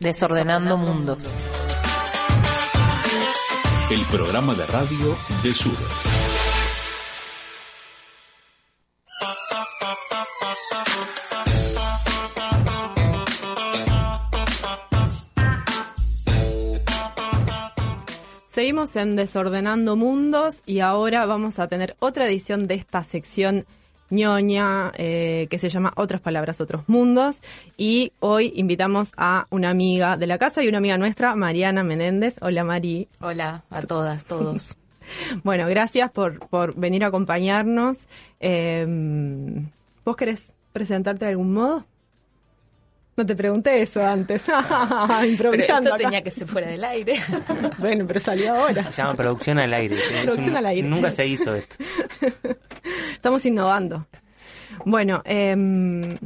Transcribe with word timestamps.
Desordenando, 0.00 0.76
Mundos. 0.76 1.24
El 3.90 4.00
programa 4.06 4.54
de 4.54 4.64
radio 4.66 5.16
de 5.42 5.52
Sur. 5.54 5.72
Seguimos 18.52 18.94
en 18.94 19.16
Desordenando 19.16 19.96
Mundos 19.96 20.62
y 20.64 20.78
ahora 20.78 21.26
vamos 21.26 21.58
a 21.58 21.66
tener 21.66 21.96
otra 21.98 22.28
edición 22.28 22.68
de 22.68 22.74
esta 22.74 23.02
sección 23.02 23.66
ñoña 24.10 24.92
eh, 24.96 25.46
que 25.50 25.58
se 25.58 25.68
llama 25.68 25.92
Otras 25.96 26.20
Palabras, 26.20 26.60
Otros 26.60 26.88
Mundos. 26.88 27.36
Y 27.76 28.12
hoy 28.20 28.52
invitamos 28.56 29.12
a 29.16 29.46
una 29.50 29.70
amiga 29.70 30.16
de 30.16 30.26
la 30.26 30.38
casa 30.38 30.62
y 30.62 30.68
una 30.68 30.78
amiga 30.78 30.98
nuestra, 30.98 31.34
Mariana 31.36 31.82
Menéndez. 31.82 32.36
Hola, 32.40 32.64
Mari. 32.64 33.08
Hola 33.20 33.64
a 33.70 33.82
todas, 33.82 34.24
todos. 34.24 34.76
bueno, 35.44 35.66
gracias 35.68 36.10
por, 36.10 36.40
por 36.48 36.74
venir 36.74 37.04
a 37.04 37.08
acompañarnos. 37.08 37.96
Eh, 38.40 38.86
¿Vos 40.04 40.16
querés 40.16 40.42
presentarte 40.72 41.24
de 41.24 41.32
algún 41.32 41.52
modo? 41.52 41.84
No 43.18 43.26
te 43.26 43.34
pregunté 43.34 43.82
eso 43.82 44.00
antes. 44.06 44.44
Improvisando. 45.28 45.34
Pero 45.50 45.52
esto 45.54 45.74
acá. 45.94 45.96
tenía 45.96 46.22
que 46.22 46.30
ser 46.30 46.46
fuera 46.46 46.68
del 46.68 46.84
aire. 46.84 47.14
bueno, 47.78 48.06
pero 48.06 48.20
salió 48.20 48.54
ahora. 48.54 48.92
Se 48.92 49.02
llama 49.02 49.14
producción 49.16 49.58
al 49.58 49.74
aire. 49.74 49.96
Producción 50.22 50.50
un- 50.50 50.56
al 50.56 50.66
aire. 50.66 50.86
Nunca 50.88 51.10
se 51.10 51.26
hizo 51.26 51.52
esto. 51.52 51.74
Estamos 53.12 53.44
innovando. 53.44 54.06
Bueno, 54.84 55.20
em, 55.24 56.16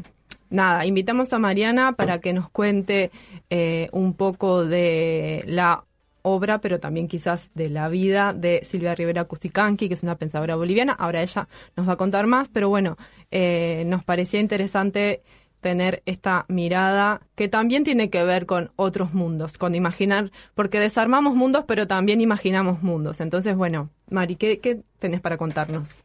nada, 0.51 0.85
invitamos 0.85 1.33
a 1.33 1.39
Mariana 1.39 1.93
para 1.93 2.19
que 2.21 2.35
nos 2.35 2.51
cuente 2.51 3.11
eh, 3.49 3.89
un 3.93 4.13
poco 4.13 4.67
de 4.67 5.45
la 5.47 5.85
obra, 6.21 6.59
pero 6.61 6.79
también 6.79 7.09
quizás 7.09 7.51
de 7.55 7.71
la 7.71 7.89
vida 7.89 8.35
de 8.35 8.67
Silvia 8.69 8.95
Rivera 8.95 9.25
Cusicanqui, 9.25 9.89
que 9.89 9.95
es 9.95 10.03
una 10.03 10.17
pensadora 10.17 10.57
boliviana. 10.57 10.93
Ahora 10.93 11.23
ella 11.23 11.49
nos 11.75 11.89
va 11.89 11.95
a 11.95 11.97
contar 11.97 12.27
más, 12.27 12.51
pero 12.51 12.69
bueno, 12.69 12.99
eh, 13.31 13.85
nos 13.87 14.05
parecía 14.05 14.41
interesante 14.41 15.23
tener 15.63 16.03
esta 16.05 16.45
mirada 16.49 17.23
que 17.37 17.49
también 17.49 17.85
tiene 17.85 18.11
que 18.11 18.23
ver 18.25 18.45
con 18.45 18.73
otros 18.77 19.15
mundos, 19.15 19.57
con 19.57 19.75
imaginar, 19.75 20.33
porque 20.55 20.81
desarmamos 20.81 21.35
mundos, 21.35 21.65
pero 21.67 21.87
también 21.87 22.21
imaginamos 22.21 22.83
mundos. 22.83 23.21
Entonces, 23.21 23.57
bueno, 23.57 23.89
Mari, 24.11 24.37
¿qué, 24.37 24.59
qué 24.59 24.83
tenés 24.99 25.21
para 25.23 25.39
contarnos? 25.39 26.05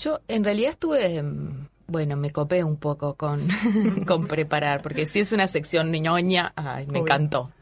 Yo 0.00 0.20
en 0.28 0.44
realidad 0.44 0.70
estuve, 0.70 1.22
mm, 1.22 1.68
bueno, 1.88 2.16
me 2.16 2.30
copé 2.30 2.64
un 2.64 2.76
poco 2.78 3.14
con, 3.14 3.40
con 4.06 4.26
preparar, 4.26 4.80
porque 4.82 5.06
si 5.06 5.20
es 5.20 5.32
una 5.32 5.46
sección 5.46 5.92
ñoña, 5.92 6.52
ay, 6.56 6.86
me 6.86 6.92
Obvio. 6.92 7.02
encantó. 7.02 7.52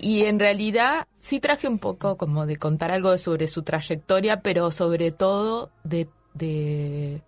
y 0.00 0.24
en 0.24 0.40
realidad 0.40 1.06
sí 1.18 1.38
traje 1.38 1.68
un 1.68 1.78
poco 1.78 2.16
como 2.16 2.44
de 2.44 2.56
contar 2.56 2.90
algo 2.90 3.16
sobre 3.18 3.46
su 3.46 3.62
trayectoria, 3.62 4.40
pero 4.40 4.72
sobre 4.72 5.12
todo 5.12 5.70
de, 5.84 6.08
de 6.34 7.22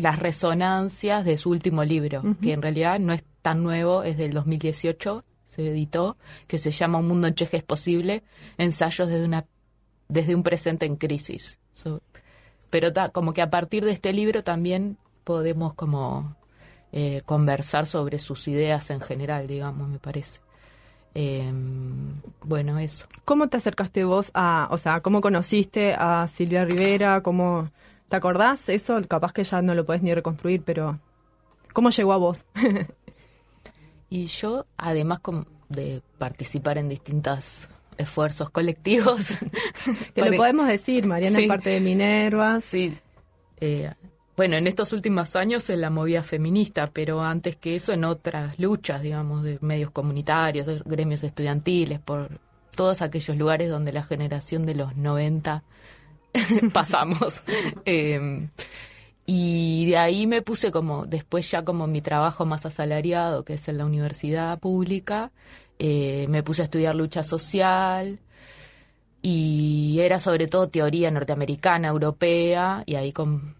las 0.00 0.18
resonancias 0.18 1.24
de 1.24 1.36
su 1.36 1.50
último 1.50 1.84
libro, 1.84 2.22
que 2.42 2.52
en 2.52 2.62
realidad 2.62 2.98
no 3.00 3.12
es 3.12 3.24
tan 3.42 3.62
nuevo, 3.62 4.02
es 4.02 4.16
del 4.16 4.32
2018, 4.32 5.24
se 5.46 5.68
editó, 5.68 6.16
que 6.46 6.58
se 6.58 6.70
llama 6.70 6.98
Un 6.98 7.08
mundo 7.08 7.26
en 7.28 7.34
Cheje 7.34 7.56
es 7.58 7.62
posible, 7.64 8.22
ensayos 8.58 9.08
desde 9.08 9.24
una 9.24 9.44
desde 10.08 10.34
un 10.34 10.42
presente 10.42 10.86
en 10.86 10.96
crisis. 10.96 11.58
So- 11.72 12.00
pero 12.68 12.92
ta- 12.92 13.08
como 13.10 13.32
que 13.32 13.42
a 13.42 13.50
partir 13.50 13.84
de 13.84 13.92
este 13.92 14.12
libro 14.12 14.42
también 14.44 14.96
podemos 15.24 15.74
como 15.74 16.36
eh, 16.92 17.20
conversar 17.24 17.86
sobre 17.86 18.18
sus 18.18 18.48
ideas 18.48 18.90
en 18.90 19.00
general, 19.00 19.46
digamos, 19.46 19.88
me 19.88 19.98
parece. 20.00 20.40
Em, 21.14 22.14
bueno, 22.42 22.78
eso. 22.78 23.06
¿Cómo 23.24 23.48
te 23.48 23.56
acercaste 23.56 24.04
vos 24.04 24.30
a, 24.34 24.68
o 24.70 24.78
sea, 24.78 25.00
cómo 25.00 25.20
conociste 25.20 25.92
a 25.94 26.28
Silvia 26.28 26.64
Rivera? 26.64 27.22
¿Cómo, 27.22 27.68
¿Te 28.10 28.16
acordás 28.16 28.68
eso? 28.68 29.00
Capaz 29.08 29.32
que 29.32 29.44
ya 29.44 29.62
no 29.62 29.72
lo 29.74 29.86
podés 29.86 30.02
ni 30.02 30.12
reconstruir, 30.12 30.62
pero 30.62 30.98
¿cómo 31.72 31.90
llegó 31.90 32.12
a 32.12 32.18
vos? 32.18 32.44
Y 34.12 34.26
yo, 34.26 34.66
además 34.76 35.20
de 35.68 36.02
participar 36.18 36.78
en 36.78 36.88
distintos 36.88 37.68
esfuerzos 37.96 38.50
colectivos, 38.50 39.28
que 40.16 40.24
lo 40.28 40.36
podemos 40.36 40.66
decir, 40.66 41.06
Mariana 41.06 41.36
Sí. 41.36 41.44
es 41.44 41.48
parte 41.48 41.70
de 41.70 41.80
Minervas. 41.80 42.64
Sí. 42.64 42.98
Eh, 43.60 43.88
bueno, 44.36 44.56
en 44.56 44.66
estos 44.66 44.92
últimos 44.92 45.36
años 45.36 45.70
en 45.70 45.80
la 45.80 45.90
movida 45.90 46.24
feminista, 46.24 46.88
pero 46.92 47.22
antes 47.22 47.54
que 47.54 47.76
eso 47.76 47.92
en 47.92 48.02
otras 48.02 48.58
luchas, 48.58 49.00
digamos, 49.00 49.44
de 49.44 49.58
medios 49.60 49.92
comunitarios, 49.92 50.66
de 50.66 50.82
gremios 50.84 51.22
estudiantiles, 51.22 52.00
por 52.00 52.40
todos 52.74 53.02
aquellos 53.02 53.36
lugares 53.36 53.70
donde 53.70 53.92
la 53.92 54.02
generación 54.02 54.66
de 54.66 54.74
los 54.74 54.96
90 54.96 55.62
pasamos. 56.72 57.42
Eh, 57.84 58.48
y 59.32 59.86
de 59.86 59.96
ahí 59.96 60.26
me 60.26 60.42
puse 60.42 60.72
como, 60.72 61.06
después 61.06 61.48
ya 61.48 61.64
como 61.64 61.86
mi 61.86 62.00
trabajo 62.00 62.46
más 62.46 62.66
asalariado, 62.66 63.44
que 63.44 63.54
es 63.54 63.68
en 63.68 63.78
la 63.78 63.84
universidad 63.84 64.58
pública, 64.58 65.30
eh, 65.78 66.26
me 66.28 66.42
puse 66.42 66.62
a 66.62 66.64
estudiar 66.64 66.96
lucha 66.96 67.22
social, 67.22 68.18
y 69.22 69.98
era 70.00 70.18
sobre 70.18 70.48
todo 70.48 70.68
teoría 70.68 71.12
norteamericana, 71.12 71.86
europea, 71.86 72.82
y 72.86 72.96
ahí 72.96 73.12
con 73.12 73.54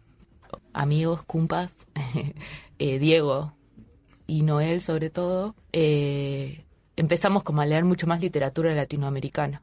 amigos, 0.72 1.22
cumpas, 1.22 1.72
eh, 2.78 2.98
Diego 2.98 3.52
y 4.26 4.42
Noel 4.42 4.80
sobre 4.80 5.10
todo, 5.10 5.54
eh, 5.72 6.64
empezamos 6.96 7.42
como 7.42 7.60
a 7.60 7.66
leer 7.66 7.84
mucho 7.84 8.06
más 8.08 8.20
literatura 8.20 8.74
latinoamericana. 8.74 9.62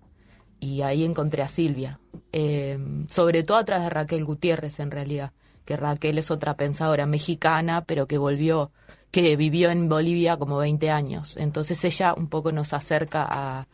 Y 0.60 0.82
ahí 0.82 1.04
encontré 1.04 1.44
a 1.44 1.48
Silvia, 1.48 2.00
eh, 2.32 2.78
sobre 3.10 3.44
todo 3.44 3.58
a 3.58 3.66
través 3.66 3.86
de 3.86 3.90
Raquel 3.92 4.26
Gutiérrez 4.26 4.80
en 4.80 4.92
realidad, 4.92 5.32
que 5.66 5.78
Raquel 5.78 6.18
es 6.18 6.32
otra 6.32 6.56
pensadora 6.56 7.06
mexicana, 7.06 7.84
pero 7.86 8.08
que 8.08 8.18
volvió, 8.18 8.72
que 9.12 9.36
vivió 9.36 9.70
en 9.70 9.88
Bolivia 9.88 10.38
como 10.38 10.58
20 10.58 10.90
años. 10.90 11.38
Entonces 11.38 11.84
ella 11.86 12.14
un 12.16 12.28
poco 12.28 12.52
nos 12.52 12.74
acerca 12.74 13.26
a, 13.30 13.68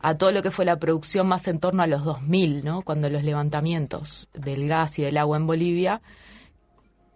a 0.00 0.16
todo 0.16 0.30
lo 0.30 0.42
que 0.42 0.50
fue 0.50 0.64
la 0.64 0.78
producción 0.78 1.26
más 1.26 1.48
en 1.48 1.58
torno 1.58 1.82
a 1.82 1.86
los 1.86 2.04
2000, 2.04 2.64
¿no? 2.64 2.82
Cuando 2.82 3.10
los 3.10 3.24
levantamientos 3.24 4.28
del 4.32 4.68
gas 4.68 4.98
y 4.98 5.02
del 5.02 5.16
agua 5.16 5.36
en 5.36 5.46
Bolivia, 5.46 6.02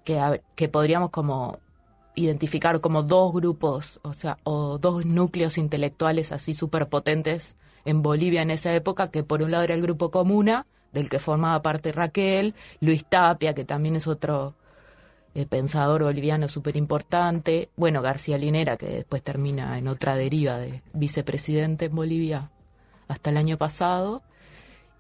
que, 0.05 0.43
que 0.57 0.69
podríamos 0.69 1.11
como 1.11 1.59
identificar 2.15 2.81
como 2.81 3.03
dos 3.03 3.33
grupos, 3.33 4.01
o 4.03 4.13
sea, 4.13 4.39
o 4.45 4.79
dos 4.79 5.07
núcleos 5.07 5.59
intelectuales 5.59 6.33
así 6.33 6.55
súper 6.55 6.89
potentes 6.89 7.57
en 7.85 8.03
Bolivia 8.03 8.43
en 8.43 8.51
esa 8.51 8.75
época, 8.75 9.11
que 9.11 9.23
por 9.23 9.43
un 9.43 9.51
lado 9.51 9.65
era 9.65 9.75
el 9.75 9.83
grupo 9.83 10.11
Comuna, 10.11 10.67
del 10.93 11.09
que 11.09 11.19
formaba 11.19 11.63
parte 11.63 11.93
Raquel, 11.93 12.55
Luis 12.81 13.05
Tapia, 13.05 13.55
que 13.55 13.65
también 13.65 13.97
es 13.97 14.07
otro 14.07 14.55
eh, 15.35 15.47
pensador 15.47 16.03
boliviano 16.03 16.49
súper 16.49 16.77
importante, 16.77 17.71
bueno, 17.77 18.03
García 18.03 18.37
Linera, 18.37 18.77
que 18.77 18.87
después 18.87 19.23
termina 19.23 19.79
en 19.79 19.89
otra 19.89 20.17
deriva 20.17 20.59
de 20.59 20.83
vicepresidente 20.93 21.87
en 21.87 21.95
Bolivia 21.95 22.51
hasta 23.09 23.31
el 23.31 23.37
año 23.37 23.57
pasado, 23.57 24.23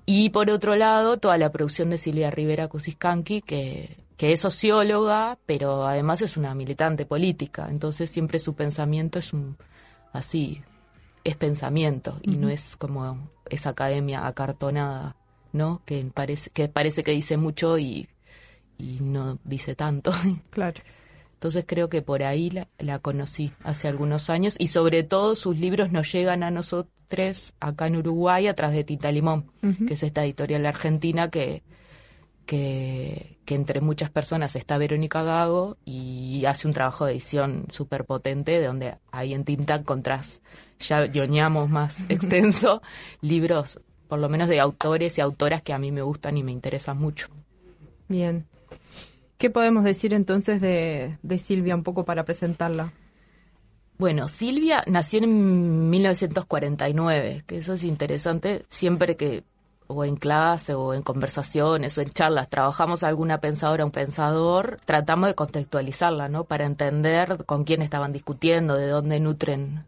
y 0.05 0.31
por 0.31 0.51
otro 0.51 0.75
lado, 0.75 1.19
toda 1.19 1.39
la 1.39 1.53
producción 1.53 1.91
de 1.91 1.99
Silvia 1.99 2.31
Rivera 2.31 2.69
Cusiscanqui, 2.69 3.41
que, 3.43 3.97
que 4.17 4.33
es 4.33 4.41
socióloga, 4.41 5.39
pero 5.47 5.87
además 5.87 6.23
es 6.23 6.37
una 6.37 6.55
militante 6.55 7.07
política. 7.07 7.69
Entonces 7.71 8.11
siempre 8.11 8.39
su 8.39 8.55
pensamiento 8.55 9.19
es 9.19 9.33
un, 9.33 9.57
así, 10.13 10.63
es 11.25 11.37
pensamiento 11.37 12.19
y 12.23 12.37
no 12.37 12.49
es 12.49 12.77
como 12.77 13.31
esa 13.49 13.71
academia 13.71 14.27
acartonada, 14.27 15.17
¿no? 15.53 15.83
Que 15.85 16.05
parece 16.13 16.51
que, 16.51 16.69
parece 16.69 17.03
que 17.03 17.13
dice 17.13 17.37
mucho 17.37 17.79
y, 17.79 18.09
y 18.79 18.99
no 19.01 19.39
dice 19.45 19.75
tanto. 19.75 20.13
Claro. 20.51 20.81
Entonces 21.35 21.65
creo 21.67 21.89
que 21.89 22.03
por 22.03 22.23
ahí 22.23 22.51
la, 22.51 22.69
la 22.79 23.01
conocí 23.01 23.53
hace 23.65 23.89
algunos 23.89 24.31
años 24.31 24.55
y 24.59 24.69
sobre 24.69 25.03
todo 25.03 25.35
sus 25.35 25.59
libros 25.59 25.91
nos 25.91 26.13
llegan 26.13 26.45
a 26.45 26.53
nosotros 26.53 26.93
acá 27.61 27.87
en 27.87 27.97
Uruguay 27.97 28.47
a 28.47 28.55
través 28.55 28.77
de 28.77 28.85
Tita 28.85 29.13
Limón, 29.13 29.51
que 29.87 29.95
es 29.95 30.03
esta 30.03 30.25
editorial 30.25 30.65
argentina 30.65 31.31
que, 31.31 31.63
que, 32.47 33.39
que 33.45 33.55
entre 33.55 33.81
muchas 33.81 34.11
personas 34.11 34.57
está 34.57 34.79
Verónica 34.79 35.23
Gago 35.23 35.77
y 35.85 36.45
hace 36.47 36.67
un 36.67 36.75
trabajo 36.75 37.05
de 37.05 37.13
edición 37.13 37.67
súper 37.71 38.05
potente 38.05 38.53
de 38.53 38.67
donde 38.67 38.95
ahí 39.11 39.35
en 39.35 39.45
Tinta 39.45 39.75
encontrás, 39.75 40.43
ya 40.89 41.07
yoñamos 41.07 41.71
más 41.71 42.05
extenso, 42.09 42.83
libros 43.21 43.81
por 44.13 44.19
lo 44.19 44.29
menos 44.29 44.47
de 44.51 44.61
autores 44.61 45.17
y 45.17 45.23
autoras 45.23 45.63
que 45.63 45.73
a 45.73 45.79
mí 45.79 45.91
me 45.91 46.03
gustan 46.03 46.37
y 46.37 46.43
me 46.43 46.53
interesan 46.53 46.99
mucho. 46.99 47.29
Bien. 48.09 48.45
¿Qué 49.39 49.49
podemos 49.49 49.85
decir 49.85 50.13
entonces 50.13 50.61
de, 50.61 51.17
de 51.23 51.39
Silvia 51.39 51.75
un 51.75 51.83
poco 51.83 52.05
para 52.05 52.27
presentarla? 52.27 52.93
Bueno, 53.97 54.29
Silvia 54.29 54.85
nació 54.87 55.25
en 55.25 55.89
1949, 55.89 57.45
que 57.47 57.57
eso 57.57 57.73
es 57.73 57.85
interesante. 57.85 58.67
Siempre 58.69 59.17
que 59.17 59.45
o 59.87 60.05
en 60.05 60.17
clase 60.17 60.75
o 60.75 60.93
en 60.93 61.01
conversaciones 61.01 61.97
o 61.97 62.03
en 62.03 62.11
charlas 62.11 62.51
trabajamos 62.51 63.05
alguna 63.05 63.41
pensadora 63.41 63.83
o 63.83 63.87
un 63.87 63.93
pensador, 63.93 64.79
tratamos 64.85 65.29
de 65.29 65.35
contextualizarla, 65.35 66.29
¿no? 66.29 66.45
Para 66.45 66.67
entender 66.67 67.47
con 67.47 67.65
quién 67.65 67.81
estaban 67.81 68.13
discutiendo, 68.13 68.77
de 68.77 68.89
dónde 68.89 69.21
nutren 69.21 69.87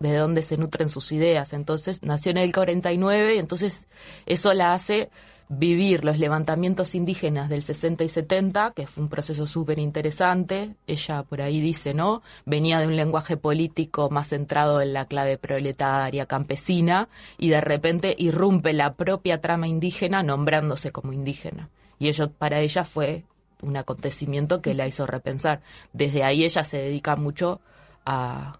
de 0.00 0.16
dónde 0.16 0.42
se 0.42 0.56
nutren 0.56 0.88
sus 0.88 1.12
ideas. 1.12 1.52
Entonces, 1.52 2.02
nació 2.02 2.30
en 2.30 2.38
el 2.38 2.52
49 2.52 3.34
y 3.34 3.38
entonces 3.38 3.86
eso 4.26 4.52
la 4.54 4.74
hace 4.74 5.10
vivir 5.48 6.04
los 6.04 6.18
levantamientos 6.18 6.94
indígenas 6.94 7.48
del 7.48 7.62
60 7.62 8.04
y 8.04 8.08
70, 8.08 8.72
que 8.72 8.86
fue 8.86 9.02
un 9.02 9.08
proceso 9.08 9.46
súper 9.46 9.78
interesante. 9.78 10.74
Ella 10.86 11.22
por 11.22 11.40
ahí 11.40 11.60
dice, 11.60 11.94
¿no? 11.94 12.22
Venía 12.44 12.78
de 12.80 12.86
un 12.86 12.96
lenguaje 12.96 13.36
político 13.36 14.10
más 14.10 14.28
centrado 14.28 14.80
en 14.80 14.92
la 14.92 15.06
clave 15.06 15.38
proletaria, 15.38 16.26
campesina, 16.26 17.08
y 17.38 17.48
de 17.48 17.60
repente 17.60 18.14
irrumpe 18.18 18.72
la 18.72 18.94
propia 18.94 19.40
trama 19.40 19.68
indígena 19.68 20.22
nombrándose 20.22 20.92
como 20.92 21.12
indígena. 21.12 21.70
Y 21.98 22.08
ello 22.08 22.30
para 22.30 22.60
ella 22.60 22.84
fue 22.84 23.24
un 23.62 23.76
acontecimiento 23.76 24.60
que 24.60 24.74
la 24.74 24.86
hizo 24.86 25.06
repensar. 25.06 25.62
Desde 25.92 26.24
ahí 26.24 26.44
ella 26.44 26.62
se 26.62 26.76
dedica 26.76 27.16
mucho 27.16 27.60
a, 28.04 28.58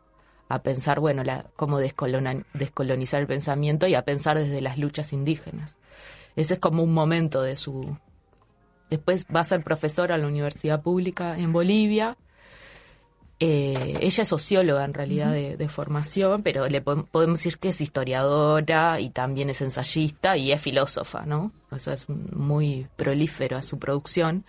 a 0.49 0.63
pensar, 0.63 1.01
bueno, 1.01 1.25
la, 1.25 1.47
cómo 1.57 1.79
descolonizar 1.79 3.21
el 3.21 3.27
pensamiento 3.27 3.87
y 3.87 3.95
a 3.95 4.05
pensar 4.05 4.39
desde 4.39 4.61
las 4.61 4.79
luchas 4.79 5.13
indígenas. 5.13 5.77
Ese 6.37 6.55
es 6.55 6.61
como 6.61 6.83
un 6.83 6.95
momento 6.95 7.43
de 7.43 7.57
su... 7.57 7.97
Después 8.91 9.27
va 9.35 9.41
a 9.41 9.45
ser 9.45 9.63
profesora 9.63 10.15
en 10.15 10.23
la 10.23 10.29
Universidad 10.29 10.81
Pública 10.81 11.37
en 11.39 11.53
Bolivia. 11.53 12.17
Eh, 13.41 13.99
ella 14.01 14.23
es 14.23 14.29
socióloga 14.29 14.85
en 14.85 14.95
realidad 14.95 15.33
de, 15.33 15.69
formación, 15.69 16.43
pero 16.43 16.67
le 16.69 16.81
podemos 16.81 17.39
decir 17.39 17.59
que 17.59 17.69
es 17.69 17.81
historiadora 17.81 18.99
y 19.01 19.11
también 19.11 19.51
es 19.51 19.61
ensayista 19.61 20.37
y 20.37 20.51
es 20.51 20.61
filósofa, 20.61 21.27
¿no? 21.27 21.53
Eso 21.71 21.93
es 21.93 22.09
muy 22.09 22.89
prolífero 22.97 23.59
a 23.59 23.63
su 23.63 23.79
producción. 23.79 24.45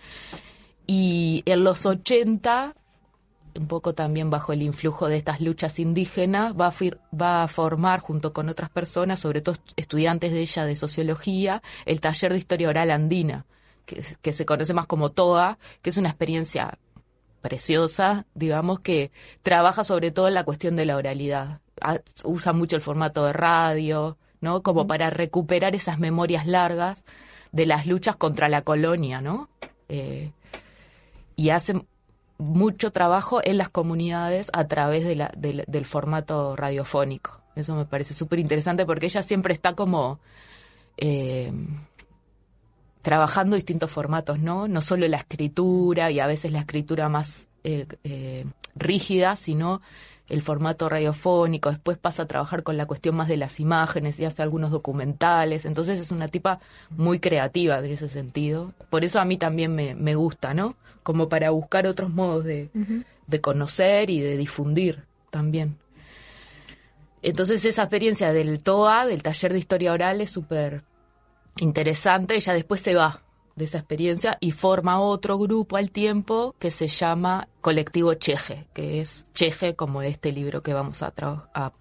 Y 0.86 1.42
en 1.44 1.62
los 1.62 1.86
80 1.86 2.74
un 3.58 3.66
poco 3.66 3.94
también 3.94 4.30
bajo 4.30 4.52
el 4.52 4.62
influjo 4.62 5.08
de 5.08 5.16
estas 5.16 5.40
luchas 5.40 5.78
indígenas, 5.78 6.54
va 6.54 6.68
a, 6.68 6.74
va 7.16 7.42
a 7.42 7.48
formar 7.48 8.00
junto 8.00 8.32
con 8.32 8.48
otras 8.48 8.70
personas, 8.70 9.20
sobre 9.20 9.40
todo 9.40 9.56
estudiantes 9.76 10.32
de 10.32 10.40
ella 10.40 10.64
de 10.64 10.76
sociología, 10.76 11.62
el 11.86 12.00
taller 12.00 12.32
de 12.32 12.38
historia 12.38 12.68
oral 12.68 12.90
andina, 12.90 13.46
que, 13.86 14.02
que 14.22 14.32
se 14.32 14.46
conoce 14.46 14.74
más 14.74 14.86
como 14.86 15.10
TOA, 15.10 15.58
que 15.82 15.90
es 15.90 15.96
una 15.96 16.08
experiencia 16.08 16.78
preciosa, 17.40 18.26
digamos, 18.34 18.80
que 18.80 19.10
trabaja 19.42 19.84
sobre 19.84 20.10
todo 20.10 20.28
en 20.28 20.34
la 20.34 20.44
cuestión 20.44 20.76
de 20.76 20.86
la 20.86 20.96
oralidad. 20.96 21.60
Usa 22.24 22.52
mucho 22.52 22.76
el 22.76 22.82
formato 22.82 23.24
de 23.24 23.32
radio, 23.32 24.18
¿no? 24.40 24.62
Como 24.62 24.86
para 24.86 25.10
recuperar 25.10 25.74
esas 25.74 25.98
memorias 25.98 26.46
largas 26.46 27.04
de 27.52 27.66
las 27.66 27.86
luchas 27.86 28.16
contra 28.16 28.48
la 28.48 28.62
colonia, 28.62 29.20
¿no? 29.20 29.48
Eh, 29.88 30.32
y 31.36 31.50
hace 31.50 31.82
mucho 32.40 32.90
trabajo 32.90 33.40
en 33.44 33.58
las 33.58 33.68
comunidades 33.68 34.50
a 34.52 34.66
través 34.66 35.04
del 35.04 35.84
formato 35.84 36.56
radiofónico. 36.56 37.40
Eso 37.54 37.74
me 37.74 37.84
parece 37.84 38.14
súper 38.14 38.38
interesante 38.38 38.86
porque 38.86 39.06
ella 39.06 39.22
siempre 39.22 39.54
está 39.54 39.74
como 39.74 40.18
eh, 40.96 41.52
trabajando 43.02 43.56
distintos 43.56 43.90
formatos, 43.90 44.38
¿no? 44.38 44.68
No 44.68 44.82
solo 44.82 45.06
la 45.08 45.18
escritura 45.18 46.10
y 46.10 46.20
a 46.20 46.26
veces 46.26 46.52
la 46.52 46.60
escritura 46.60 47.08
más 47.08 47.48
eh, 47.64 47.86
eh, 48.04 48.46
rígida, 48.74 49.36
sino 49.36 49.80
el 50.28 50.42
formato 50.42 50.88
radiofónico, 50.88 51.70
después 51.70 51.98
pasa 51.98 52.22
a 52.22 52.26
trabajar 52.26 52.62
con 52.62 52.76
la 52.76 52.86
cuestión 52.86 53.16
más 53.16 53.26
de 53.26 53.36
las 53.36 53.58
imágenes 53.58 54.20
y 54.20 54.24
hace 54.24 54.42
algunos 54.42 54.70
documentales, 54.70 55.64
entonces 55.64 55.98
es 55.98 56.12
una 56.12 56.28
tipa 56.28 56.60
muy 56.90 57.18
creativa 57.18 57.80
en 57.80 57.90
ese 57.90 58.08
sentido. 58.08 58.72
Por 58.90 59.04
eso 59.04 59.20
a 59.20 59.24
mí 59.24 59.38
también 59.38 59.74
me, 59.74 59.96
me 59.96 60.14
gusta, 60.14 60.54
¿no? 60.54 60.76
Como 61.02 61.28
para 61.28 61.50
buscar 61.50 61.86
otros 61.86 62.10
modos 62.10 62.44
de, 62.44 62.68
de 63.26 63.40
conocer 63.40 64.10
y 64.10 64.20
de 64.20 64.36
difundir 64.36 65.04
también. 65.30 65.78
Entonces 67.22 67.64
esa 67.64 67.82
experiencia 67.82 68.32
del 68.32 68.60
TOA, 68.60 69.06
del 69.06 69.22
taller 69.22 69.52
de 69.52 69.58
historia 69.58 69.92
oral, 69.92 70.20
es 70.20 70.30
súper 70.30 70.82
interesante. 71.58 72.34
Ella 72.34 72.54
después 72.54 72.80
se 72.80 72.94
va 72.94 73.22
de 73.56 73.64
esa 73.64 73.78
experiencia 73.78 74.38
y 74.40 74.52
forma 74.52 75.00
otro 75.00 75.38
grupo 75.38 75.76
al 75.76 75.90
tiempo 75.90 76.54
que 76.58 76.70
se 76.70 76.88
llama 76.88 77.48
Colectivo 77.60 78.14
Cheje, 78.14 78.66
que 78.72 79.00
es 79.00 79.26
Cheje 79.34 79.74
como 79.74 80.02
este 80.02 80.32
libro 80.32 80.62
que 80.62 80.72
vamos 80.72 81.02
a, 81.02 81.12
a 81.54 81.72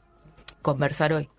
conversar 0.62 1.14
hoy. 1.14 1.30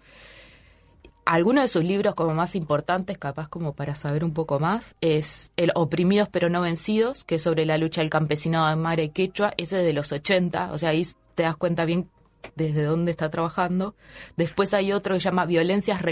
Algunos 1.30 1.62
de 1.62 1.68
sus 1.68 1.84
libros 1.84 2.16
como 2.16 2.34
más 2.34 2.56
importantes, 2.56 3.16
capaz 3.16 3.48
como 3.48 3.72
para 3.72 3.94
saber 3.94 4.24
un 4.24 4.32
poco 4.32 4.58
más, 4.58 4.96
es 5.00 5.52
El 5.56 5.70
Oprimidos 5.76 6.28
pero 6.28 6.48
no 6.48 6.60
vencidos, 6.60 7.22
que 7.22 7.36
es 7.36 7.42
sobre 7.42 7.66
la 7.66 7.78
lucha 7.78 8.00
del 8.00 8.10
campesinado 8.10 8.66
de 8.66 8.74
Mare 8.74 9.10
Quechua, 9.10 9.54
ese 9.56 9.78
es 9.78 9.84
de 9.84 9.92
los 9.92 10.10
80, 10.10 10.72
o 10.72 10.78
sea, 10.78 10.88
ahí 10.88 11.06
te 11.36 11.44
das 11.44 11.56
cuenta 11.56 11.84
bien 11.84 12.10
desde 12.56 12.82
dónde 12.82 13.12
está 13.12 13.30
trabajando. 13.30 13.94
Después 14.36 14.74
hay 14.74 14.90
otro 14.90 15.14
que 15.14 15.20
se 15.20 15.26
llama 15.26 15.46
Violencias 15.46 16.02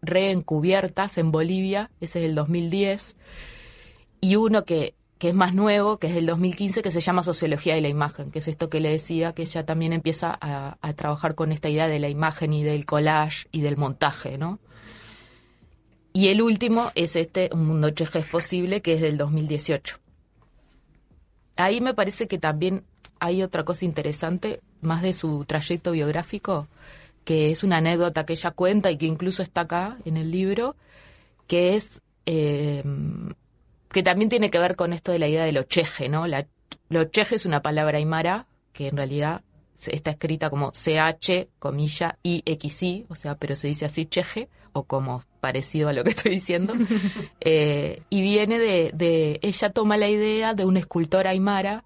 Reencubiertas 0.00 1.18
en 1.18 1.32
Bolivia, 1.32 1.90
ese 2.00 2.20
es 2.20 2.26
del 2.26 2.36
2010 2.36 3.16
y 4.20 4.36
uno 4.36 4.64
que, 4.64 4.94
que 5.18 5.30
es 5.30 5.34
más 5.34 5.54
nuevo, 5.54 5.98
que 5.98 6.06
es 6.06 6.14
del 6.14 6.26
2015, 6.26 6.82
que 6.82 6.92
se 6.92 7.00
llama 7.00 7.24
Sociología 7.24 7.74
de 7.74 7.80
la 7.80 7.88
Imagen, 7.88 8.30
que 8.30 8.38
es 8.38 8.46
esto 8.46 8.70
que 8.70 8.78
le 8.78 8.90
decía, 8.90 9.32
que 9.32 9.42
ella 9.42 9.66
también 9.66 9.92
empieza 9.92 10.38
a 10.40 10.92
trabajar 10.92 11.34
con 11.34 11.50
esta 11.50 11.68
idea 11.68 11.88
de 11.88 11.98
la 11.98 12.08
imagen 12.08 12.52
y 12.52 12.62
del 12.62 12.86
collage 12.86 13.48
y 13.50 13.62
del 13.62 13.76
montaje, 13.76 14.38
¿no? 14.38 14.60
Y 16.18 16.30
el 16.30 16.42
último 16.42 16.90
es 16.96 17.14
este, 17.14 17.48
Un 17.52 17.68
Mundo 17.68 17.90
Cheje 17.90 18.18
es 18.18 18.26
Posible, 18.26 18.82
que 18.82 18.94
es 18.94 19.00
del 19.00 19.16
2018. 19.16 20.00
Ahí 21.54 21.80
me 21.80 21.94
parece 21.94 22.26
que 22.26 22.38
también 22.38 22.82
hay 23.20 23.44
otra 23.44 23.64
cosa 23.64 23.84
interesante, 23.84 24.60
más 24.80 25.00
de 25.02 25.12
su 25.12 25.44
trayecto 25.44 25.92
biográfico, 25.92 26.66
que 27.24 27.52
es 27.52 27.62
una 27.62 27.76
anécdota 27.76 28.26
que 28.26 28.32
ella 28.32 28.50
cuenta 28.50 28.90
y 28.90 28.96
que 28.96 29.06
incluso 29.06 29.44
está 29.44 29.60
acá 29.60 29.98
en 30.04 30.16
el 30.16 30.32
libro, 30.32 30.74
que 31.46 31.76
es 31.76 32.02
eh, 32.26 32.82
que 33.92 34.02
también 34.02 34.28
tiene 34.28 34.50
que 34.50 34.58
ver 34.58 34.74
con 34.74 34.92
esto 34.92 35.12
de 35.12 35.20
la 35.20 35.28
idea 35.28 35.44
de 35.44 35.52
lo 35.52 35.62
cheje, 35.62 36.08
¿no? 36.08 36.26
La, 36.26 36.48
lo 36.88 37.04
cheje 37.04 37.36
es 37.36 37.46
una 37.46 37.62
palabra 37.62 37.98
aymara 37.98 38.48
que 38.72 38.88
en 38.88 38.96
realidad 38.96 39.42
está 39.86 40.10
escrita 40.10 40.50
como 40.50 40.72
CH, 40.72 41.46
comilla, 41.60 42.18
IXI, 42.24 43.06
o 43.08 43.14
sea, 43.14 43.36
pero 43.36 43.54
se 43.54 43.68
dice 43.68 43.84
así 43.84 44.04
cheje, 44.04 44.48
o 44.72 44.82
como 44.82 45.22
parecido 45.40 45.88
a 45.88 45.92
lo 45.92 46.04
que 46.04 46.10
estoy 46.16 46.32
diciendo. 46.32 46.74
Eh, 47.40 48.02
y 48.10 48.22
viene 48.22 48.58
de, 48.58 49.38
ella 49.42 49.70
toma 49.70 49.96
la 49.96 50.08
idea 50.08 50.54
de 50.54 50.64
un 50.64 50.76
escultor 50.76 51.26
aymara 51.26 51.84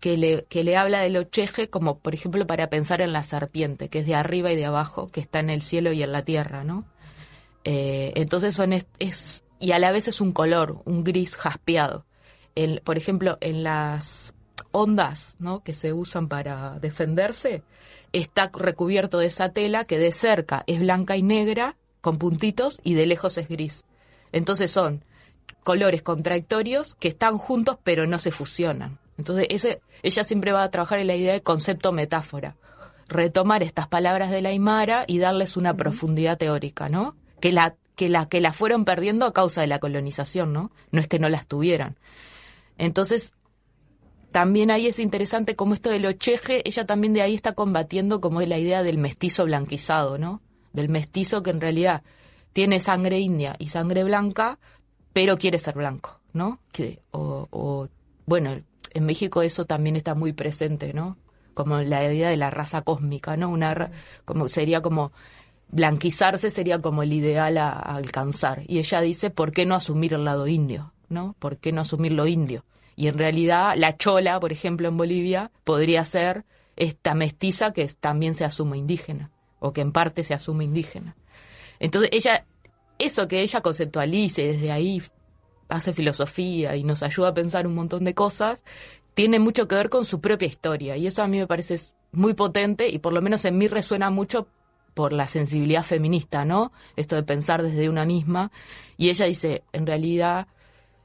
que 0.00 0.16
le, 0.16 0.44
que 0.48 0.62
le 0.62 0.76
habla 0.76 1.00
de 1.00 1.10
lo 1.10 1.24
cheje 1.24 1.68
como, 1.68 1.98
por 1.98 2.14
ejemplo, 2.14 2.46
para 2.46 2.70
pensar 2.70 3.00
en 3.00 3.12
la 3.12 3.22
serpiente, 3.22 3.88
que 3.88 4.00
es 4.00 4.06
de 4.06 4.14
arriba 4.14 4.52
y 4.52 4.56
de 4.56 4.66
abajo, 4.66 5.08
que 5.08 5.20
está 5.20 5.40
en 5.40 5.50
el 5.50 5.62
cielo 5.62 5.92
y 5.92 6.02
en 6.02 6.12
la 6.12 6.22
tierra, 6.22 6.62
¿no? 6.62 6.84
Eh, 7.64 8.12
entonces 8.14 8.54
son 8.54 8.72
es 8.72 9.42
y 9.58 9.72
a 9.72 9.78
la 9.78 9.90
vez 9.90 10.08
es 10.08 10.20
un 10.20 10.32
color, 10.32 10.82
un 10.84 11.04
gris 11.04 11.36
jaspeado. 11.36 12.04
Por 12.84 12.98
ejemplo, 12.98 13.38
en 13.40 13.62
las 13.62 14.34
ondas 14.72 15.36
¿no? 15.38 15.62
que 15.62 15.74
se 15.74 15.92
usan 15.92 16.28
para 16.28 16.78
defenderse, 16.80 17.62
está 18.12 18.50
recubierto 18.52 19.18
de 19.18 19.26
esa 19.26 19.50
tela 19.50 19.84
que 19.84 19.98
de 19.98 20.12
cerca 20.12 20.64
es 20.66 20.80
blanca 20.80 21.16
y 21.16 21.22
negra, 21.22 21.76
con 22.08 22.16
puntitos, 22.16 22.80
y 22.82 22.94
de 22.94 23.04
lejos 23.04 23.36
es 23.36 23.48
gris. 23.48 23.84
Entonces 24.32 24.70
son 24.70 25.04
colores 25.62 26.00
contradictorios 26.00 26.94
que 26.94 27.08
están 27.08 27.36
juntos 27.36 27.76
pero 27.84 28.06
no 28.06 28.18
se 28.18 28.30
fusionan. 28.30 28.98
Entonces 29.18 29.46
ese, 29.50 29.82
ella 30.02 30.24
siempre 30.24 30.52
va 30.52 30.62
a 30.62 30.70
trabajar 30.70 31.00
en 31.00 31.06
la 31.06 31.16
idea 31.16 31.34
de 31.34 31.42
concepto 31.42 31.92
metáfora, 31.92 32.56
retomar 33.08 33.62
estas 33.62 33.88
palabras 33.88 34.30
de 34.30 34.40
la 34.40 34.48
Aymara 34.48 35.04
y 35.06 35.18
darles 35.18 35.58
una 35.58 35.76
profundidad 35.76 36.38
teórica, 36.38 36.88
¿no? 36.88 37.14
Que 37.40 37.52
la 37.52 37.76
que 37.94 38.08
la 38.08 38.26
que 38.26 38.40
la 38.40 38.54
fueron 38.54 38.86
perdiendo 38.86 39.26
a 39.26 39.34
causa 39.34 39.60
de 39.60 39.66
la 39.66 39.78
colonización, 39.78 40.54
¿no? 40.54 40.70
No 40.90 41.02
es 41.02 41.08
que 41.08 41.18
no 41.18 41.28
las 41.28 41.46
tuvieran. 41.46 41.98
Entonces, 42.78 43.34
también 44.32 44.70
ahí 44.70 44.86
es 44.86 44.98
interesante 44.98 45.56
como 45.56 45.74
esto 45.74 45.90
de 45.90 45.98
lo 45.98 46.12
cheje, 46.12 46.62
ella 46.66 46.86
también 46.86 47.12
de 47.12 47.20
ahí 47.20 47.34
está 47.34 47.52
combatiendo 47.52 48.22
como 48.22 48.40
la 48.40 48.56
idea 48.56 48.82
del 48.82 48.96
mestizo 48.96 49.44
blanquizado, 49.44 50.16
¿no? 50.16 50.40
Del 50.78 50.88
mestizo 50.88 51.42
que 51.42 51.50
en 51.50 51.60
realidad 51.60 52.02
tiene 52.52 52.78
sangre 52.78 53.18
india 53.18 53.56
y 53.58 53.68
sangre 53.68 54.04
blanca, 54.04 54.58
pero 55.12 55.36
quiere 55.36 55.58
ser 55.58 55.74
blanco, 55.74 56.20
¿no? 56.32 56.60
Que, 56.70 57.02
o, 57.10 57.48
o, 57.50 57.88
bueno, 58.26 58.62
en 58.92 59.04
México 59.04 59.42
eso 59.42 59.64
también 59.64 59.96
está 59.96 60.14
muy 60.14 60.32
presente, 60.32 60.94
¿no? 60.94 61.16
Como 61.54 61.80
la 61.80 62.04
idea 62.04 62.28
de 62.28 62.36
la 62.36 62.50
raza 62.50 62.82
cósmica, 62.82 63.36
¿no? 63.36 63.48
Una 63.48 63.90
como 64.24 64.46
sería 64.46 64.80
como 64.80 65.10
blanquizarse 65.70 66.50
sería 66.50 66.80
como 66.80 67.02
el 67.02 67.12
ideal 67.12 67.58
a, 67.58 67.72
alcanzar. 67.72 68.62
Y 68.66 68.78
ella 68.78 69.00
dice, 69.00 69.30
¿por 69.30 69.52
qué 69.52 69.66
no 69.66 69.74
asumir 69.74 70.14
el 70.14 70.24
lado 70.24 70.46
indio? 70.46 70.92
¿No? 71.08 71.34
¿Por 71.38 71.58
qué 71.58 71.72
no 71.72 71.80
asumir 71.80 72.12
lo 72.12 72.26
indio? 72.26 72.64
Y 72.96 73.08
en 73.08 73.18
realidad 73.18 73.74
la 73.76 73.96
chola, 73.96 74.40
por 74.40 74.52
ejemplo, 74.52 74.88
en 74.88 74.96
Bolivia, 74.96 75.50
podría 75.64 76.04
ser 76.04 76.44
esta 76.76 77.14
mestiza 77.14 77.72
que 77.72 77.86
también 78.00 78.34
se 78.34 78.44
asume 78.44 78.76
indígena, 78.76 79.30
o 79.60 79.72
que 79.72 79.80
en 79.80 79.92
parte 79.92 80.24
se 80.24 80.34
asume 80.34 80.64
indígena. 80.64 81.16
Entonces 81.78 82.10
ella 82.12 82.44
eso 82.98 83.28
que 83.28 83.40
ella 83.40 83.60
conceptualice 83.60 84.46
desde 84.48 84.72
ahí 84.72 85.02
hace 85.68 85.92
filosofía 85.92 86.76
y 86.76 86.84
nos 86.84 87.02
ayuda 87.02 87.28
a 87.28 87.34
pensar 87.34 87.66
un 87.66 87.74
montón 87.74 88.04
de 88.04 88.14
cosas, 88.14 88.64
tiene 89.14 89.38
mucho 89.38 89.68
que 89.68 89.74
ver 89.74 89.88
con 89.88 90.04
su 90.04 90.20
propia 90.20 90.48
historia. 90.48 90.96
Y 90.96 91.06
eso 91.06 91.22
a 91.22 91.28
mí 91.28 91.38
me 91.38 91.46
parece 91.46 91.78
muy 92.12 92.34
potente 92.34 92.88
y 92.88 92.98
por 92.98 93.12
lo 93.12 93.22
menos 93.22 93.44
en 93.44 93.58
mí 93.58 93.68
resuena 93.68 94.10
mucho 94.10 94.48
por 94.94 95.12
la 95.12 95.28
sensibilidad 95.28 95.84
feminista, 95.84 96.44
¿no? 96.44 96.72
Esto 96.96 97.16
de 97.16 97.22
pensar 97.22 97.62
desde 97.62 97.88
una 97.88 98.04
misma. 98.04 98.50
Y 98.96 99.10
ella 99.10 99.26
dice, 99.26 99.62
en 99.72 99.86
realidad 99.86 100.48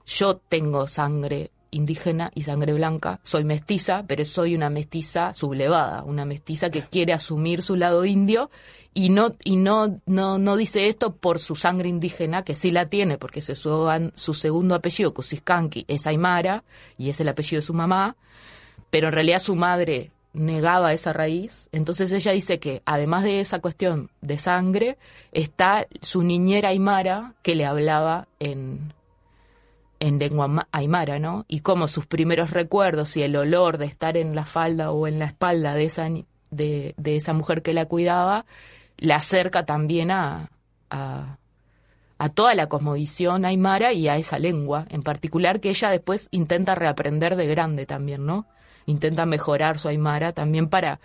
yo 0.05 0.37
tengo 0.37 0.87
sangre 0.87 1.51
indígena 1.73 2.31
y 2.35 2.43
sangre 2.43 2.73
blanca, 2.73 3.19
soy 3.23 3.43
mestiza, 3.43 4.03
pero 4.07 4.23
soy 4.25 4.55
una 4.55 4.69
mestiza 4.69 5.33
sublevada, 5.33 6.03
una 6.03 6.25
mestiza 6.25 6.69
que 6.69 6.83
quiere 6.83 7.13
asumir 7.13 7.61
su 7.61 7.75
lado 7.75 8.05
indio 8.05 8.49
y 8.93 9.09
no 9.09 9.31
y 9.43 9.57
no 9.57 9.99
no 10.05 10.37
no 10.37 10.55
dice 10.55 10.87
esto 10.87 11.15
por 11.15 11.39
su 11.39 11.55
sangre 11.55 11.89
indígena 11.89 12.43
que 12.43 12.55
sí 12.55 12.71
la 12.71 12.85
tiene 12.85 13.17
porque 13.17 13.41
su, 13.41 14.11
su 14.13 14.33
segundo 14.33 14.75
apellido 14.75 15.13
Kusiskanki 15.13 15.85
es 15.87 16.05
Aymara 16.05 16.63
y 16.97 17.09
es 17.09 17.19
el 17.19 17.27
apellido 17.27 17.59
de 17.59 17.65
su 17.65 17.73
mamá, 17.73 18.15
pero 18.89 19.07
en 19.07 19.13
realidad 19.13 19.39
su 19.39 19.55
madre 19.55 20.11
negaba 20.33 20.93
esa 20.93 21.13
raíz, 21.13 21.69
entonces 21.71 22.11
ella 22.11 22.31
dice 22.31 22.59
que 22.59 22.81
además 22.85 23.23
de 23.23 23.39
esa 23.39 23.59
cuestión 23.59 24.09
de 24.21 24.39
sangre 24.39 24.97
está 25.31 25.87
su 26.01 26.23
niñera 26.23 26.69
Aymara 26.69 27.35
que 27.43 27.55
le 27.55 27.65
hablaba 27.65 28.27
en 28.39 28.93
en 29.99 30.19
lengua 30.19 30.67
aymara, 30.71 31.19
¿no? 31.19 31.45
Y 31.47 31.61
cómo 31.61 31.87
sus 31.87 32.05
primeros 32.05 32.51
recuerdos 32.51 33.15
y 33.17 33.23
el 33.23 33.35
olor 33.35 33.77
de 33.77 33.85
estar 33.85 34.17
en 34.17 34.35
la 34.35 34.45
falda 34.45 34.91
o 34.91 35.07
en 35.07 35.19
la 35.19 35.25
espalda 35.25 35.75
de 35.75 35.85
esa, 35.85 36.09
de, 36.51 36.93
de 36.97 37.15
esa 37.15 37.33
mujer 37.33 37.61
que 37.61 37.73
la 37.73 37.85
cuidaba, 37.85 38.45
la 38.97 39.17
acerca 39.17 39.65
también 39.65 40.11
a, 40.11 40.49
a, 40.89 41.37
a, 42.17 42.29
toda 42.29 42.55
la 42.55 42.67
cosmovisión 42.67 43.45
aymara 43.45 43.93
y 43.93 44.07
a 44.07 44.17
esa 44.17 44.39
lengua 44.39 44.85
en 44.89 45.03
particular 45.03 45.59
que 45.59 45.69
ella 45.69 45.89
después 45.89 46.27
intenta 46.31 46.75
reaprender 46.75 47.35
de 47.35 47.47
grande 47.47 47.85
también, 47.85 48.25
¿no? 48.25 48.45
Intenta 48.85 49.25
mejorar 49.25 49.79
su 49.79 49.87
aymara 49.87 50.33
también 50.33 50.67
para, 50.67 50.99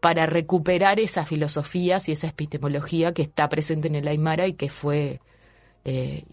para 0.00 0.26
recuperar 0.26 1.00
esas 1.00 1.28
filosofías 1.28 2.08
y 2.08 2.12
esa 2.12 2.28
epistemología 2.28 3.12
que 3.12 3.22
está 3.22 3.48
presente 3.48 3.88
en 3.88 3.96
el 3.96 4.08
aymara 4.08 4.46
y 4.46 4.54
que 4.54 4.70
fue 4.70 5.20
eh, 5.84 6.24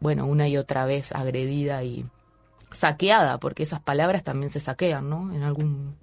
bueno, 0.00 0.26
una 0.26 0.48
y 0.48 0.56
otra 0.56 0.84
vez 0.84 1.12
agredida 1.12 1.82
y 1.82 2.04
saqueada, 2.72 3.38
porque 3.38 3.62
esas 3.62 3.80
palabras 3.80 4.24
también 4.24 4.50
se 4.50 4.60
saquean, 4.60 5.08
¿no? 5.08 5.32
En 5.32 5.42
algún 5.42 5.96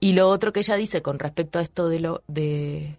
y 0.00 0.14
lo 0.14 0.30
otro 0.30 0.52
que 0.52 0.60
ella 0.60 0.76
dice 0.76 1.02
con 1.02 1.18
respecto 1.18 1.58
a 1.58 1.62
esto 1.62 1.88
de 1.88 2.00
lo 2.00 2.22
de, 2.26 2.98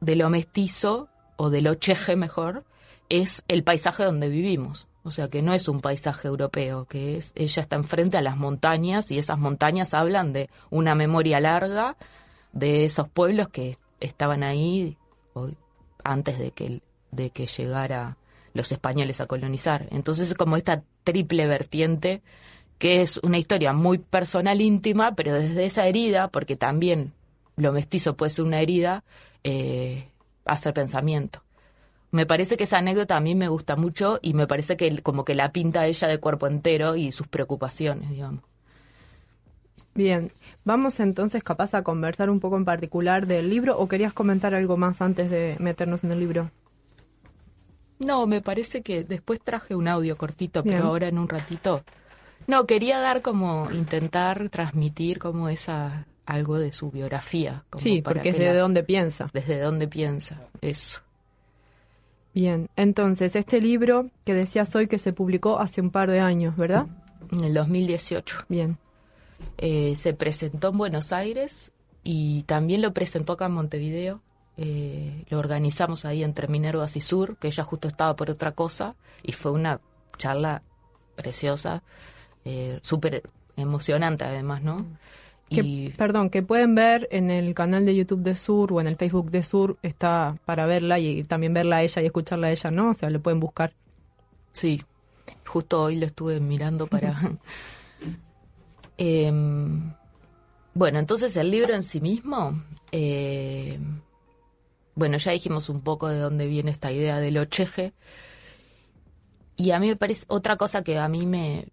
de 0.00 0.14
lo 0.14 0.28
mestizo 0.28 1.08
o 1.36 1.48
de 1.48 1.62
lo 1.62 1.74
cheje 1.74 2.16
mejor 2.16 2.64
es 3.08 3.44
el 3.48 3.64
paisaje 3.64 4.04
donde 4.04 4.28
vivimos. 4.28 4.88
O 5.04 5.10
sea, 5.10 5.28
que 5.28 5.40
no 5.40 5.54
es 5.54 5.68
un 5.68 5.80
paisaje 5.80 6.28
europeo, 6.28 6.84
que 6.84 7.16
es 7.16 7.32
ella 7.34 7.62
está 7.62 7.76
enfrente 7.76 8.18
a 8.18 8.22
las 8.22 8.36
montañas 8.36 9.10
y 9.10 9.18
esas 9.18 9.38
montañas 9.38 9.94
hablan 9.94 10.34
de 10.34 10.50
una 10.68 10.94
memoria 10.94 11.40
larga 11.40 11.96
de 12.52 12.84
esos 12.84 13.08
pueblos 13.08 13.48
que 13.48 13.78
estaban 14.00 14.42
ahí 14.42 14.98
antes 16.04 16.38
de 16.38 16.50
que 16.50 16.82
de 17.10 17.30
que 17.30 17.46
llegara 17.46 18.17
los 18.54 18.72
españoles 18.72 19.20
a 19.20 19.26
colonizar. 19.26 19.88
Entonces 19.90 20.28
es 20.28 20.34
como 20.34 20.56
esta 20.56 20.82
triple 21.04 21.46
vertiente 21.46 22.22
que 22.78 23.02
es 23.02 23.18
una 23.18 23.38
historia 23.38 23.72
muy 23.72 23.98
personal, 23.98 24.60
íntima, 24.60 25.14
pero 25.14 25.34
desde 25.34 25.66
esa 25.66 25.86
herida, 25.86 26.28
porque 26.28 26.56
también 26.56 27.12
lo 27.56 27.72
mestizo 27.72 28.16
puede 28.16 28.30
ser 28.30 28.44
una 28.44 28.60
herida, 28.60 29.04
eh, 29.44 30.08
hacer 30.44 30.72
pensamiento. 30.74 31.42
Me 32.10 32.24
parece 32.24 32.56
que 32.56 32.64
esa 32.64 32.78
anécdota 32.78 33.16
a 33.16 33.20
mí 33.20 33.34
me 33.34 33.48
gusta 33.48 33.76
mucho 33.76 34.18
y 34.22 34.32
me 34.32 34.46
parece 34.46 34.76
que 34.76 35.02
como 35.02 35.24
que 35.24 35.34
la 35.34 35.52
pinta 35.52 35.86
ella 35.86 36.08
de 36.08 36.18
cuerpo 36.18 36.46
entero 36.46 36.96
y 36.96 37.12
sus 37.12 37.26
preocupaciones, 37.26 38.08
digamos. 38.08 38.42
Bien, 39.94 40.32
vamos 40.64 41.00
entonces 41.00 41.42
capaz 41.42 41.74
a 41.74 41.82
conversar 41.82 42.30
un 42.30 42.38
poco 42.38 42.56
en 42.56 42.64
particular 42.64 43.26
del 43.26 43.50
libro 43.50 43.76
o 43.76 43.88
querías 43.88 44.12
comentar 44.12 44.54
algo 44.54 44.76
más 44.76 45.02
antes 45.02 45.28
de 45.28 45.56
meternos 45.58 46.04
en 46.04 46.12
el 46.12 46.20
libro. 46.20 46.50
No, 47.98 48.26
me 48.26 48.40
parece 48.40 48.82
que 48.82 49.04
después 49.04 49.40
traje 49.40 49.74
un 49.74 49.88
audio 49.88 50.16
cortito, 50.16 50.62
pero 50.62 50.84
ahora 50.84 51.08
en 51.08 51.18
un 51.18 51.28
ratito. 51.28 51.82
No, 52.46 52.66
quería 52.66 52.98
dar 53.00 53.22
como, 53.22 53.70
intentar 53.72 54.48
transmitir 54.50 55.18
como 55.18 55.48
esa, 55.48 56.06
algo 56.24 56.58
de 56.58 56.72
su 56.72 56.90
biografía. 56.90 57.64
sí, 57.76 58.00
porque 58.02 58.30
es 58.30 58.38
de 58.38 58.54
dónde 58.54 58.84
piensa. 58.84 59.30
Desde 59.32 59.60
dónde 59.60 59.88
piensa, 59.88 60.42
eso. 60.60 61.00
Bien, 62.34 62.68
entonces, 62.76 63.34
este 63.34 63.60
libro 63.60 64.10
que 64.24 64.34
decías 64.34 64.74
hoy 64.76 64.86
que 64.86 64.98
se 64.98 65.12
publicó 65.12 65.58
hace 65.58 65.80
un 65.80 65.90
par 65.90 66.10
de 66.10 66.20
años, 66.20 66.56
¿verdad? 66.56 66.86
En 67.32 67.44
el 67.44 67.54
2018. 67.54 68.44
Bien. 68.48 68.78
Eh, 69.56 69.94
se 69.96 70.14
presentó 70.14 70.68
en 70.68 70.78
Buenos 70.78 71.12
Aires 71.12 71.72
y 72.04 72.44
también 72.44 72.82
lo 72.82 72.92
presentó 72.92 73.32
acá 73.32 73.46
en 73.46 73.52
Montevideo 73.52 74.22
eh, 74.60 75.24
lo 75.28 75.38
organizamos 75.38 76.04
ahí 76.04 76.24
entre 76.24 76.48
Minervas 76.48 76.96
y 76.96 77.00
Sur, 77.00 77.36
que 77.36 77.46
ella 77.46 77.62
justo 77.62 77.86
estaba 77.86 78.16
por 78.16 78.28
otra 78.28 78.52
cosa, 78.52 78.96
y 79.22 79.30
fue 79.30 79.52
una 79.52 79.80
charla 80.16 80.62
preciosa, 81.14 81.84
eh, 82.44 82.80
súper 82.82 83.22
emocionante 83.56 84.24
además, 84.24 84.62
¿no? 84.62 84.84
y... 85.48 85.90
Perdón, 85.90 86.28
que 86.28 86.42
pueden 86.42 86.74
ver 86.74 87.06
en 87.12 87.30
el 87.30 87.54
canal 87.54 87.86
de 87.86 87.94
YouTube 87.94 88.22
de 88.22 88.34
Sur 88.34 88.72
o 88.72 88.80
en 88.80 88.88
el 88.88 88.96
Facebook 88.96 89.30
de 89.30 89.44
Sur, 89.44 89.78
está 89.80 90.36
para 90.44 90.66
verla 90.66 90.98
y 90.98 91.22
también 91.22 91.54
verla 91.54 91.76
a 91.76 91.82
ella 91.84 92.02
y 92.02 92.06
escucharla 92.06 92.48
a 92.48 92.50
ella, 92.50 92.72
¿no? 92.72 92.90
O 92.90 92.94
sea, 92.94 93.10
le 93.10 93.20
pueden 93.20 93.38
buscar. 93.38 93.72
Sí, 94.50 94.82
justo 95.46 95.82
hoy 95.82 95.96
lo 95.96 96.06
estuve 96.06 96.40
mirando 96.40 96.88
para... 96.88 97.16
Em, 99.00 99.92
bueno, 100.74 100.98
entonces 100.98 101.36
el 101.36 101.52
libro 101.52 101.74
en 101.74 101.84
sí 101.84 102.00
mismo... 102.00 102.60
Eh, 102.90 103.78
bueno, 104.98 105.16
ya 105.16 105.30
dijimos 105.30 105.68
un 105.68 105.80
poco 105.80 106.08
de 106.08 106.18
dónde 106.18 106.48
viene 106.48 106.72
esta 106.72 106.90
idea 106.90 107.20
del 107.20 107.38
ocheje. 107.38 107.92
Y 109.54 109.70
a 109.70 109.78
mí 109.78 109.86
me 109.86 109.94
parece 109.94 110.24
otra 110.26 110.56
cosa 110.56 110.82
que 110.82 110.98
a 110.98 111.08
mí 111.08 111.24
me... 111.24 111.68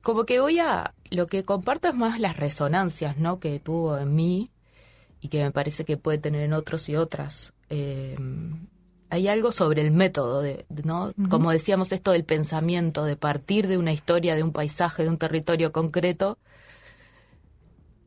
Como 0.00 0.24
que 0.24 0.38
voy 0.38 0.60
a... 0.60 0.94
Lo 1.10 1.26
que 1.26 1.42
comparto 1.42 1.88
es 1.88 1.94
más 1.94 2.20
las 2.20 2.36
resonancias, 2.36 3.18
¿no? 3.18 3.40
Que 3.40 3.58
tuvo 3.58 3.98
en 3.98 4.14
mí 4.14 4.52
y 5.20 5.28
que 5.28 5.42
me 5.42 5.50
parece 5.50 5.84
que 5.84 5.96
puede 5.96 6.18
tener 6.18 6.42
en 6.42 6.52
otros 6.52 6.88
y 6.88 6.94
otras. 6.94 7.52
Eh, 7.68 8.16
hay 9.10 9.26
algo 9.26 9.50
sobre 9.50 9.82
el 9.82 9.90
método, 9.90 10.40
de, 10.40 10.64
¿no? 10.84 11.12
Como 11.28 11.50
decíamos, 11.50 11.90
esto 11.90 12.12
del 12.12 12.24
pensamiento, 12.24 13.04
de 13.04 13.16
partir 13.16 13.66
de 13.66 13.76
una 13.76 13.90
historia, 13.90 14.36
de 14.36 14.44
un 14.44 14.52
paisaje, 14.52 15.02
de 15.02 15.08
un 15.08 15.18
territorio 15.18 15.72
concreto 15.72 16.38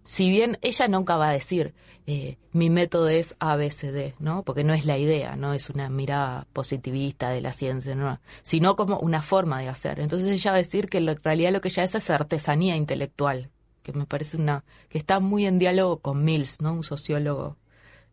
si 0.06 0.30
bien 0.30 0.58
ella 0.62 0.88
nunca 0.88 1.18
va 1.18 1.30
a 1.30 1.34
decir 1.34 1.74
eh, 2.08 2.38
mi 2.52 2.70
método 2.70 3.10
es 3.10 3.36
ABCD, 3.40 4.16
¿no? 4.20 4.44
Porque 4.44 4.64
no 4.64 4.74
es 4.74 4.86
la 4.86 4.98
idea, 4.98 5.36
no 5.36 5.54
es 5.54 5.70
una 5.70 5.90
mirada 5.90 6.48
positivista 6.52 7.30
de 7.30 7.42
la 7.42 7.54
ciencia, 7.54 7.96
¿no? 7.96 8.20
sino 8.44 8.76
como 8.76 8.98
una 9.00 9.22
forma 9.22 9.62
de 9.62 9.70
hacer. 9.70 10.00
Entonces 10.00 10.32
ella 10.32 10.52
va 10.52 10.56
a 10.56 10.62
decir 10.62 10.90
que 10.90 10.98
en 10.98 11.16
realidad 11.24 11.52
lo 11.52 11.62
que 11.62 11.70
ella 11.70 11.84
es 11.84 11.96
es 11.96 12.10
artesanía 12.10 12.76
intelectual, 12.76 13.52
que 13.84 13.94
me 13.94 14.06
parece 14.06 14.38
una 14.38 14.64
que 14.90 14.98
está 14.98 15.20
muy 15.20 15.46
en 15.46 15.60
diálogo 15.60 16.00
con 16.00 16.24
Mills, 16.24 16.60
¿no? 16.62 16.74
Un 16.74 16.84
sociólogo 16.84 17.58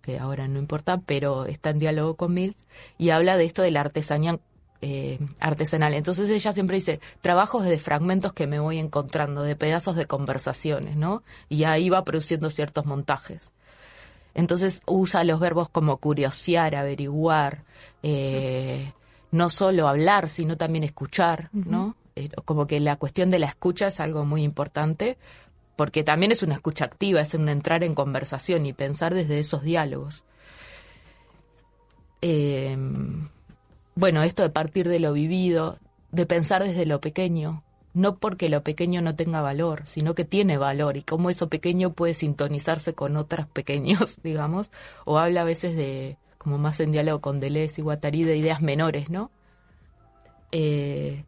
que 0.03 0.19
ahora 0.19 0.49
no 0.49 0.59
importa, 0.59 1.01
pero 1.01 1.47
está 1.47 1.71
en 1.71 1.79
diálogo 1.79 2.17
con 2.17 2.35
Mills 2.35 2.67
y 2.99 3.11
habla 3.11 3.37
de 3.37 3.45
esto 3.45 3.63
de 3.63 3.71
la 3.71 3.81
artesanía 3.81 4.39
eh, 4.81 5.19
artesanal. 5.41 5.95
Entonces 5.95 6.31
ella 6.31 6.53
siempre 6.53 6.77
dice, 6.77 7.01
trabajos 7.21 7.65
de 7.65 7.79
fragmentos 7.79 8.33
que 8.33 8.47
me 8.47 8.61
voy 8.61 8.79
encontrando, 8.79 9.43
de 9.43 9.57
pedazos 9.57 9.97
de 9.97 10.07
conversaciones, 10.07 10.97
¿no? 10.97 11.23
Y 11.49 11.65
ahí 11.65 11.89
va 11.89 12.05
produciendo 12.05 12.51
ciertos 12.51 12.87
montajes. 12.87 13.53
Entonces 14.35 14.83
usa 14.87 15.25
los 15.25 15.41
verbos 15.41 15.69
como 15.69 15.97
curiosear, 15.97 16.77
averiguar, 16.77 17.65
eh, 18.05 18.93
no 19.33 19.51
solo 19.51 19.89
hablar, 19.89 20.29
sino 20.29 20.57
también 20.57 20.85
escuchar, 20.85 21.51
¿no? 21.53 21.97
Eh, 22.15 22.31
como 22.45 22.67
que 22.67 22.79
la 22.79 22.97
cuestión 22.97 23.31
de 23.31 23.41
la 23.41 23.47
escucha 23.47 23.89
es 23.89 23.99
algo 23.99 24.25
muy 24.25 24.45
importante, 24.45 25.19
porque 25.75 26.05
también 26.05 26.31
es 26.31 26.43
una 26.45 26.55
escucha 26.55 26.85
activa, 26.85 27.21
es 27.21 27.35
un 27.35 27.49
entrar 27.49 27.83
en 27.83 27.95
conversación 27.95 28.65
y 28.67 28.73
pensar 28.73 29.13
desde 29.13 29.41
esos 29.41 29.63
diálogos. 29.63 30.25
Eh, 32.23 32.77
bueno, 33.99 34.23
esto 34.23 34.45
de 34.45 34.51
partir 34.51 34.89
de 34.89 35.01
lo 35.01 35.13
vivido, 35.13 35.81
de 36.13 36.25
pensar 36.25 36.63
desde 36.63 36.87
lo 36.87 37.01
pequeño, 37.01 37.65
no 37.95 38.19
porque 38.19 38.49
lo 38.49 38.63
pequeño 38.63 39.03
no 39.03 39.17
tenga 39.17 39.41
valor, 39.41 39.89
sino 39.89 40.15
que 40.15 40.25
tiene 40.25 40.57
valor 40.57 40.97
y 40.97 41.03
cómo 41.03 41.31
eso 41.31 41.49
pequeño 41.49 41.93
puede 41.93 42.15
sintonizarse 42.15 42.95
con 42.95 43.17
otros 43.17 43.49
pequeños, 43.53 44.21
digamos, 44.23 44.71
o 45.05 45.19
habla 45.19 45.41
a 45.41 45.45
veces 45.45 45.75
de, 45.75 46.17
como 46.39 46.59
más 46.59 46.79
en 46.79 46.93
diálogo 46.93 47.21
con 47.21 47.41
Deleuze 47.41 47.81
y 47.81 47.85
Guattari, 47.85 48.23
de 48.23 48.37
ideas 48.37 48.63
menores, 48.63 49.11
¿no? 49.11 49.33
Eh, 50.53 51.25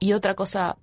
y 0.00 0.14
otra 0.14 0.34
cosa 0.34 0.78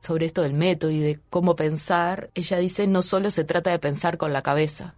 sobre 0.00 0.26
esto 0.26 0.42
del 0.42 0.54
método 0.54 0.90
y 0.90 0.98
de 0.98 1.20
cómo 1.30 1.54
pensar, 1.54 2.30
ella 2.34 2.58
dice, 2.58 2.88
no 2.88 3.00
solo 3.00 3.30
se 3.30 3.44
trata 3.44 3.70
de 3.70 3.78
pensar 3.78 4.18
con 4.18 4.32
la 4.32 4.42
cabeza, 4.42 4.96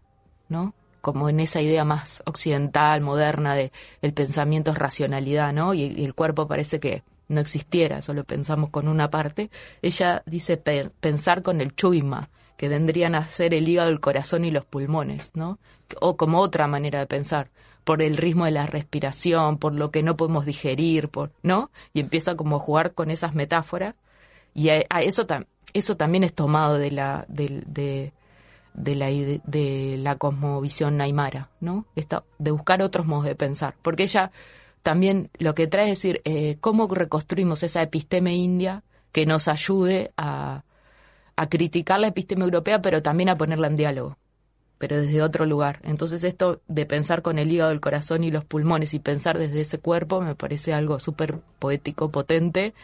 ¿no? 0.48 0.72
Como 1.00 1.28
en 1.28 1.40
esa 1.40 1.60
idea 1.60 1.84
más 1.84 2.22
occidental, 2.26 3.00
moderna 3.00 3.54
de 3.54 3.72
el 4.02 4.12
pensamiento 4.12 4.72
es 4.72 4.78
racionalidad, 4.78 5.52
¿no? 5.52 5.74
Y, 5.74 6.04
el 6.04 6.14
cuerpo 6.14 6.46
parece 6.46 6.80
que 6.80 7.02
no 7.28 7.40
existiera, 7.40 8.02
solo 8.02 8.24
pensamos 8.24 8.70
con 8.70 8.88
una 8.88 9.10
parte. 9.10 9.50
Ella 9.82 10.22
dice 10.26 10.56
pe- 10.56 10.90
pensar 11.00 11.42
con 11.42 11.60
el 11.60 11.74
chuima, 11.74 12.30
que 12.56 12.68
vendrían 12.68 13.14
a 13.14 13.26
ser 13.28 13.54
el 13.54 13.68
hígado, 13.68 13.88
el 13.90 14.00
corazón 14.00 14.44
y 14.44 14.50
los 14.50 14.64
pulmones, 14.64 15.30
¿no? 15.34 15.58
O 16.00 16.16
como 16.16 16.40
otra 16.40 16.66
manera 16.66 16.98
de 16.98 17.06
pensar, 17.06 17.50
por 17.84 18.02
el 18.02 18.16
ritmo 18.16 18.44
de 18.44 18.50
la 18.50 18.66
respiración, 18.66 19.58
por 19.58 19.74
lo 19.74 19.90
que 19.90 20.02
no 20.02 20.16
podemos 20.16 20.44
digerir, 20.44 21.08
por, 21.08 21.32
¿no? 21.42 21.70
Y 21.94 22.00
empieza 22.00 22.36
como 22.36 22.56
a 22.56 22.60
jugar 22.60 22.92
con 22.92 23.10
esas 23.10 23.34
metáforas. 23.34 23.94
Y 24.52 24.70
a, 24.70 24.80
eso, 25.00 25.26
eso 25.72 25.96
también 25.96 26.24
es 26.24 26.34
tomado 26.34 26.78
de 26.78 26.90
la, 26.90 27.24
de, 27.28 28.12
de 28.78 28.94
la, 28.94 29.06
de 29.08 29.96
la 29.98 30.16
cosmovisión 30.16 31.00
aymara, 31.00 31.50
¿no? 31.60 31.86
De 32.38 32.50
buscar 32.50 32.82
otros 32.82 33.06
modos 33.06 33.24
de 33.24 33.34
pensar. 33.34 33.74
Porque 33.82 34.04
ella 34.04 34.30
también 34.82 35.30
lo 35.38 35.54
que 35.54 35.66
trae 35.66 35.90
es 35.90 35.98
decir, 35.98 36.20
eh, 36.24 36.56
cómo 36.60 36.86
reconstruimos 36.88 37.62
esa 37.62 37.82
episteme 37.82 38.34
india 38.34 38.84
que 39.12 39.26
nos 39.26 39.48
ayude 39.48 40.12
a, 40.16 40.62
a 41.36 41.48
criticar 41.48 42.00
la 42.00 42.08
episteme 42.08 42.44
europea, 42.44 42.80
pero 42.80 43.02
también 43.02 43.28
a 43.28 43.36
ponerla 43.36 43.66
en 43.66 43.76
diálogo, 43.76 44.16
pero 44.78 45.00
desde 45.00 45.22
otro 45.22 45.44
lugar. 45.44 45.80
Entonces 45.82 46.22
esto 46.24 46.60
de 46.68 46.86
pensar 46.86 47.22
con 47.22 47.38
el 47.38 47.50
hígado, 47.50 47.72
el 47.72 47.80
corazón 47.80 48.22
y 48.22 48.30
los 48.30 48.44
pulmones 48.44 48.94
y 48.94 49.00
pensar 49.00 49.38
desde 49.38 49.60
ese 49.60 49.78
cuerpo 49.78 50.20
me 50.20 50.36
parece 50.36 50.72
algo 50.72 51.00
súper 51.00 51.40
poético, 51.58 52.10
potente, 52.10 52.74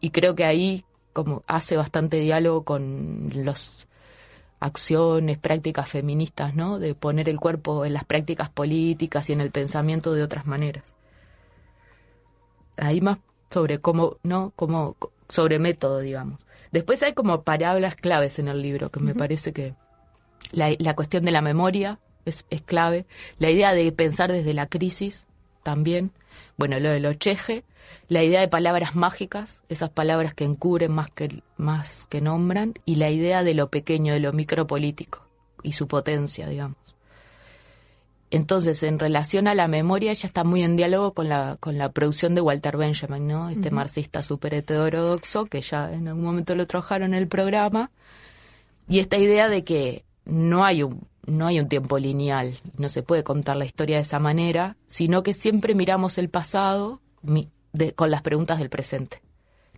y 0.00 0.10
creo 0.10 0.34
que 0.34 0.44
ahí 0.44 0.84
como 1.12 1.42
hace 1.48 1.76
bastante 1.76 2.18
diálogo 2.18 2.64
con 2.64 3.30
los 3.34 3.88
acciones, 4.60 5.38
prácticas 5.38 5.88
feministas, 5.88 6.54
¿no? 6.54 6.78
De 6.78 6.94
poner 6.94 7.28
el 7.28 7.40
cuerpo 7.40 7.84
en 7.84 7.94
las 7.94 8.04
prácticas 8.04 8.50
políticas 8.50 9.30
y 9.30 9.32
en 9.32 9.40
el 9.40 9.50
pensamiento 9.50 10.12
de 10.12 10.22
otras 10.22 10.46
maneras. 10.46 10.94
Ahí 12.76 13.00
más 13.00 13.18
sobre 13.50 13.80
cómo, 13.80 14.18
¿no? 14.22 14.52
Como 14.56 14.96
sobre 15.28 15.58
método, 15.58 16.00
digamos. 16.00 16.46
Después 16.72 17.02
hay 17.02 17.14
como 17.14 17.42
palabras 17.42 17.96
claves 17.96 18.38
en 18.38 18.48
el 18.48 18.62
libro 18.62 18.90
que 18.90 19.00
me 19.00 19.14
parece 19.14 19.52
que 19.52 19.74
la, 20.52 20.74
la 20.78 20.94
cuestión 20.94 21.24
de 21.24 21.32
la 21.32 21.40
memoria 21.40 21.98
es, 22.24 22.44
es 22.50 22.62
clave, 22.62 23.06
la 23.38 23.50
idea 23.50 23.72
de 23.72 23.90
pensar 23.92 24.30
desde 24.30 24.54
la 24.54 24.66
crisis 24.66 25.26
también, 25.62 26.12
bueno, 26.56 26.78
lo 26.78 26.90
de 26.90 27.00
lo 27.00 27.14
cheje, 27.14 27.64
la 28.08 28.22
idea 28.22 28.40
de 28.40 28.48
palabras 28.48 28.96
mágicas, 28.96 29.62
esas 29.68 29.90
palabras 29.90 30.34
que 30.34 30.44
encubren 30.44 30.92
más 30.92 31.10
que, 31.10 31.42
más 31.56 32.06
que 32.08 32.20
nombran, 32.20 32.74
y 32.84 32.96
la 32.96 33.10
idea 33.10 33.42
de 33.42 33.54
lo 33.54 33.70
pequeño, 33.70 34.12
de 34.12 34.20
lo 34.20 34.32
micropolítico 34.32 35.26
y 35.62 35.72
su 35.72 35.88
potencia, 35.88 36.48
digamos. 36.48 36.76
Entonces, 38.30 38.84
en 38.84 39.00
relación 39.00 39.48
a 39.48 39.56
la 39.56 39.66
memoria, 39.66 40.12
ella 40.12 40.26
está 40.26 40.44
muy 40.44 40.62
en 40.62 40.76
diálogo 40.76 41.14
con 41.14 41.28
la, 41.28 41.56
con 41.58 41.78
la 41.78 41.90
producción 41.90 42.36
de 42.36 42.40
Walter 42.40 42.76
Benjamin, 42.76 43.26
¿no? 43.26 43.50
Este 43.50 43.72
marxista 43.72 44.22
súper 44.22 44.54
heterodoxo, 44.54 45.46
que 45.46 45.60
ya 45.62 45.92
en 45.92 46.06
algún 46.06 46.24
momento 46.24 46.54
lo 46.54 46.66
trabajaron 46.68 47.12
en 47.12 47.18
el 47.18 47.28
programa. 47.28 47.90
Y 48.88 49.00
esta 49.00 49.18
idea 49.18 49.48
de 49.48 49.64
que 49.64 50.04
no 50.24 50.64
hay 50.64 50.84
un, 50.84 51.09
no 51.26 51.46
hay 51.46 51.60
un 51.60 51.68
tiempo 51.68 51.98
lineal, 51.98 52.58
no 52.76 52.88
se 52.88 53.02
puede 53.02 53.24
contar 53.24 53.56
la 53.56 53.64
historia 53.64 53.96
de 53.96 54.02
esa 54.02 54.18
manera, 54.18 54.76
sino 54.86 55.22
que 55.22 55.34
siempre 55.34 55.74
miramos 55.74 56.18
el 56.18 56.28
pasado 56.28 57.00
con 57.96 58.10
las 58.10 58.22
preguntas 58.22 58.58
del 58.58 58.70
presente. 58.70 59.22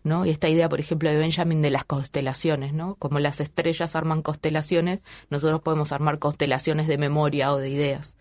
¿no? 0.05 0.27
Y 0.27 0.31
esta 0.31 0.49
idea, 0.49 0.69
por 0.69 0.81
ejemplo, 0.81 1.09
de 1.11 1.17
Benjamin 1.17 1.63
de 1.63 1.71
las 1.71 1.85
constelaciones, 1.85 2.73
¿no? 2.73 2.97
Como 2.97 3.21
las 3.21 3.41
estrellas 3.41 3.95
arman 3.95 4.23
constelaciones, 4.23 5.01
nosotros 5.31 5.61
podemos 5.63 5.93
armar 5.93 6.19
constelaciones 6.19 6.89
de 6.89 6.99
memoria 6.99 7.53
o 7.53 7.59
de 7.59 7.69
ideas. 7.71 8.17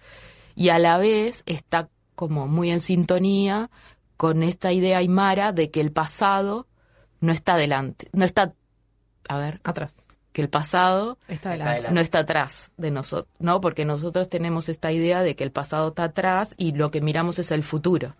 Y 0.56 0.70
a 0.70 0.78
la 0.78 0.98
vez 0.98 1.44
está 1.48 1.90
como 2.16 2.48
muy 2.48 2.70
en 2.70 2.82
sintonía 2.82 3.72
con 4.18 4.44
esta 4.44 4.72
idea 4.72 5.00
aymara 5.00 5.54
de 5.54 5.72
que 5.72 5.82
el 5.82 5.92
pasado 5.92 6.68
no 7.20 7.32
está 7.32 7.56
delante, 7.56 8.10
no 8.14 8.26
está, 8.26 8.54
a 9.28 9.38
ver, 9.38 9.60
Atrás. 9.64 9.92
Que 10.34 10.42
el 10.42 10.50
pasado 10.50 11.18
Está 11.28 11.56
no 11.92 12.00
está 12.00 12.20
atrás 12.20 12.72
de 12.78 12.92
nosotros, 12.92 13.34
¿no? 13.40 13.62
Porque 13.62 13.86
nosotros 13.86 14.30
tenemos 14.30 14.70
esta 14.70 14.92
idea 14.92 15.22
de 15.22 15.36
que 15.36 15.44
el 15.44 15.52
pasado 15.52 15.90
está 15.90 16.06
atrás 16.06 16.56
y 16.58 16.74
lo 16.74 16.92
que 16.92 17.02
miramos 17.02 17.40
es 17.40 17.52
el 17.52 17.64
futuro. 17.64 18.16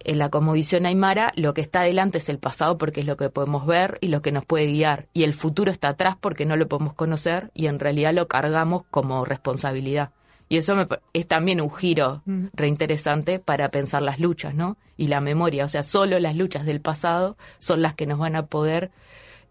En 0.00 0.18
la 0.18 0.28
cosmovisión 0.28 0.86
aymara, 0.86 1.32
lo 1.36 1.52
que 1.52 1.60
está 1.60 1.80
adelante 1.80 2.18
es 2.18 2.28
el 2.28 2.38
pasado 2.38 2.78
porque 2.78 3.00
es 3.00 3.06
lo 3.06 3.16
que 3.16 3.30
podemos 3.30 3.66
ver 3.66 3.98
y 4.00 4.08
lo 4.08 4.22
que 4.22 4.30
nos 4.30 4.44
puede 4.44 4.66
guiar. 4.66 5.08
Y 5.12 5.24
el 5.24 5.34
futuro 5.34 5.70
está 5.70 5.88
atrás 5.88 6.16
porque 6.20 6.46
no 6.46 6.56
lo 6.56 6.68
podemos 6.68 6.94
conocer 6.94 7.50
y 7.54 7.66
en 7.66 7.80
realidad 7.80 8.14
lo 8.14 8.28
cargamos 8.28 8.84
como 8.90 9.24
responsabilidad. 9.24 10.12
Y 10.48 10.58
eso 10.58 10.76
me 10.76 10.86
es 11.12 11.26
también 11.26 11.60
un 11.60 11.74
giro 11.74 12.22
reinteresante 12.52 13.40
para 13.40 13.70
pensar 13.70 14.02
las 14.02 14.20
luchas, 14.20 14.54
¿no? 14.54 14.76
Y 14.96 15.08
la 15.08 15.20
memoria. 15.20 15.64
O 15.64 15.68
sea, 15.68 15.82
solo 15.82 16.20
las 16.20 16.36
luchas 16.36 16.64
del 16.66 16.80
pasado 16.80 17.36
son 17.58 17.82
las 17.82 17.94
que 17.94 18.06
nos 18.06 18.18
van 18.18 18.36
a 18.36 18.46
poder 18.46 18.92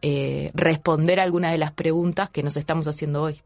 eh, 0.02 0.50
responder 0.54 1.20
algunas 1.20 1.52
de 1.52 1.58
las 1.58 1.72
preguntas 1.72 2.30
que 2.30 2.44
nos 2.44 2.58
estamos 2.58 2.88
haciendo 2.88 3.24
hoy. 3.24 3.42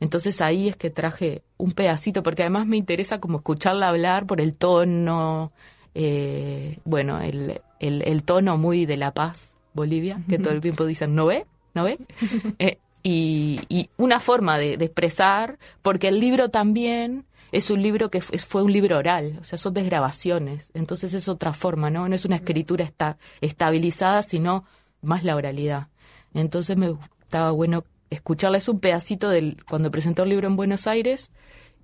Entonces 0.00 0.40
ahí 0.40 0.68
es 0.68 0.76
que 0.76 0.90
traje 0.90 1.42
un 1.58 1.72
pedacito, 1.72 2.22
porque 2.22 2.42
además 2.42 2.66
me 2.66 2.76
interesa 2.76 3.20
como 3.20 3.38
escucharla 3.38 3.88
hablar 3.88 4.26
por 4.26 4.40
el 4.40 4.54
tono, 4.54 5.52
eh, 5.94 6.78
bueno, 6.84 7.20
el, 7.20 7.60
el, 7.78 8.02
el 8.02 8.22
tono 8.24 8.58
muy 8.58 8.84
de 8.84 8.96
La 8.96 9.14
Paz, 9.14 9.54
Bolivia, 9.74 10.20
que 10.28 10.38
todo 10.38 10.52
el 10.52 10.60
tiempo 10.60 10.84
dicen, 10.86 11.14
¿no 11.14 11.26
ve? 11.26 11.46
¿No 11.74 11.84
ve? 11.84 11.98
Eh, 12.58 12.78
y, 13.04 13.60
y 13.68 13.90
una 13.96 14.20
forma 14.20 14.58
de, 14.58 14.76
de 14.76 14.84
expresar, 14.84 15.58
porque 15.82 16.08
el 16.08 16.20
libro 16.20 16.50
también 16.50 17.24
es 17.52 17.70
un 17.70 17.82
libro 17.82 18.10
que 18.10 18.20
fue, 18.20 18.38
fue 18.38 18.62
un 18.62 18.72
libro 18.72 18.98
oral, 18.98 19.38
o 19.40 19.44
sea, 19.44 19.58
son 19.58 19.74
desgrabaciones, 19.74 20.70
entonces 20.74 21.12
es 21.14 21.28
otra 21.28 21.52
forma, 21.52 21.90
¿no? 21.90 22.08
No 22.08 22.14
es 22.14 22.24
una 22.24 22.36
escritura 22.36 22.84
esta, 22.84 23.18
estabilizada, 23.40 24.22
sino 24.22 24.64
más 25.02 25.24
la 25.24 25.36
oralidad. 25.36 25.88
Entonces 26.32 26.76
me 26.76 26.96
estaba 27.22 27.50
bueno 27.50 27.84
escucharles 28.10 28.68
un 28.68 28.80
pedacito 28.80 29.28
del 29.28 29.62
cuando 29.68 29.90
presentó 29.90 30.22
el 30.22 30.30
libro 30.30 30.46
en 30.46 30.56
Buenos 30.56 30.86
Aires 30.86 31.30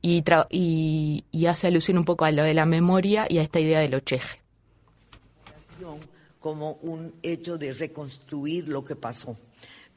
y, 0.00 0.22
hace 1.46 1.66
alusión 1.66 1.98
un 1.98 2.04
poco 2.04 2.24
a 2.24 2.30
lo 2.30 2.42
de 2.42 2.54
la 2.54 2.66
memoria 2.66 3.26
y 3.28 3.38
a 3.38 3.42
esta 3.42 3.60
idea 3.60 3.80
del 3.80 3.94
ocheje. 3.94 4.40
como 6.40 6.72
un 6.82 7.14
hecho 7.22 7.58
de 7.58 7.72
reconstruir 7.72 8.68
lo 8.68 8.84
que 8.84 8.94
pasó, 8.94 9.36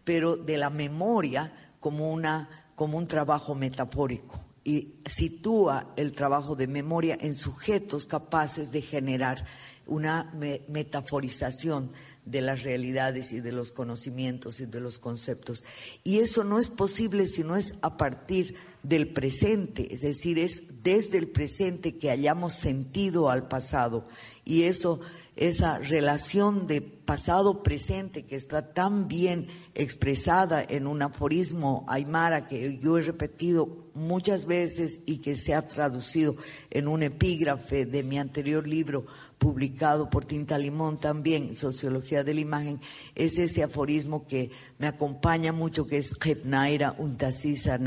pero 0.03 0.35
de 0.37 0.57
la 0.57 0.69
memoria 0.71 1.53
como, 1.79 2.11
una, 2.11 2.65
como 2.75 2.97
un 2.97 3.07
trabajo 3.07 3.53
metafórico 3.53 4.39
y 4.63 4.95
sitúa 5.05 5.93
el 5.95 6.11
trabajo 6.13 6.55
de 6.55 6.67
memoria 6.67 7.17
en 7.19 7.35
sujetos 7.35 8.05
capaces 8.05 8.71
de 8.71 8.81
generar 8.81 9.45
una 9.85 10.31
me- 10.33 10.61
metaforización 10.67 11.91
de 12.25 12.41
las 12.41 12.63
realidades 12.63 13.31
y 13.31 13.39
de 13.39 13.51
los 13.51 13.71
conocimientos 13.71 14.59
y 14.59 14.65
de 14.65 14.79
los 14.79 14.99
conceptos. 14.99 15.63
Y 16.03 16.19
eso 16.19 16.43
no 16.43 16.59
es 16.59 16.69
posible 16.69 17.27
si 17.27 17.43
no 17.43 17.55
es 17.55 17.75
a 17.81 17.97
partir 17.97 18.55
del 18.83 19.09
presente, 19.09 19.93
es 19.93 20.01
decir, 20.01 20.39
es 20.39 20.83
desde 20.83 21.17
el 21.17 21.27
presente 21.27 21.97
que 21.97 22.09
hayamos 22.09 22.53
sentido 22.53 23.29
al 23.29 23.47
pasado. 23.47 24.07
Y 24.43 24.63
eso, 24.63 25.01
esa 25.35 25.77
relación 25.77 26.65
de 26.65 26.81
pasado-presente 26.81 28.25
que 28.25 28.35
está 28.35 28.73
tan 28.73 29.07
bien 29.07 29.47
expresada 29.75 30.65
en 30.67 30.87
un 30.87 31.01
aforismo 31.01 31.85
aymara 31.87 32.47
que 32.47 32.79
yo 32.79 32.97
he 32.97 33.01
repetido 33.01 33.89
muchas 33.93 34.45
veces 34.45 34.99
y 35.05 35.17
que 35.17 35.35
se 35.35 35.53
ha 35.53 35.61
traducido 35.61 36.35
en 36.69 36.87
un 36.87 37.03
epígrafe 37.03 37.85
de 37.85 38.03
mi 38.03 38.17
anterior 38.17 38.67
libro 38.67 39.05
publicado 39.41 40.07
por 40.07 40.23
Tinta 40.23 40.55
Limón 40.59 40.99
también, 40.99 41.55
Sociología 41.55 42.23
de 42.23 42.35
la 42.35 42.41
Imagen, 42.41 42.79
es 43.15 43.39
ese 43.39 43.63
aforismo 43.63 44.27
que 44.27 44.51
me 44.77 44.85
acompaña 44.85 45.51
mucho, 45.51 45.87
que 45.87 45.97
es 45.97 46.13
Hepnaira 46.23 46.93
Untasisa 46.99 47.79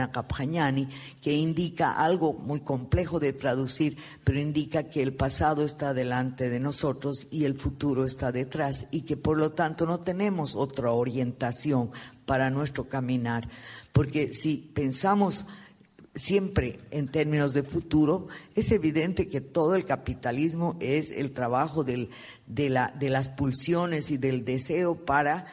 que 1.22 1.32
indica 1.32 1.92
algo 1.92 2.32
muy 2.32 2.58
complejo 2.58 3.20
de 3.20 3.32
traducir, 3.32 3.96
pero 4.24 4.40
indica 4.40 4.88
que 4.90 5.00
el 5.00 5.14
pasado 5.14 5.64
está 5.64 5.94
delante 5.94 6.50
de 6.50 6.58
nosotros 6.58 7.28
y 7.30 7.44
el 7.44 7.54
futuro 7.54 8.04
está 8.04 8.32
detrás, 8.32 8.88
y 8.90 9.02
que 9.02 9.16
por 9.16 9.38
lo 9.38 9.52
tanto 9.52 9.86
no 9.86 10.00
tenemos 10.00 10.56
otra 10.56 10.90
orientación 10.90 11.92
para 12.26 12.50
nuestro 12.50 12.88
caminar. 12.88 13.48
Porque 13.92 14.32
si 14.32 14.56
pensamos 14.56 15.44
siempre 16.14 16.78
en 16.90 17.08
términos 17.08 17.54
de 17.54 17.62
futuro, 17.62 18.28
es 18.54 18.70
evidente 18.70 19.28
que 19.28 19.40
todo 19.40 19.74
el 19.74 19.84
capitalismo 19.84 20.76
es 20.80 21.10
el 21.10 21.32
trabajo 21.32 21.82
del- 21.84 22.10
de, 22.46 22.68
la- 22.70 22.94
de 22.98 23.08
las 23.10 23.28
pulsiones 23.28 24.10
y 24.10 24.16
del 24.16 24.44
deseo 24.44 24.94
para 25.04 25.46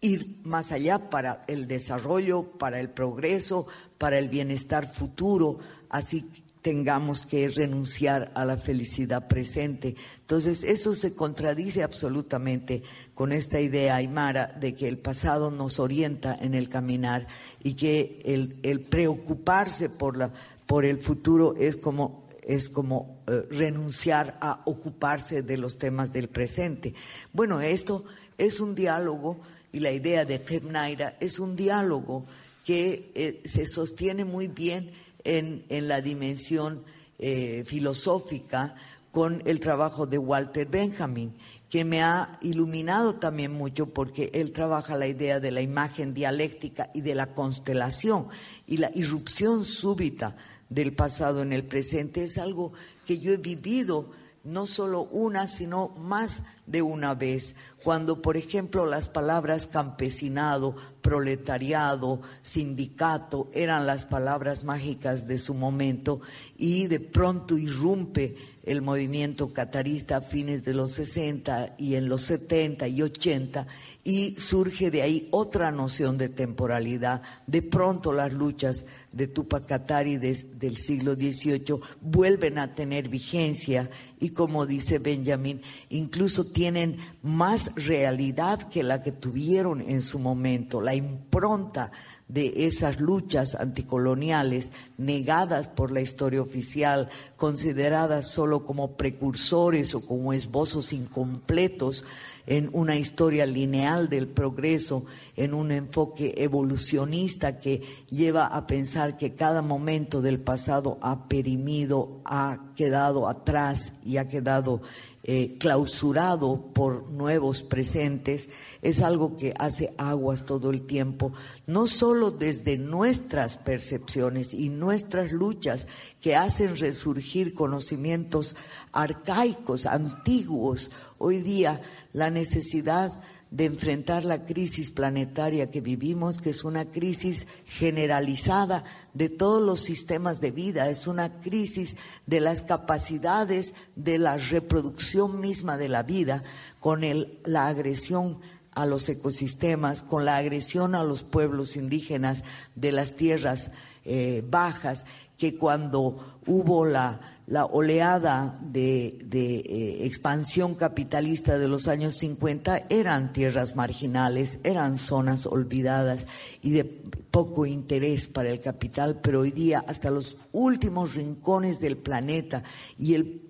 ir 0.00 0.38
más 0.42 0.72
allá, 0.72 1.10
para 1.10 1.44
el 1.46 1.68
desarrollo, 1.68 2.42
para 2.58 2.80
el 2.80 2.90
progreso, 2.90 3.66
para 3.98 4.18
el 4.18 4.28
bienestar 4.28 4.88
futuro, 4.92 5.60
así 5.88 6.28
tengamos 6.62 7.26
que 7.26 7.48
renunciar 7.48 8.30
a 8.34 8.44
la 8.44 8.56
felicidad 8.56 9.26
presente. 9.28 9.94
Entonces, 10.20 10.62
eso 10.64 10.94
se 10.94 11.14
contradice 11.14 11.82
absolutamente 11.82 12.82
con 13.14 13.32
esta 13.32 13.60
idea 13.60 13.96
aymara 13.96 14.46
de 14.58 14.74
que 14.74 14.88
el 14.88 14.98
pasado 14.98 15.50
nos 15.50 15.78
orienta 15.78 16.36
en 16.40 16.54
el 16.54 16.68
caminar 16.68 17.26
y 17.62 17.74
que 17.74 18.20
el, 18.24 18.80
preocuparse 18.80 19.88
por 19.88 20.16
la 20.16 20.32
por 20.66 20.84
el 20.84 20.98
futuro 20.98 21.54
es 21.56 21.76
como 21.76 22.28
es 22.42 22.68
como 22.68 23.22
eh, 23.26 23.46
renunciar 23.50 24.38
a 24.40 24.62
ocuparse 24.64 25.42
de 25.42 25.56
los 25.56 25.78
temas 25.78 26.12
del 26.12 26.28
presente. 26.28 26.94
Bueno, 27.32 27.60
esto 27.60 28.04
es 28.38 28.58
un 28.58 28.74
diálogo 28.74 29.40
y 29.70 29.80
la 29.80 29.92
idea 29.92 30.24
de 30.24 30.42
Naira 30.62 31.16
es 31.20 31.38
un 31.38 31.54
diálogo 31.54 32.26
que 32.64 33.12
eh, 33.14 33.42
se 33.44 33.66
sostiene 33.66 34.24
muy 34.24 34.48
bien 34.48 34.90
en, 35.24 35.64
en 35.68 35.88
la 35.88 36.00
dimensión 36.00 36.84
eh, 37.18 37.62
filosófica 37.66 38.74
con 39.12 39.42
el 39.44 39.60
trabajo 39.60 40.06
de 40.06 40.18
Walter 40.18 40.66
Benjamin, 40.66 41.34
que 41.72 41.86
me 41.86 42.02
ha 42.02 42.38
iluminado 42.42 43.14
también 43.14 43.50
mucho 43.50 43.86
porque 43.86 44.30
él 44.34 44.52
trabaja 44.52 44.94
la 44.94 45.06
idea 45.06 45.40
de 45.40 45.50
la 45.50 45.62
imagen 45.62 46.12
dialéctica 46.12 46.90
y 46.92 47.00
de 47.00 47.14
la 47.14 47.32
constelación 47.32 48.28
y 48.66 48.76
la 48.76 48.90
irrupción 48.94 49.64
súbita 49.64 50.36
del 50.68 50.92
pasado 50.92 51.40
en 51.40 51.50
el 51.50 51.64
presente 51.64 52.24
es 52.24 52.36
algo 52.36 52.74
que 53.06 53.20
yo 53.20 53.32
he 53.32 53.38
vivido 53.38 54.10
no 54.44 54.66
solo 54.66 55.04
una, 55.04 55.46
sino 55.46 55.88
más 55.98 56.42
de 56.66 56.82
una 56.82 57.14
vez. 57.14 57.54
Cuando, 57.82 58.20
por 58.20 58.36
ejemplo, 58.36 58.86
las 58.86 59.08
palabras 59.08 59.66
campesinado, 59.66 60.76
proletariado, 61.00 62.20
sindicato 62.42 63.50
eran 63.54 63.86
las 63.86 64.04
palabras 64.04 64.64
mágicas 64.64 65.26
de 65.26 65.38
su 65.38 65.54
momento 65.54 66.20
y 66.56 66.86
de 66.88 67.00
pronto 67.00 67.56
irrumpe 67.56 68.36
el 68.64 68.80
movimiento 68.80 69.52
catarista 69.52 70.18
a 70.18 70.20
fines 70.20 70.64
de 70.64 70.74
los 70.74 70.92
60 70.92 71.74
y 71.78 71.96
en 71.96 72.08
los 72.08 72.22
70 72.22 72.86
y 72.86 73.02
80 73.02 73.66
y 74.04 74.36
surge 74.38 74.90
de 74.90 75.02
ahí 75.02 75.28
otra 75.32 75.72
noción 75.72 76.16
de 76.16 76.28
temporalidad. 76.28 77.22
De 77.46 77.62
pronto 77.62 78.12
las 78.12 78.32
luchas 78.32 78.86
de 79.10 79.26
Tupac 79.26 79.66
Katari 79.66 80.16
del 80.16 80.76
siglo 80.76 81.14
XVIII 81.14 81.80
vuelven 82.00 82.58
a 82.58 82.74
tener 82.74 83.08
vigencia 83.08 83.90
y 84.20 84.30
como 84.30 84.64
dice 84.64 85.00
Benjamin, 85.00 85.60
incluso 85.88 86.52
tienen 86.52 86.98
más 87.22 87.74
realidad 87.74 88.68
que 88.68 88.84
la 88.84 89.02
que 89.02 89.12
tuvieron 89.12 89.80
en 89.80 90.02
su 90.02 90.20
momento. 90.20 90.80
La 90.80 90.94
impronta 90.94 91.90
de 92.32 92.66
esas 92.66 92.98
luchas 92.98 93.54
anticoloniales 93.54 94.72
negadas 94.96 95.68
por 95.68 95.92
la 95.92 96.00
historia 96.00 96.40
oficial, 96.40 97.10
consideradas 97.36 98.30
solo 98.30 98.64
como 98.64 98.96
precursores 98.96 99.94
o 99.94 100.06
como 100.06 100.32
esbozos 100.32 100.94
incompletos 100.94 102.06
en 102.46 102.70
una 102.72 102.96
historia 102.96 103.44
lineal 103.46 104.08
del 104.08 104.28
progreso, 104.28 105.04
en 105.36 105.52
un 105.52 105.72
enfoque 105.72 106.34
evolucionista 106.38 107.60
que 107.60 107.82
lleva 108.10 108.46
a 108.46 108.66
pensar 108.66 109.16
que 109.16 109.34
cada 109.34 109.62
momento 109.62 110.22
del 110.22 110.40
pasado 110.40 110.98
ha 111.02 111.28
perimido, 111.28 112.20
ha 112.24 112.72
quedado 112.74 113.28
atrás 113.28 113.92
y 114.04 114.16
ha 114.16 114.28
quedado 114.28 114.82
eh, 115.24 115.56
clausurado 115.58 116.72
por 116.74 117.08
nuevos 117.10 117.62
presentes, 117.62 118.48
es 118.82 119.00
algo 119.00 119.36
que 119.36 119.54
hace 119.56 119.94
aguas 119.96 120.44
todo 120.44 120.70
el 120.70 120.82
tiempo, 120.82 121.32
no 121.66 121.86
solo 121.86 122.32
desde 122.32 122.76
nuestras 122.76 123.56
percepciones 123.56 124.52
y 124.52 124.68
nuestras 124.68 125.30
luchas 125.30 125.86
que 126.20 126.34
hacen 126.34 126.76
resurgir 126.76 127.54
conocimientos 127.54 128.56
arcaicos, 128.90 129.86
antiguos, 129.86 130.90
hoy 131.18 131.40
día 131.40 131.80
la 132.12 132.30
necesidad 132.30 133.12
de 133.52 133.66
enfrentar 133.66 134.24
la 134.24 134.46
crisis 134.46 134.90
planetaria 134.90 135.70
que 135.70 135.82
vivimos, 135.82 136.38
que 136.38 136.50
es 136.50 136.64
una 136.64 136.86
crisis 136.86 137.46
generalizada 137.66 138.82
de 139.14 139.28
todos 139.28 139.62
los 139.62 139.80
sistemas 139.80 140.40
de 140.40 140.50
vida, 140.50 140.88
es 140.88 141.06
una 141.06 141.40
crisis 141.40 141.96
de 142.26 142.40
las 142.40 142.62
capacidades 142.62 143.74
de 143.96 144.18
la 144.18 144.36
reproducción 144.36 145.40
misma 145.40 145.76
de 145.76 145.88
la 145.88 146.02
vida, 146.02 146.42
con 146.80 147.04
el, 147.04 147.38
la 147.44 147.66
agresión 147.66 148.38
a 148.74 148.86
los 148.86 149.08
ecosistemas, 149.08 150.02
con 150.02 150.24
la 150.24 150.36
agresión 150.36 150.94
a 150.94 151.04
los 151.04 151.24
pueblos 151.24 151.76
indígenas 151.76 152.42
de 152.74 152.92
las 152.92 153.14
tierras 153.14 153.70
eh, 154.04 154.42
bajas, 154.48 155.04
que 155.36 155.56
cuando 155.56 156.40
hubo 156.46 156.84
la 156.84 157.32
la 157.46 157.66
oleada 157.66 158.58
de, 158.62 159.18
eh, 159.30 160.06
expansión 160.06 160.74
capitalista 160.74 161.58
de 161.58 161.68
los 161.68 161.88
años 161.88 162.16
50 162.16 162.86
eran 162.88 163.32
tierras 163.32 163.74
marginales, 163.76 164.58
eran 164.62 164.96
zonas 164.96 165.46
olvidadas 165.46 166.26
y 166.60 166.70
de 166.70 167.02
poco 167.32 167.66
interés 167.66 168.28
para 168.28 168.50
el 168.50 168.60
capital, 168.60 169.20
pero 169.20 169.40
hoy 169.40 169.50
día 169.50 169.82
hasta 169.88 170.10
los 170.10 170.36
últimos 170.52 171.14
rincones 171.16 171.80
del 171.80 171.96
planeta 171.96 172.62
y 172.98 173.14
el, 173.14 173.42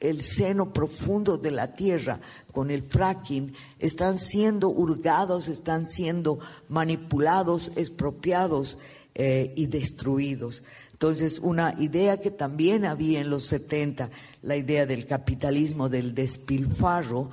el 0.00 0.22
seno 0.22 0.72
profundo 0.72 1.38
de 1.38 1.52
la 1.52 1.74
tierra 1.74 2.20
con 2.52 2.70
el 2.70 2.82
fracking 2.82 3.54
están 3.78 4.18
siendo 4.18 4.68
hurgados, 4.68 5.48
están 5.48 5.86
siendo 5.86 6.40
manipulados, 6.68 7.70
expropiados 7.76 8.76
eh, 9.14 9.54
y 9.56 9.66
destruidos. 9.66 10.64
Entonces, 10.92 11.38
una 11.38 11.76
idea 11.78 12.20
que 12.20 12.30
también 12.30 12.84
había 12.84 13.20
en 13.20 13.30
los 13.30 13.44
70, 13.44 14.10
la 14.42 14.56
idea 14.56 14.86
del 14.86 15.06
capitalismo, 15.06 15.88
del 15.88 16.14
despilfarro, 16.14 17.30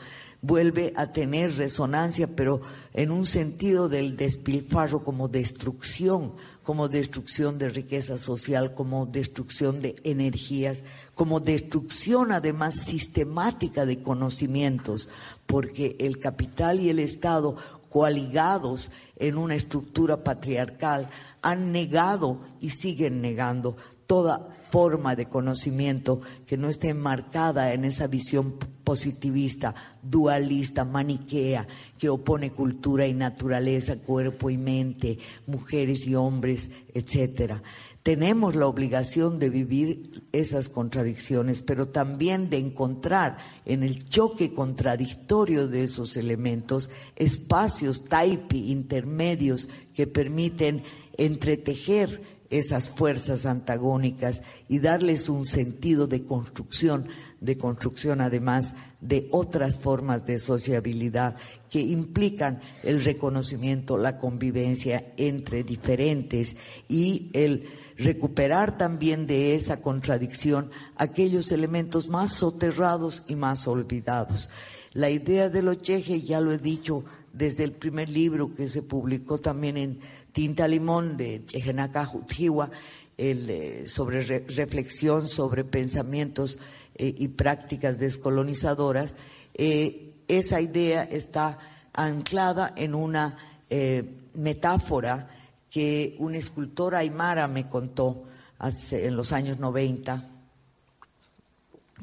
vuelve 0.47 0.93
a 0.95 1.11
tener 1.11 1.57
resonancia, 1.57 2.27
pero 2.35 2.61
en 2.93 3.11
un 3.11 3.25
sentido 3.25 3.89
del 3.89 4.15
despilfarro 4.15 5.03
como 5.03 5.27
destrucción, 5.27 6.31
como 6.63 6.87
destrucción 6.87 7.57
de 7.57 7.69
riqueza 7.69 8.17
social, 8.17 8.73
como 8.73 9.05
destrucción 9.05 9.81
de 9.81 9.97
energías, 10.03 10.83
como 11.15 11.41
destrucción 11.41 12.31
además 12.31 12.75
sistemática 12.75 13.85
de 13.85 14.01
conocimientos, 14.01 15.09
porque 15.45 15.97
el 15.99 16.19
capital 16.19 16.79
y 16.79 16.89
el 16.89 16.99
Estado 16.99 17.57
coaligados 17.89 18.89
en 19.17 19.37
una 19.37 19.55
estructura 19.55 20.23
patriarcal 20.23 21.09
han 21.41 21.73
negado 21.73 22.39
y 22.61 22.69
siguen 22.69 23.21
negando 23.21 23.75
toda 24.05 24.56
forma 24.69 25.15
de 25.15 25.27
conocimiento 25.27 26.21
que 26.45 26.57
no 26.57 26.69
esté 26.69 26.89
enmarcada 26.89 27.73
en 27.73 27.85
esa 27.85 28.07
visión 28.07 28.57
positivista, 28.83 29.75
dualista, 30.01 30.85
maniquea, 30.85 31.67
que 31.97 32.09
opone 32.09 32.51
cultura 32.51 33.05
y 33.07 33.13
naturaleza, 33.13 33.97
cuerpo 33.97 34.49
y 34.49 34.57
mente, 34.57 35.17
mujeres 35.45 36.07
y 36.07 36.15
hombres, 36.15 36.71
etcétera. 36.93 37.61
Tenemos 38.07 38.55
la 38.55 38.67
obligación 38.67 39.37
de 39.37 39.49
vivir 39.49 40.23
esas 40.31 40.69
contradicciones, 40.69 41.61
pero 41.61 41.89
también 41.89 42.49
de 42.49 42.57
encontrar 42.57 43.37
en 43.65 43.83
el 43.83 44.07
choque 44.07 44.53
contradictorio 44.53 45.67
de 45.67 45.83
esos 45.83 46.15
elementos 46.15 46.89
espacios 47.17 48.05
taipi 48.05 48.71
intermedios 48.71 49.67
que 49.93 50.07
permiten 50.07 50.83
entretejer 51.17 52.36
esas 52.49 52.89
fuerzas 52.89 53.45
antagónicas 53.45 54.41
y 54.67 54.79
darles 54.79 55.29
un 55.29 55.45
sentido 55.45 56.07
de 56.07 56.23
construcción, 56.23 57.07
de 57.41 57.57
construcción 57.57 58.21
además 58.21 58.75
de 59.01 59.27
otras 59.31 59.75
formas 59.75 60.25
de 60.25 60.39
sociabilidad 60.39 61.35
que 61.69 61.81
implican 61.81 62.61
el 62.83 63.03
reconocimiento, 63.03 63.97
la 63.97 64.17
convivencia 64.17 65.13
entre 65.17 65.63
diferentes 65.63 66.55
y 66.87 67.29
el 67.33 67.67
recuperar 67.97 68.77
también 68.77 69.27
de 69.27 69.55
esa 69.55 69.81
contradicción 69.81 70.71
aquellos 70.95 71.51
elementos 71.51 72.07
más 72.07 72.31
soterrados 72.31 73.23
y 73.27 73.35
más 73.35 73.67
olvidados. 73.67 74.49
La 74.93 75.09
idea 75.09 75.49
de 75.49 75.61
los 75.61 75.81
cheje, 75.81 76.21
ya 76.21 76.41
lo 76.41 76.51
he 76.51 76.57
dicho 76.57 77.03
desde 77.33 77.63
el 77.63 77.71
primer 77.71 78.09
libro 78.09 78.55
que 78.55 78.67
se 78.67 78.81
publicó 78.81 79.37
también 79.37 79.77
en 79.77 79.99
Tinta 80.37 80.67
Limón 80.67 81.17
de 81.17 81.43
Chejenaka 81.47 82.05
Jutjiwa, 82.05 82.69
el, 83.17 83.49
eh, 83.49 83.87
sobre 83.87 84.21
reflexión 84.21 85.27
sobre 85.27 85.63
pensamientos 85.63 86.59
eh, 86.93 87.11
y 87.17 87.29
prácticas 87.29 87.97
descolonizadoras, 87.97 89.15
eh, 89.55 90.13
esa 90.27 90.61
idea 90.61 91.01
está 91.05 91.57
anclada 91.91 92.71
en 92.75 92.93
una 92.93 93.35
metáfora 94.35 95.27
que 95.71 96.15
un 96.19 96.35
escultor 96.35 96.93
aymara 96.93 97.47
me 97.47 97.67
contó 97.67 98.25
hace, 98.59 99.07
en 99.07 99.15
los 99.15 99.31
años 99.31 99.57
90, 99.57 100.29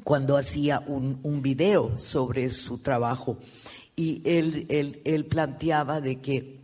cuando 0.03 0.37
hacía 0.37 0.83
un, 0.85 1.21
un 1.23 1.41
video 1.41 2.01
sobre 2.01 2.51
su 2.51 2.79
trabajo. 2.79 3.39
Y 3.95 4.23
él, 4.25 4.67
él, 4.71 5.01
él 5.05 5.25
planteaba 5.27 6.01
de 6.01 6.21
que 6.21 6.64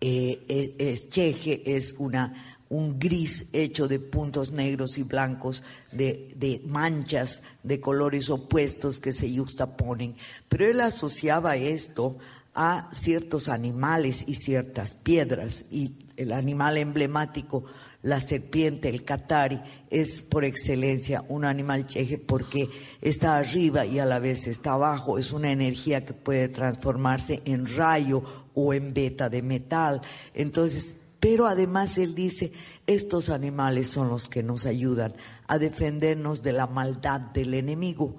eh, 0.00 0.74
es, 0.78 1.08
Cheje 1.08 1.62
es 1.76 1.94
una, 1.98 2.58
un 2.68 2.98
gris 2.98 3.46
hecho 3.52 3.88
de 3.88 3.98
puntos 3.98 4.52
negros 4.52 4.98
y 4.98 5.02
blancos, 5.02 5.62
de, 5.92 6.32
de, 6.36 6.62
manchas 6.66 7.42
de 7.62 7.80
colores 7.80 8.30
opuestos 8.30 9.00
que 9.00 9.12
se 9.12 9.34
justaponen. 9.36 10.16
Pero 10.48 10.66
él 10.66 10.80
asociaba 10.80 11.56
esto 11.56 12.18
a 12.54 12.88
ciertos 12.92 13.48
animales 13.48 14.24
y 14.26 14.34
ciertas 14.34 14.94
piedras 14.94 15.64
y 15.70 15.92
el 16.16 16.32
animal 16.32 16.76
emblemático 16.76 17.64
la 18.02 18.20
serpiente, 18.20 18.88
el 18.88 19.04
catari, 19.04 19.60
es 19.90 20.22
por 20.22 20.44
excelencia 20.44 21.24
un 21.28 21.44
animal 21.44 21.86
cheje 21.86 22.18
porque 22.18 22.68
está 23.00 23.36
arriba 23.36 23.86
y 23.86 23.98
a 23.98 24.06
la 24.06 24.20
vez 24.20 24.46
está 24.46 24.72
abajo. 24.72 25.18
Es 25.18 25.32
una 25.32 25.50
energía 25.50 26.04
que 26.04 26.14
puede 26.14 26.48
transformarse 26.48 27.42
en 27.44 27.66
rayo 27.66 28.22
o 28.58 28.74
en 28.74 28.92
beta 28.92 29.28
de 29.28 29.40
metal. 29.40 30.02
Entonces, 30.34 30.96
pero 31.20 31.46
además 31.46 31.96
él 31.96 32.16
dice, 32.16 32.52
estos 32.86 33.30
animales 33.30 33.86
son 33.88 34.08
los 34.08 34.28
que 34.28 34.42
nos 34.42 34.66
ayudan 34.66 35.14
a 35.46 35.58
defendernos 35.58 36.42
de 36.42 36.52
la 36.52 36.66
maldad 36.66 37.20
del 37.20 37.54
enemigo. 37.54 38.16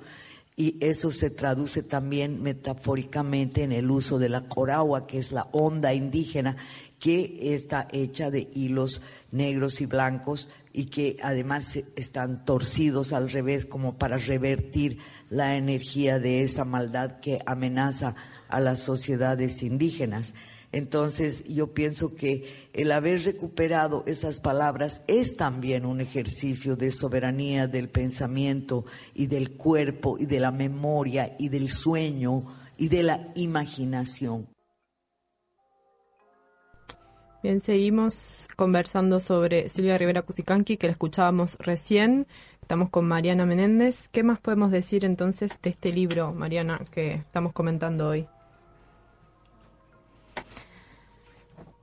Y 0.55 0.77
eso 0.81 1.11
se 1.11 1.29
traduce 1.29 1.83
también 1.83 2.41
metafóricamente 2.41 3.63
en 3.63 3.71
el 3.71 3.91
uso 3.91 4.17
de 4.17 4.29
la 4.29 4.47
coragua, 4.47 5.07
que 5.07 5.17
es 5.17 5.31
la 5.31 5.47
onda 5.51 5.93
indígena, 5.93 6.55
que 6.99 7.53
está 7.53 7.87
hecha 7.91 8.29
de 8.29 8.49
hilos 8.53 9.01
negros 9.31 9.79
y 9.79 9.85
blancos 9.85 10.49
y 10.73 10.85
que 10.85 11.17
además 11.21 11.77
están 11.95 12.43
torcidos 12.45 13.13
al 13.13 13.29
revés 13.29 13.65
como 13.65 13.97
para 13.97 14.17
revertir 14.17 14.99
la 15.29 15.55
energía 15.55 16.19
de 16.19 16.43
esa 16.43 16.65
maldad 16.65 17.19
que 17.19 17.39
amenaza 17.45 18.15
a 18.49 18.59
las 18.59 18.79
sociedades 18.79 19.63
indígenas. 19.63 20.33
Entonces 20.71 21.45
yo 21.45 21.73
pienso 21.73 22.15
que 22.15 22.69
el 22.73 22.91
haber 22.91 23.23
recuperado 23.23 24.03
esas 24.05 24.39
palabras 24.39 25.01
es 25.07 25.35
también 25.35 25.85
un 25.85 25.99
ejercicio 25.99 26.75
de 26.75 26.91
soberanía 26.91 27.67
del 27.67 27.89
pensamiento 27.89 28.85
y 29.15 29.27
del 29.27 29.57
cuerpo 29.57 30.17
y 30.19 30.25
de 30.25 30.39
la 30.39 30.51
memoria 30.51 31.35
y 31.39 31.49
del 31.49 31.69
sueño 31.69 32.45
y 32.77 32.87
de 32.87 33.03
la 33.03 33.31
imaginación. 33.35 34.47
Bien, 37.41 37.61
seguimos 37.61 38.47
conversando 38.57 39.21
sobre 39.21 39.69
Silvia 39.69 39.97
Rivera 39.97 40.23
Cusicanqui, 40.23 40.75
que 40.75 40.87
la 40.87 40.91
escuchábamos 40.91 41.55
recién. 41.59 42.27
Estamos 42.61 42.89
con 42.89 43.07
Mariana 43.07 43.45
Menéndez. 43.45 44.09
¿Qué 44.09 44.23
más 44.23 44.39
podemos 44.41 44.71
decir 44.71 45.05
entonces 45.05 45.49
de 45.63 45.69
este 45.69 45.93
libro, 45.93 46.33
Mariana, 46.33 46.81
que 46.91 47.13
estamos 47.13 47.53
comentando 47.53 48.09
hoy? 48.09 48.27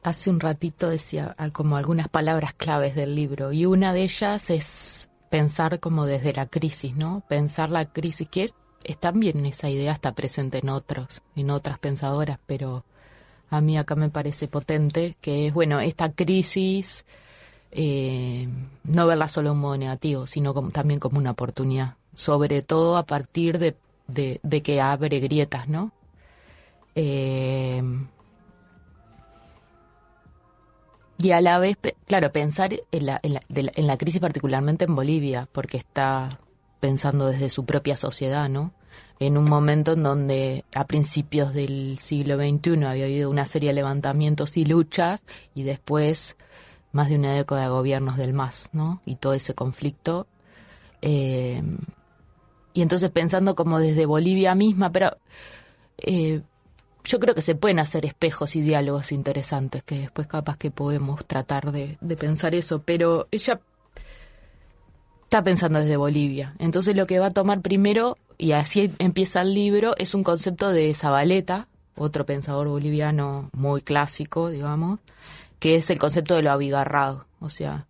Hace 0.07 0.31
un 0.31 0.38
ratito 0.38 0.88
decía 0.88 1.35
ah, 1.37 1.51
como 1.51 1.77
algunas 1.77 2.09
palabras 2.09 2.55
claves 2.55 2.95
del 2.95 3.16
libro 3.16 3.53
y 3.53 3.66
una 3.66 3.92
de 3.92 4.05
ellas 4.05 4.51
es 4.51 5.11
pensar 5.31 5.81
como 5.81 6.07
desde 6.07 6.33
la 6.33 6.47
crisis, 6.47 6.95
¿no? 6.95 7.25
Pensar 7.29 7.71
la 7.71 7.87
crisis, 7.87 8.29
que 8.29 8.45
es, 8.45 8.55
es 8.85 8.99
también 8.99 9.45
esa 9.47 9.69
idea 9.69 9.90
está 9.90 10.14
presente 10.14 10.59
en 10.59 10.69
otros, 10.69 11.23
en 11.35 11.51
otras 11.51 11.81
pensadoras, 11.81 12.38
pero 12.47 12.85
a 13.51 13.61
mí 13.61 13.77
acá 13.77 13.97
me 13.97 14.09
parece 14.09 14.47
potente, 14.47 15.16
que 15.21 15.49
es, 15.49 15.53
bueno, 15.53 15.81
esta 15.81 16.12
crisis, 16.12 17.05
eh, 17.73 18.47
no 18.85 19.09
verla 19.09 19.27
solo 19.27 19.51
en 19.51 19.59
modo 19.59 19.77
negativo, 19.77 20.29
sino 20.29 20.55
como, 20.55 20.71
también 20.71 21.01
como 21.01 21.19
una 21.19 21.33
oportunidad, 21.33 21.97
sobre 22.14 22.62
todo 22.62 22.97
a 22.97 23.07
partir 23.07 23.59
de, 23.59 23.75
de, 24.07 24.62
que 24.62 24.81
abre 24.81 25.19
grietas, 25.19 25.66
¿no? 25.66 25.90
Eh, 26.95 27.83
y 31.18 31.31
a 31.33 31.40
la 31.40 31.59
vez, 31.59 31.76
claro, 32.07 32.33
pensar 32.33 32.74
en 32.92 33.07
la, 33.07 33.18
en, 33.22 33.35
la, 33.35 33.42
en 33.48 33.87
la 33.87 33.96
crisis 33.96 34.20
particularmente 34.20 34.85
en 34.85 34.94
Bolivia, 34.94 35.48
porque 35.52 35.76
está 35.76 36.40
pensando 36.81 37.26
desde 37.26 37.50
su 37.50 37.64
propia 37.64 37.96
sociedad, 37.96 38.48
¿no? 38.48 38.72
en 39.18 39.38
un 39.38 39.44
momento 39.44 39.92
en 39.92 40.02
donde 40.02 40.64
a 40.74 40.87
principios 40.87 41.55
del 41.55 41.98
siglo 42.00 42.37
XXI 42.37 42.85
había 42.85 43.05
habido 43.07 43.31
una 43.31 43.46
serie 43.46 43.70
de 43.70 43.74
levantamientos 43.74 44.57
y 44.57 44.64
luchas 44.64 45.24
y 45.55 45.62
después 45.62 46.37
más 46.92 47.09
de 47.09 47.16
una 47.16 47.33
década 47.33 47.62
de 47.62 47.68
gobiernos 47.68 48.16
del 48.16 48.35
MAS, 48.35 48.70
¿no? 48.72 49.00
Y 49.05 49.16
todo 49.16 49.35
ese 49.35 49.55
conflicto. 49.55 50.26
Eh, 51.02 51.62
y 52.72 52.83
entonces 52.83 53.11
pensando 53.11 53.55
como 53.55 53.79
desde 53.79 54.07
Bolivia 54.07 54.55
misma, 54.55 54.92
pero 54.92 55.16
eh, 55.98 56.42
yo 57.07 57.21
creo 57.21 57.35
que 57.35 57.42
se 57.42 57.55
pueden 57.55 57.79
hacer 57.79 58.05
espejos 58.05 58.57
y 58.57 58.61
diálogos 58.61 59.12
interesantes, 59.12 59.83
que 59.85 60.01
después 60.01 60.27
capaz 60.27 60.57
que 60.57 60.71
podemos 60.71 61.25
tratar 61.25 61.71
de, 61.71 61.99
de 62.01 62.16
pensar 62.16 62.55
eso, 62.55 62.83
pero 62.83 63.29
ella 63.31 63.61
está 65.23 65.42
pensando 65.42 65.79
desde 65.79 65.97
Bolivia. 65.97 66.55
Entonces 66.59 66.97
lo 66.97 67.07
que 67.07 67.21
va 67.21 67.27
a 67.27 67.31
tomar 67.31 67.61
primero 67.61 68.19
y 68.38 68.53
así 68.53 68.92
empieza 68.99 69.42
el 69.42 69.55
libro, 69.55 69.95
es 69.99 70.14
un 70.14 70.25
concepto 70.25 70.71
de 70.71 70.92
Zabaleta, 70.95 71.69
otro 71.97 72.27
pensador 72.27 72.69
boliviano 72.69 73.51
muy 73.53 73.83
clásico, 73.83 74.51
digamos, 74.51 74.99
que 75.61 75.77
es 75.77 75.88
el 75.90 75.99
concepto 75.99 76.35
de 76.35 76.42
lo 76.42 76.51
abigarrado. 76.51 77.27
O 77.40 77.49
sea, 77.49 77.87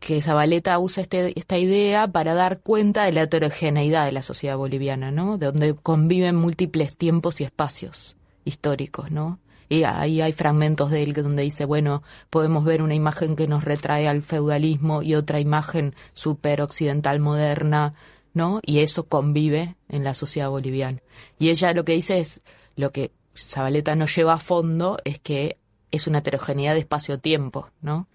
que 0.00 0.22
Zabaleta 0.22 0.78
usa 0.78 1.02
este, 1.02 1.38
esta 1.38 1.58
idea 1.58 2.08
para 2.08 2.34
dar 2.34 2.60
cuenta 2.60 3.04
de 3.04 3.12
la 3.12 3.22
heterogeneidad 3.22 4.06
de 4.06 4.12
la 4.12 4.22
sociedad 4.22 4.56
boliviana, 4.56 5.10
¿no? 5.10 5.36
De 5.36 5.46
donde 5.46 5.74
conviven 5.74 6.36
múltiples 6.36 6.96
tiempos 6.96 7.40
y 7.40 7.44
espacios 7.44 8.16
históricos, 8.44 9.10
¿no? 9.10 9.38
Y 9.68 9.84
ahí 9.84 10.20
hay 10.20 10.32
fragmentos 10.32 10.90
de 10.90 11.04
él 11.04 11.12
donde 11.12 11.44
dice, 11.44 11.64
bueno, 11.64 12.02
podemos 12.28 12.64
ver 12.64 12.82
una 12.82 12.94
imagen 12.94 13.36
que 13.36 13.46
nos 13.46 13.62
retrae 13.62 14.08
al 14.08 14.22
feudalismo 14.22 15.02
y 15.02 15.14
otra 15.14 15.38
imagen 15.38 15.94
super 16.12 16.60
occidental 16.60 17.20
moderna, 17.20 17.94
¿no? 18.34 18.60
Y 18.66 18.80
eso 18.80 19.04
convive 19.04 19.76
en 19.88 20.02
la 20.02 20.14
sociedad 20.14 20.50
boliviana. 20.50 21.00
Y 21.38 21.50
ella 21.50 21.72
lo 21.72 21.84
que 21.84 21.92
dice 21.92 22.18
es, 22.18 22.42
lo 22.74 22.90
que 22.90 23.12
Zabaleta 23.36 23.94
no 23.94 24.06
lleva 24.06 24.34
a 24.34 24.38
fondo 24.38 24.98
es 25.04 25.20
que 25.20 25.56
es 25.92 26.08
una 26.08 26.18
heterogeneidad 26.18 26.74
de 26.74 26.80
espacio-tiempo, 26.80 27.70
¿no? 27.80 28.08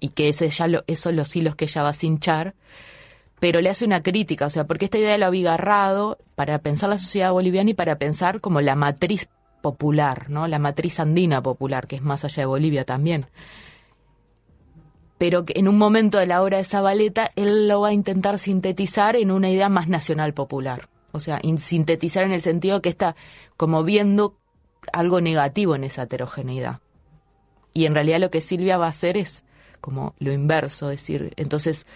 Y 0.00 0.08
que 0.08 0.28
ese 0.28 0.48
ya 0.48 0.66
lo, 0.66 0.82
esos 0.88 1.14
los 1.14 1.34
hilos 1.36 1.54
que 1.54 1.66
ella 1.66 1.84
va 1.84 1.90
a 1.90 1.94
cinchar, 1.94 2.56
pero 3.38 3.60
le 3.60 3.70
hace 3.70 3.84
una 3.84 4.02
crítica, 4.02 4.46
o 4.46 4.50
sea, 4.50 4.66
porque 4.66 4.86
esta 4.86 4.98
idea 4.98 5.12
de 5.12 5.18
lo 5.18 5.26
abigarrado, 5.26 6.18
para 6.34 6.58
pensar 6.58 6.90
la 6.90 6.98
sociedad 6.98 7.30
boliviana 7.30 7.70
y 7.70 7.74
para 7.74 7.98
pensar 7.98 8.40
como 8.40 8.60
la 8.60 8.74
matriz 8.74 9.28
popular, 9.62 10.28
¿no? 10.28 10.46
La 10.46 10.58
matriz 10.58 11.00
andina 11.00 11.42
popular, 11.42 11.86
que 11.86 11.96
es 11.96 12.02
más 12.02 12.24
allá 12.24 12.42
de 12.42 12.46
Bolivia 12.46 12.84
también 12.84 13.28
pero 15.22 15.44
que 15.44 15.52
en 15.56 15.68
un 15.68 15.78
momento 15.78 16.18
de 16.18 16.26
la 16.26 16.42
obra 16.42 16.56
de 16.56 16.64
Zabaleta 16.64 17.30
él 17.36 17.68
lo 17.68 17.82
va 17.82 17.90
a 17.90 17.92
intentar 17.92 18.40
sintetizar 18.40 19.14
en 19.14 19.30
una 19.30 19.50
idea 19.50 19.68
más 19.68 19.86
nacional 19.86 20.34
popular. 20.34 20.88
O 21.12 21.20
sea, 21.20 21.40
sintetizar 21.58 22.24
en 22.24 22.32
el 22.32 22.42
sentido 22.42 22.82
que 22.82 22.88
está 22.88 23.14
como 23.56 23.84
viendo 23.84 24.36
algo 24.92 25.20
negativo 25.20 25.76
en 25.76 25.84
esa 25.84 26.02
heterogeneidad. 26.02 26.80
Y 27.72 27.84
en 27.84 27.94
realidad 27.94 28.18
lo 28.18 28.32
que 28.32 28.40
Silvia 28.40 28.78
va 28.78 28.86
a 28.86 28.88
hacer 28.88 29.16
es 29.16 29.44
como 29.80 30.16
lo 30.18 30.32
inverso, 30.32 30.90
es 30.90 31.00
decir, 31.00 31.32
entonces 31.36 31.86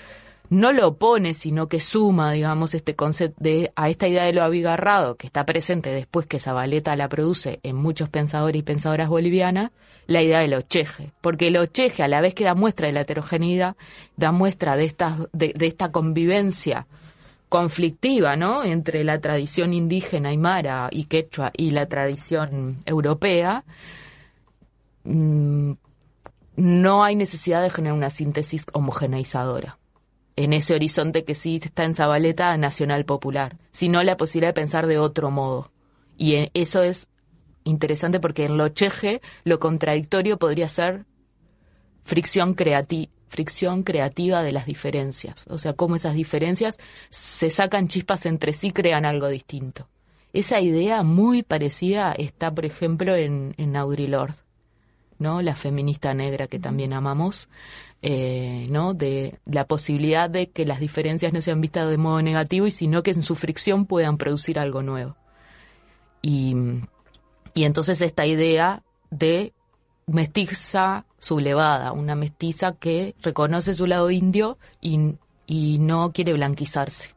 no 0.49 0.73
lo 0.73 0.89
opone, 0.89 1.35
sino 1.35 1.69
que 1.69 1.81
suma, 1.81 2.33
digamos, 2.33 2.75
este 2.75 2.95
concepto 2.95 3.37
de, 3.43 3.73
a 3.75 3.89
esta 3.89 4.09
idea 4.09 4.25
de 4.25 4.33
lo 4.33 4.43
abigarrado 4.43 5.17
que 5.17 5.27
está 5.27 5.45
presente 5.45 5.91
después 5.91 6.27
que 6.27 6.39
Zabaleta 6.39 6.95
la 6.97 7.09
produce 7.09 7.61
en 7.63 7.77
muchos 7.77 8.09
pensadores 8.09 8.59
y 8.59 8.63
pensadoras 8.63 9.09
bolivianas, 9.09 9.71
la 10.07 10.23
idea 10.23 10.41
del 10.41 10.55
ocheje. 10.55 11.13
Porque 11.21 11.49
el 11.49 11.57
ocheje, 11.57 12.03
a 12.03 12.09
la 12.09 12.21
vez 12.21 12.35
que 12.35 12.45
da 12.45 12.55
muestra 12.55 12.87
de 12.87 12.93
la 12.93 13.01
heterogeneidad, 13.01 13.77
da 14.17 14.31
muestra 14.31 14.77
de 14.77 14.85
esta, 14.85 15.17
de, 15.33 15.55
esta 15.61 15.91
convivencia 15.91 16.87
conflictiva, 17.49 18.37
¿no? 18.37 18.65
Entre 18.65 19.05
la 19.05 19.21
tradición 19.21 19.73
indígena 19.73 20.29
aymara 20.29 20.89
y 20.91 21.05
quechua 21.05 21.51
y 21.57 21.71
la 21.71 21.87
tradición 21.87 22.83
europea, 22.87 23.65
mm, 25.05 25.73
no 26.57 27.05
hay 27.05 27.17
necesidad 27.17 27.63
de 27.63 27.71
generar 27.71 27.97
una 27.97 28.11
síntesis 28.11 28.67
homogeneizadora 28.73 29.79
en 30.37 30.53
ese 30.53 30.75
horizonte 30.75 31.25
que 31.25 31.35
sí 31.35 31.61
está 31.63 31.85
en 31.85 31.95
Zabaleta 31.95 32.57
nacional 32.59 33.05
popular, 33.05 33.57
sino 33.73 34.03
la 34.03 34.17
posibilidad 34.17 34.51
de 34.51 34.61
pensar 34.61 34.87
de 34.87 34.99
otro 34.99 35.31
modo. 35.31 35.73
Y 36.19 36.51
eso 36.55 36.83
es 36.83 37.09
interesante 37.65 38.21
porque 38.21 38.45
en 38.45 38.57
lo 38.57 38.69
cheje 38.69 39.21
lo 39.45 39.59
contradictorio 39.59 40.39
podría 40.39 40.69
ser 40.69 41.07
fricción, 42.05 42.55
fricción 43.29 43.83
creativa 43.83 44.43
de 44.43 44.53
las 44.53 44.67
diferencias. 44.67 45.47
O 45.49 45.59
sea, 45.59 45.73
cómo 45.73 45.97
esas 45.97 46.15
diferencias 46.15 46.79
se 47.11 47.51
sacan 47.51 47.89
chispas 47.89 48.27
entre 48.27 48.53
sí, 48.53 48.73
crean 48.73 49.05
algo 49.05 49.29
distinto. 49.29 49.89
Esa 50.33 50.61
idea 50.61 51.03
muy 51.03 51.43
parecida 51.43 52.13
está, 52.13 52.55
por 52.55 52.67
ejemplo, 52.67 53.17
en, 53.17 53.55
en 53.57 53.75
Audre 53.75 54.07
Lorde, 54.07 54.37
¿no? 55.19 55.41
La 55.41 55.57
feminista 55.57 56.13
negra 56.13 56.47
que 56.47 56.59
también 56.59 56.93
amamos, 56.93 57.49
eh, 58.03 58.67
¿no? 58.71 58.95
de 58.95 59.39
la 59.47 59.67
posibilidad 59.67 60.31
de 60.31 60.51
que 60.51 60.67
las 60.67 60.81
diferencias 60.81 61.33
no 61.33 61.41
sean 61.41 61.61
vistas 61.61 61.89
de 61.91 61.97
modo 61.97 62.23
negativo 62.23 62.67
y 62.67 62.71
sino 62.71 63.03
que 63.03 63.11
en 63.11 63.23
su 63.23 63.35
fricción 63.35 63.87
puedan 63.87 64.19
producir 64.19 64.59
algo 64.59 64.83
nuevo. 64.83 65.17
Y, 66.23 66.55
y 67.55 67.65
entonces 67.65 68.01
esta 68.01 68.27
idea 68.27 68.83
de 69.11 69.53
mestiza 70.07 71.07
sublevada, 71.19 71.93
una 71.93 72.15
mestiza 72.15 72.73
que 72.73 73.15
reconoce 73.23 73.75
su 73.75 73.87
lado 73.87 74.11
indio 74.11 74.59
y, 74.81 75.15
y 75.47 75.79
no 75.79 76.13
quiere 76.13 76.33
blanquizarse. 76.33 77.15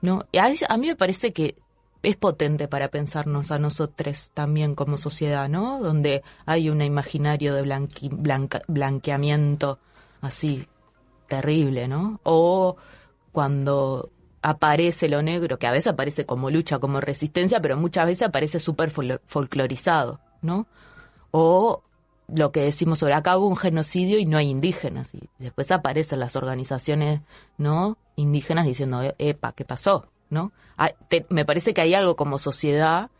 ¿no? 0.00 0.24
A, 0.38 0.72
a 0.72 0.76
mí 0.76 0.86
me 0.86 0.96
parece 0.96 1.32
que 1.32 1.56
es 2.02 2.16
potente 2.16 2.66
para 2.68 2.88
pensarnos 2.88 3.50
a 3.50 3.58
nosotros 3.58 4.30
también 4.34 4.74
como 4.74 4.96
sociedad, 4.96 5.48
¿no? 5.48 5.80
Donde 5.80 6.22
hay 6.46 6.70
un 6.70 6.80
imaginario 6.82 7.54
de 7.54 7.62
blanqueamiento 8.68 9.78
así 10.20 10.66
terrible, 11.28 11.88
¿no? 11.88 12.20
O 12.22 12.76
cuando 13.32 14.10
aparece 14.42 15.08
lo 15.08 15.22
negro, 15.22 15.58
que 15.58 15.66
a 15.66 15.72
veces 15.72 15.92
aparece 15.92 16.24
como 16.26 16.50
lucha, 16.50 16.78
como 16.78 17.00
resistencia, 17.00 17.60
pero 17.60 17.76
muchas 17.76 18.06
veces 18.06 18.28
aparece 18.28 18.58
súper 18.60 18.90
fol- 18.92 19.20
folclorizado, 19.26 20.20
¿no? 20.42 20.66
O 21.30 21.82
lo 22.28 22.52
que 22.52 22.60
decimos 22.62 22.98
sobre 23.00 23.14
acá 23.14 23.36
hubo 23.36 23.48
un 23.48 23.56
genocidio 23.56 24.18
y 24.18 24.24
no 24.24 24.38
hay 24.38 24.48
indígenas. 24.48 25.14
Y 25.14 25.28
después 25.38 25.70
aparecen 25.70 26.20
las 26.20 26.36
organizaciones 26.36 27.20
no 27.58 27.98
indígenas 28.16 28.66
diciendo, 28.66 29.02
"E- 29.02 29.14
epa, 29.18 29.52
¿qué 29.52 29.64
pasó? 29.64 30.06
¿No? 30.30 30.52
Te- 31.08 31.26
me 31.28 31.44
parece 31.44 31.74
que 31.74 31.80
hay 31.82 31.94
algo 31.94 32.16
como 32.16 32.38
sociedad 32.38 33.10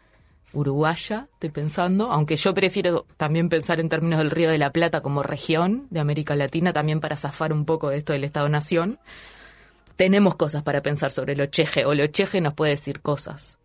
uruguaya, 0.52 1.28
estoy 1.34 1.50
pensando, 1.50 2.10
aunque 2.10 2.36
yo 2.36 2.54
prefiero 2.54 3.06
también 3.16 3.48
pensar 3.48 3.78
en 3.78 3.88
términos 3.88 4.18
del 4.18 4.30
Río 4.30 4.50
de 4.50 4.58
la 4.58 4.72
Plata 4.72 5.00
como 5.00 5.22
región 5.22 5.86
de 5.90 6.00
América 6.00 6.34
Latina, 6.34 6.72
también 6.72 7.00
para 7.00 7.16
zafar 7.16 7.52
un 7.52 7.64
poco 7.64 7.90
de 7.90 7.98
esto 7.98 8.12
del 8.12 8.24
Estado-Nación. 8.24 8.98
Tenemos 9.96 10.34
cosas 10.34 10.62
para 10.62 10.82
pensar 10.82 11.10
sobre 11.10 11.36
lo 11.36 11.46
cheje, 11.46 11.84
o 11.84 11.94
lo 11.94 12.06
cheje 12.08 12.40
nos 12.40 12.54
puede 12.54 12.72
decir 12.72 13.00
cosas. 13.00 13.58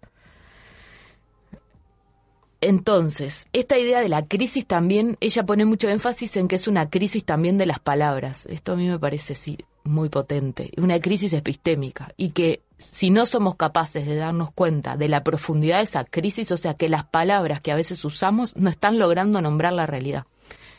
Entonces, 2.62 3.48
esta 3.54 3.78
idea 3.78 4.00
de 4.02 4.10
la 4.10 4.26
crisis 4.28 4.66
también, 4.66 5.18
ella 5.22 5.46
pone 5.46 5.66
mucho 5.66 5.88
énfasis 5.90 6.36
en 6.38 6.48
que 6.48 6.56
es 6.56 6.68
una 6.68 6.90
crisis 6.90 7.24
también 7.24 7.58
de 7.58 7.66
las 7.66 7.80
palabras. 7.80 8.46
Esto 8.48 8.74
a 8.74 8.76
mí 8.76 8.88
me 8.88 9.00
parece, 9.00 9.36
sí, 9.36 9.58
muy 9.86 10.10
potente. 10.10 10.72
Una 10.78 11.00
crisis 11.00 11.32
epistémica. 11.34 12.14
Y 12.18 12.30
que 12.30 12.62
si 12.78 13.10
no 13.10 13.26
somos 13.26 13.56
capaces 13.56 14.06
de 14.06 14.16
darnos 14.16 14.52
cuenta 14.52 14.98
de 14.98 15.08
la 15.08 15.24
profundidad 15.24 15.78
de 15.78 15.86
esa 15.86 16.04
crisis, 16.04 16.52
o 16.52 16.58
sea, 16.58 16.74
que 16.74 16.90
las 16.90 17.06
palabras 17.06 17.62
que 17.62 17.72
a 17.72 17.76
veces 17.76 18.04
usamos 18.04 18.56
no 18.58 18.70
están 18.70 19.00
logrando 19.00 19.42
nombrar 19.42 19.74
la 19.74 19.86
realidad. 19.86 20.26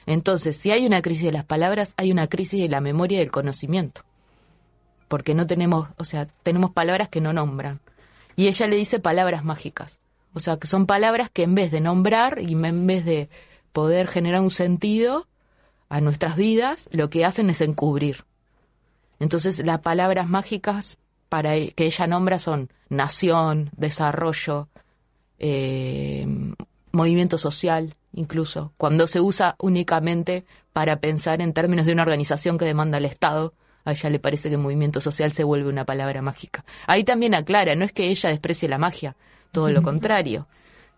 Entonces, 0.04 0.56
si 0.56 0.70
hay 0.70 0.86
una 0.86 1.02
crisis 1.02 1.24
de 1.24 1.32
las 1.32 1.44
palabras, 1.44 1.94
hay 1.96 2.12
una 2.12 2.26
crisis 2.26 2.60
de 2.60 2.68
la 2.68 2.80
memoria 2.80 3.16
y 3.16 3.20
del 3.20 3.30
conocimiento. 3.30 4.02
Porque 5.08 5.34
no 5.34 5.46
tenemos, 5.46 5.88
o 5.96 6.04
sea, 6.04 6.26
tenemos 6.42 6.72
palabras 6.72 7.08
que 7.08 7.20
no 7.20 7.32
nombran. 7.32 7.80
Y 8.36 8.48
ella 8.48 8.66
le 8.66 8.76
dice 8.76 9.00
palabras 9.00 9.44
mágicas. 9.44 9.98
O 10.34 10.40
sea, 10.40 10.58
que 10.58 10.66
son 10.66 10.86
palabras 10.86 11.30
que 11.30 11.44
en 11.44 11.54
vez 11.54 11.70
de 11.70 11.80
nombrar 11.80 12.40
y 12.40 12.52
en 12.52 12.86
vez 12.86 13.04
de 13.04 13.30
poder 13.72 14.06
generar 14.06 14.42
un 14.42 14.50
sentido 14.50 15.26
a 15.88 16.00
nuestras 16.00 16.36
vidas, 16.36 16.88
lo 16.92 17.08
que 17.08 17.24
hacen 17.24 17.48
es 17.50 17.60
encubrir. 17.60 18.24
Entonces, 19.18 19.64
las 19.64 19.80
palabras 19.80 20.28
mágicas 20.28 20.98
para 21.28 21.56
e- 21.56 21.72
que 21.72 21.86
ella 21.86 22.06
nombra 22.06 22.38
son 22.38 22.70
nación, 22.88 23.70
desarrollo, 23.76 24.68
eh, 25.38 26.26
movimiento 26.92 27.38
social, 27.38 27.94
incluso, 28.12 28.72
cuando 28.76 29.06
se 29.06 29.20
usa 29.20 29.56
únicamente 29.58 30.44
para 30.72 31.00
pensar 31.00 31.42
en 31.42 31.52
términos 31.52 31.86
de 31.86 31.92
una 31.92 32.02
organización 32.02 32.58
que 32.58 32.64
demanda 32.64 32.98
al 32.98 33.04
Estado, 33.04 33.54
a 33.84 33.92
ella 33.92 34.10
le 34.10 34.18
parece 34.18 34.50
que 34.50 34.56
movimiento 34.56 35.00
social 35.00 35.32
se 35.32 35.44
vuelve 35.44 35.68
una 35.68 35.84
palabra 35.84 36.20
mágica. 36.20 36.64
Ahí 36.86 37.04
también 37.04 37.34
aclara, 37.34 37.74
no 37.76 37.84
es 37.84 37.92
que 37.92 38.08
ella 38.08 38.30
desprecie 38.30 38.68
la 38.68 38.78
magia, 38.78 39.16
todo 39.52 39.70
lo 39.70 39.82
contrario, 39.82 40.48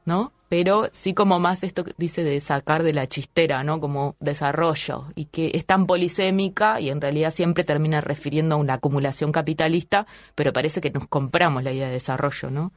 ¿no? 0.09 0.33
Pero 0.49 0.88
sí 0.90 1.12
como 1.12 1.38
más 1.38 1.62
esto 1.62 1.85
que 1.85 1.92
dice 1.99 2.25
de 2.25 2.40
sacar 2.40 2.83
de 2.83 2.94
la 2.94 3.07
chistera, 3.07 3.62
¿no? 3.62 3.79
Como 3.79 4.16
desarrollo, 4.18 5.05
y 5.14 5.27
que 5.27 5.51
es 5.53 5.66
tan 5.66 5.87
polisémica 5.87 6.81
y 6.81 6.88
en 6.88 7.03
realidad 7.03 7.31
siempre 7.31 7.62
termina 7.62 8.01
refiriendo 8.01 8.55
a 8.55 8.59
una 8.59 8.75
acumulación 8.75 9.31
capitalista, 9.31 10.07
pero 10.35 10.55
parece 10.55 10.81
que 10.81 10.90
nos 10.90 11.07
compramos 11.07 11.62
la 11.62 11.73
idea 11.73 11.88
de 11.88 11.92
desarrollo, 11.92 12.51
¿no? 12.51 12.73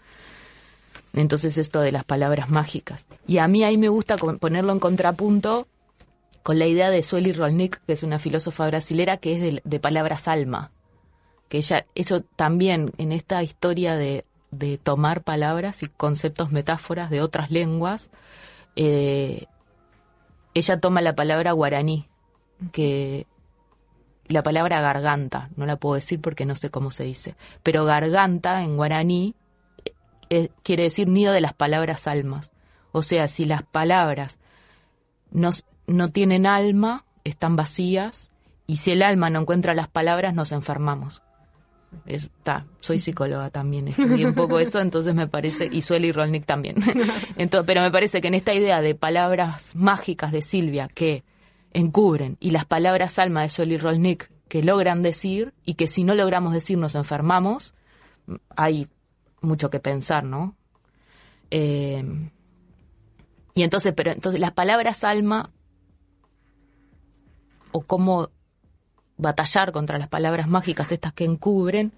Entonces 1.13 1.58
esto 1.58 1.80
de 1.80 1.94
las 1.94 2.04
palabras 2.04 2.50
mágicas. 2.50 3.08
Y 3.26 3.38
a 3.38 3.48
mí 3.48 3.63
ahí 3.63 3.78
me 3.78 3.89
gusta 3.89 4.17
ponerlo 4.17 4.74
en 4.74 4.80
contrapunto 4.80 5.67
con 6.44 6.60
la 6.60 6.67
idea 6.67 6.89
de 6.89 7.02
Sueli 7.02 7.32
Rolnik, 7.32 7.80
que 7.86 7.94
es 7.94 8.04
una 8.04 8.20
filósofa 8.20 8.67
brasilera, 8.67 9.17
que 9.17 9.36
es 9.36 9.41
de, 9.41 9.62
de 9.63 9.80
palabras 9.80 10.28
alma. 10.28 10.72
Que 11.48 11.60
ella, 11.60 11.86
eso 11.96 12.24
también 12.36 12.91
en 12.98 13.13
esta 13.13 13.41
historia 13.44 13.96
de, 13.96 14.26
de 14.52 14.78
tomar 14.78 15.24
palabras 15.24 15.84
y 15.84 15.88
conceptos, 15.88 16.52
metáforas 16.52 17.10
de 17.10 17.22
otras 17.22 17.52
lenguas, 17.52 18.10
eh, 18.76 19.46
ella 20.54 20.80
toma 20.80 21.02
la 21.02 21.16
palabra 21.16 21.54
guaraní, 21.54 22.08
que 22.72 23.26
la 24.28 24.44
palabra 24.44 24.82
garganta, 24.82 25.50
no 25.56 25.66
la 25.66 25.78
puedo 25.78 25.96
decir 25.96 26.22
porque 26.22 26.46
no 26.46 26.56
sé 26.56 26.70
cómo 26.70 26.92
se 26.92 27.04
dice, 27.04 27.36
pero 27.64 27.86
garganta 27.86 28.64
en 28.64 28.78
guaraní 28.78 29.36
eh, 30.30 30.50
quiere 30.64 30.84
decir 30.84 31.08
nido 31.08 31.34
de 31.34 31.42
las 31.42 31.54
palabras 31.54 32.08
almas. 32.08 32.54
O 32.92 33.04
sea, 33.04 33.28
si 33.28 33.46
las 33.46 33.64
palabras 33.64 34.40
no, 35.32 35.52
no 35.88 36.10
tienen 36.10 36.46
alma, 36.46 37.06
están 37.24 37.56
vacías, 37.56 38.32
y 38.68 38.78
si 38.78 38.92
el 38.92 39.04
alma 39.04 39.30
no 39.30 39.42
encuentra 39.42 39.74
las 39.74 39.88
palabras, 39.88 40.34
nos 40.34 40.52
enfermamos. 40.52 41.22
Es- 42.06 42.30
ta, 42.43 42.65
soy 42.80 42.99
psicóloga 42.99 43.49
también, 43.49 43.88
estudié 43.89 44.25
un 44.25 44.34
poco 44.34 44.60
eso, 44.60 44.80
entonces 44.80 45.13
me 45.13 45.27
parece, 45.27 45.67
y 45.71 45.82
Sueli 45.82 46.12
Rolnik 46.12 46.45
también. 46.45 46.75
Entonces, 47.36 47.65
pero 47.67 47.82
me 47.82 47.91
parece 47.91 48.21
que 48.21 48.30
en 48.30 48.34
esta 48.34 48.54
idea 48.54 48.82
de 48.82 48.95
palabras 48.95 49.75
mágicas 49.75 50.32
de 50.32 50.41
Silvia 50.41 50.88
que 50.88 51.23
encubren 51.73 52.38
y 52.39 52.51
las 52.51 52.65
palabras 52.65 53.19
alma 53.19 53.41
de 53.43 53.49
Sueli 53.49 53.77
Rolnik 53.77 54.32
que 54.47 54.63
logran 54.63 55.01
decir 55.01 55.54
y 55.65 55.75
que 55.75 55.88
si 55.88 56.04
no 56.04 56.15
logramos 56.15 56.54
decir 56.54 56.77
nos 56.77 56.95
enfermamos, 56.95 57.73
hay 58.56 58.88
mucho 59.41 59.69
que 59.69 59.80
pensar, 59.80 60.23
¿no? 60.23 60.56
Eh, 61.49 62.04
y 63.54 63.63
entonces, 63.63 63.93
pero 63.95 64.12
entonces 64.12 64.39
las 64.39 64.54
palabras 64.54 65.04
alma 65.04 65.51
o 67.71 67.82
cómo 67.82 68.30
batallar 69.21 69.71
contra 69.71 69.97
las 69.97 70.07
palabras 70.07 70.47
mágicas 70.47 70.91
estas 70.91 71.13
que 71.13 71.23
encubren, 71.23 71.93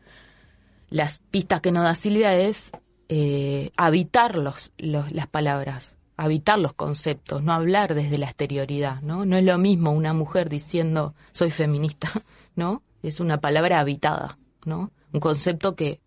las 0.89 1.19
pistas 1.31 1.61
que 1.61 1.71
nos 1.71 1.83
da 1.83 1.95
Silvia 1.95 2.35
es 2.35 2.71
eh, 3.09 3.71
habitar 3.77 4.35
los, 4.35 4.73
las 4.77 5.27
palabras, 5.27 5.97
habitar 6.17 6.59
los 6.59 6.73
conceptos, 6.73 7.41
no 7.41 7.53
hablar 7.53 7.95
desde 7.95 8.17
la 8.17 8.27
exterioridad, 8.27 9.01
¿no? 9.01 9.25
No 9.25 9.37
es 9.37 9.43
lo 9.43 9.57
mismo 9.57 9.91
una 9.91 10.13
mujer 10.13 10.49
diciendo 10.49 11.15
soy 11.31 11.49
feminista, 11.49 12.11
¿no? 12.55 12.83
Es 13.01 13.19
una 13.19 13.39
palabra 13.39 13.79
habitada, 13.79 14.37
¿no? 14.65 14.91
Un 15.11 15.19
concepto 15.19 15.75
que, 15.75 15.99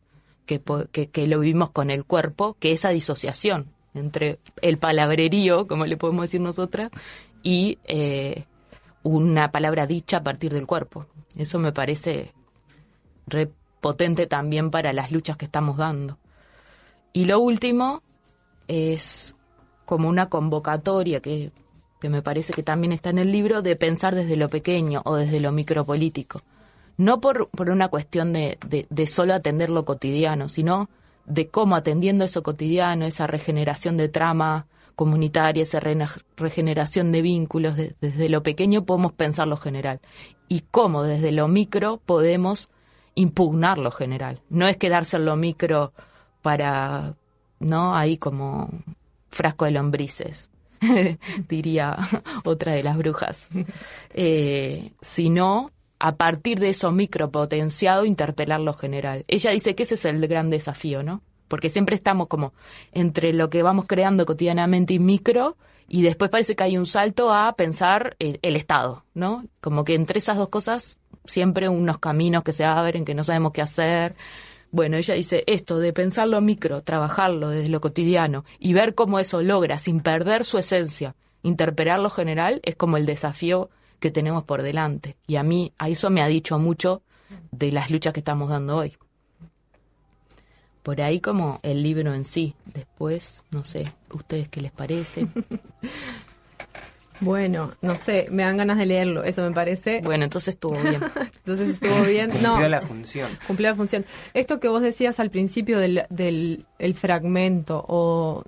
que, 0.47 0.61
que 1.09 1.27
lo 1.27 1.41
vivimos 1.41 1.71
con 1.71 1.91
el 1.91 2.05
cuerpo, 2.05 2.57
que 2.61 2.73
esa 2.73 2.91
disociación 2.91 3.73
entre 3.95 4.39
el 4.61 4.79
palabrerío, 4.79 5.67
como 5.67 5.87
le 5.87 5.97
podemos 5.97 6.27
decir 6.27 6.41
nosotras, 6.41 6.91
y 7.43 7.79
eh, 7.85 8.45
una 9.07 9.53
palabra 9.53 9.87
dicha 9.87 10.19
a 10.19 10.23
partir 10.25 10.53
del 10.53 10.67
cuerpo. 10.67 11.07
Eso 11.37 11.59
me 11.59 11.73
parece 11.73 12.33
re 13.27 13.51
potente 13.81 14.27
también 14.27 14.71
para 14.71 14.93
las 14.93 15.13
luchas 15.13 15.37
que 15.37 15.45
estamos 15.45 15.77
dando. 15.77 16.19
Y 17.13 17.27
lo 17.27 17.39
último 17.39 18.03
es 18.67 19.35
como 19.85 20.09
una 20.09 20.29
convocatoria 20.29 21.21
que, 21.21 21.53
que 22.01 22.09
me 22.09 22.21
parece 22.21 22.53
que 22.53 22.65
también 22.65 22.93
está 22.93 23.11
en 23.11 23.19
el 23.19 23.31
libro 23.31 23.63
de 23.63 23.77
pensar 23.77 24.15
desde 24.15 24.37
lo 24.37 24.49
pequeño 24.49 25.03
o 25.05 25.15
desde 25.15 25.39
lo 25.41 25.53
micropolítico. 25.53 26.43
No 26.97 27.21
por, 27.21 27.49
por 27.51 27.71
una 27.71 27.89
cuestión 27.89 28.33
de, 28.33 28.59
de, 28.67 28.87
de 28.91 29.07
solo 29.07 29.35
atender 29.35 29.71
lo 29.71 29.85
cotidiano, 29.85 30.49
sino 30.49 30.89
de 31.27 31.49
cómo 31.49 31.77
atendiendo 31.77 32.25
eso 32.25 32.43
cotidiano, 32.43 33.05
esa 33.05 33.29
regeneración 33.29 33.97
de 33.97 34.09
trama 34.09 34.67
comunitaria, 34.97 35.63
esa 35.63 35.81
regeneración 36.37 37.13
de 37.13 37.23
vínculos, 37.23 37.77
de- 37.77 37.95
desde 38.01 38.29
lo 38.29 38.43
pequeño 38.43 38.85
podemos 38.85 39.13
pensar 39.13 39.47
lo 39.47 39.57
general. 39.59 40.01
Y 40.49 40.63
cómo 40.71 41.03
desde 41.05 41.31
lo 41.33 41.47
micro 41.49 42.01
podemos 42.05 42.71
impugnar 43.15 43.79
lo 43.79 43.91
general. 43.91 44.41
No 44.49 44.67
es 44.67 44.77
quedarse 44.77 45.17
en 45.19 45.27
lo 45.27 45.37
micro 45.37 45.93
para, 46.43 47.15
¿no? 47.61 47.95
Ahí 47.97 48.17
como 48.19 48.71
frasco 49.29 49.65
de 49.67 49.73
lombrices, 49.73 50.51
diría 51.49 51.97
otra 52.45 52.73
de 52.73 52.83
las 52.83 52.97
brujas. 52.97 53.49
Eh, 54.19 54.93
sino 55.03 55.73
a 55.99 56.17
partir 56.17 56.59
de 56.59 56.71
eso 56.71 56.91
micropotenciado 56.93 58.05
interpelar 58.07 58.61
lo 58.61 58.73
general. 58.75 59.25
Ella 59.29 59.51
dice 59.51 59.75
que 59.75 59.83
ese 59.83 59.95
es 59.97 60.05
el 60.07 60.27
gran 60.27 60.49
desafío, 60.51 61.03
¿no? 61.03 61.21
Porque 61.49 61.71
siempre 61.71 61.97
estamos 61.97 62.29
como 62.29 62.53
entre 62.93 63.33
lo 63.33 63.51
que 63.51 63.63
vamos 63.63 63.87
creando 63.87 64.27
cotidianamente 64.27 64.95
y 64.95 64.99
micro 64.99 65.57
y 65.89 66.03
después 66.03 66.31
parece 66.31 66.57
que 66.57 66.65
hay 66.65 66.77
un 66.77 66.87
salto 66.87 67.33
a 67.33 67.55
pensar 67.55 68.17
el, 68.19 68.57
Estado, 68.57 69.05
¿no? 69.15 69.45
Como 69.61 69.85
que 69.85 69.95
entre 69.95 70.19
esas 70.19 70.37
dos 70.37 70.49
cosas 70.49 70.99
siempre 71.25 71.69
unos 71.69 71.99
caminos 71.99 72.43
que 72.43 72.53
se 72.53 72.65
abren, 72.65 73.05
que 73.05 73.15
no 73.15 73.25
sabemos 73.25 73.53
qué 73.53 73.63
hacer. 73.63 74.17
Bueno, 74.73 74.97
ella 74.97 75.15
dice 75.15 75.45
esto 75.47 75.79
de 75.79 75.93
pensar 75.93 76.29
lo 76.29 76.41
micro, 76.41 76.83
trabajarlo 76.83 77.51
desde 77.51 77.69
lo 77.69 77.81
cotidiano 77.81 78.45
y 78.59 78.73
ver 78.73 78.95
cómo 78.95 79.19
eso 79.21 79.43
logra, 79.43 79.79
sin 79.79 80.01
perder 80.01 80.45
su 80.45 80.59
esencia, 80.59 81.15
interpelar 81.43 82.01
lo 82.01 82.11
general, 82.11 82.61
es 82.65 82.75
como 82.75 82.97
el 82.97 83.07
desafío 83.07 83.71
que 84.01 84.11
tenemos 84.11 84.45
por 84.45 84.63
delante. 84.63 85.17
Y 85.27 85.37
a 85.37 85.45
mí, 85.45 85.73
a 85.79 85.89
eso 85.89 86.11
me 86.11 86.23
ha 86.23 86.27
dicho 86.27 86.59
mucho 86.59 87.03
de 87.53 87.73
las 87.73 87.91
luchas 87.91 88.13
que 88.13 88.21
estamos 88.21 88.51
dando 88.51 88.77
hoy. 88.77 88.97
Por 90.87 91.01
ahí 91.01 91.19
como 91.19 91.59
el 91.65 91.83
libro 91.83 92.15
en 92.15 92.25
sí. 92.25 92.55
Después, 92.73 93.43
no 93.51 93.65
sé, 93.65 93.83
¿ustedes 94.13 94.49
qué 94.49 94.61
les 94.61 94.71
parece? 94.71 95.27
Bueno, 97.19 97.73
no 97.81 97.97
sé, 97.97 98.27
me 98.31 98.43
dan 98.43 98.59
ganas 98.59 98.77
de 98.77 98.85
leerlo, 98.85 99.25
eso 99.25 99.41
me 99.43 99.51
parece. 99.51 100.03
Bueno, 100.05 100.25
entonces 100.25 100.49
estuvo 100.55 100.79
bien. 100.79 101.01
Entonces 101.39 101.71
estuvo 101.71 102.03
bien. 102.03 102.31
No, 102.43 102.51
Cumplió 102.51 102.69
la 102.69 102.81
función. 102.83 103.31
cumplió 103.47 103.71
la 103.71 103.75
función. 103.75 104.05
Esto 104.35 104.61
que 104.61 104.69
vos 104.69 104.83
decías 104.83 105.19
al 105.19 105.31
principio 105.31 105.79
del, 105.79 106.05
del 106.11 106.67
el 106.79 106.95
fragmento 106.95 107.83
o 107.89 108.45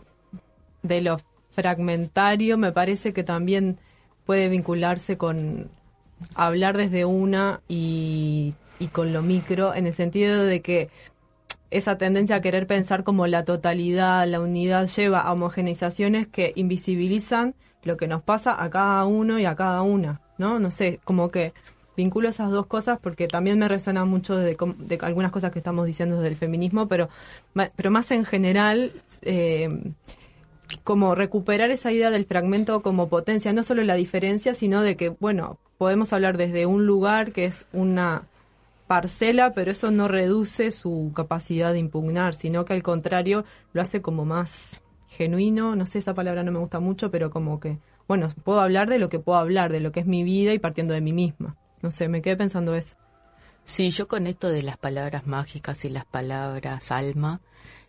de 0.82 1.00
lo 1.00 1.16
fragmentario, 1.52 2.58
me 2.58 2.70
parece 2.70 3.14
que 3.14 3.24
también 3.24 3.78
puede 4.26 4.48
vincularse 4.50 5.16
con 5.16 5.70
hablar 6.34 6.76
desde 6.76 7.06
una 7.06 7.62
y, 7.68 8.52
y 8.78 8.88
con 8.88 9.14
lo 9.14 9.22
micro, 9.22 9.74
en 9.74 9.86
el 9.86 9.94
sentido 9.94 10.44
de 10.44 10.60
que 10.60 10.90
esa 11.70 11.98
tendencia 11.98 12.36
a 12.36 12.40
querer 12.40 12.66
pensar 12.66 13.04
como 13.04 13.26
la 13.26 13.44
totalidad, 13.44 14.26
la 14.26 14.40
unidad, 14.40 14.86
lleva 14.88 15.20
a 15.20 15.32
homogeneizaciones 15.32 16.26
que 16.26 16.52
invisibilizan 16.56 17.54
lo 17.82 17.96
que 17.96 18.08
nos 18.08 18.22
pasa 18.22 18.62
a 18.62 18.70
cada 18.70 19.04
uno 19.04 19.38
y 19.38 19.44
a 19.44 19.54
cada 19.54 19.82
una, 19.82 20.20
¿no? 20.38 20.58
No 20.58 20.70
sé, 20.70 21.00
como 21.04 21.30
que 21.30 21.52
vinculo 21.96 22.28
esas 22.28 22.50
dos 22.50 22.66
cosas 22.66 22.98
porque 23.02 23.26
también 23.26 23.58
me 23.58 23.68
resuena 23.68 24.04
mucho 24.04 24.36
de, 24.36 24.56
de 24.78 24.98
algunas 25.02 25.32
cosas 25.32 25.50
que 25.50 25.58
estamos 25.58 25.84
diciendo 25.84 26.16
desde 26.16 26.28
el 26.28 26.36
feminismo, 26.36 26.86
pero, 26.86 27.08
pero 27.76 27.90
más 27.90 28.10
en 28.12 28.24
general, 28.24 28.92
eh, 29.22 29.68
como 30.84 31.14
recuperar 31.14 31.70
esa 31.70 31.90
idea 31.92 32.10
del 32.10 32.24
fragmento 32.24 32.82
como 32.82 33.08
potencia, 33.08 33.52
no 33.52 33.62
solo 33.62 33.82
la 33.82 33.94
diferencia, 33.94 34.54
sino 34.54 34.82
de 34.82 34.96
que, 34.96 35.08
bueno, 35.08 35.58
podemos 35.76 36.12
hablar 36.12 36.36
desde 36.36 36.66
un 36.66 36.86
lugar 36.86 37.32
que 37.32 37.46
es 37.46 37.66
una 37.72 38.22
parcela, 38.88 39.52
pero 39.52 39.70
eso 39.70 39.92
no 39.92 40.08
reduce 40.08 40.72
su 40.72 41.12
capacidad 41.14 41.72
de 41.72 41.78
impugnar, 41.78 42.34
sino 42.34 42.64
que 42.64 42.72
al 42.72 42.82
contrario 42.82 43.44
lo 43.72 43.82
hace 43.82 44.02
como 44.02 44.24
más 44.24 44.80
genuino, 45.06 45.76
no 45.76 45.86
sé, 45.86 45.98
esa 45.98 46.14
palabra 46.14 46.42
no 46.42 46.50
me 46.50 46.58
gusta 46.58 46.80
mucho, 46.80 47.10
pero 47.10 47.30
como 47.30 47.60
que, 47.60 47.78
bueno, 48.08 48.28
puedo 48.42 48.60
hablar 48.60 48.88
de 48.88 48.98
lo 48.98 49.08
que 49.08 49.20
puedo 49.20 49.38
hablar, 49.38 49.70
de 49.70 49.80
lo 49.80 49.92
que 49.92 50.00
es 50.00 50.06
mi 50.06 50.24
vida 50.24 50.52
y 50.52 50.58
partiendo 50.58 50.94
de 50.94 51.00
mí 51.00 51.12
misma. 51.12 51.56
No 51.82 51.92
sé, 51.92 52.08
me 52.08 52.22
quedé 52.22 52.36
pensando 52.36 52.74
eso. 52.74 52.96
Sí, 53.64 53.90
yo 53.90 54.08
con 54.08 54.26
esto 54.26 54.48
de 54.48 54.62
las 54.62 54.78
palabras 54.78 55.26
mágicas 55.26 55.84
y 55.84 55.90
las 55.90 56.06
palabras 56.06 56.90
alma, 56.90 57.40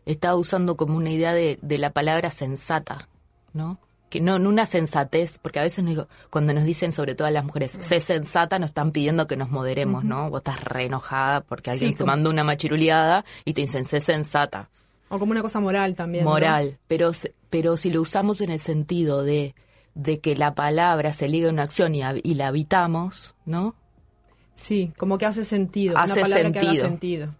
estaba 0.05 0.35
usando 0.35 0.75
como 0.75 0.97
una 0.97 1.09
idea 1.09 1.33
de, 1.33 1.57
de 1.61 1.77
la 1.77 1.91
palabra 1.91 2.29
sensata, 2.31 3.07
¿no? 3.53 3.79
Que 4.09 4.19
no, 4.19 4.39
no 4.39 4.49
una 4.49 4.65
sensatez, 4.65 5.37
porque 5.39 5.59
a 5.59 5.63
veces 5.63 5.83
nos 5.83 5.91
digo, 5.91 6.07
cuando 6.31 6.51
nos 6.53 6.63
dicen, 6.63 6.91
sobre 6.91 7.13
todo 7.13 7.27
a 7.27 7.31
las 7.31 7.45
mujeres, 7.45 7.77
sé 7.79 7.99
sensata, 7.99 8.57
nos 8.57 8.69
están 8.71 8.91
pidiendo 8.91 9.27
que 9.27 9.37
nos 9.37 9.51
moderemos, 9.51 10.03
¿no? 10.03 10.29
Vos 10.31 10.39
estás 10.39 10.63
re 10.63 10.85
enojada 10.85 11.41
porque 11.41 11.69
alguien 11.69 11.91
Sí, 11.91 11.97
se 11.97 12.03
como- 12.03 12.13
mandó 12.13 12.29
una 12.31 12.43
machiruleada 12.43 13.23
y 13.45 13.53
te 13.53 13.61
dicen, 13.61 13.85
sé 13.85 14.01
sensata. 14.01 14.69
O 15.09 15.19
como 15.19 15.31
una 15.31 15.41
cosa 15.43 15.59
moral 15.59 15.93
también. 15.95 16.23
¿no? 16.23 16.31
moral, 16.31 16.77
pero, 16.87 17.13
se- 17.13 17.33
pero 17.49 17.77
si 17.77 17.91
lo 17.91 18.01
usamos 18.01 18.41
en 18.41 18.49
el 18.49 18.59
sentido 18.59 19.23
de, 19.23 19.53
de 19.95 20.19
que 20.19 20.35
la 20.35 20.55
palabra 20.55 21.13
se 21.13 21.27
liga 21.27 21.49
a 21.49 21.51
una 21.51 21.63
acción 21.63 21.93
y, 21.95 22.01
la 22.33 22.47
habitamos, 22.47 23.35
¿no? 23.45 23.75
Sí, 24.53 24.91
como 24.97 25.17
que 25.17 25.25
hace 25.25 25.45
sentido. 25.45 25.97
Hace 25.97 26.13
una 26.13 26.21
palabra 26.21 26.51
que 26.51 26.59
sentido. 26.59 26.71
haga 26.83 26.89
sentido. 26.89 27.35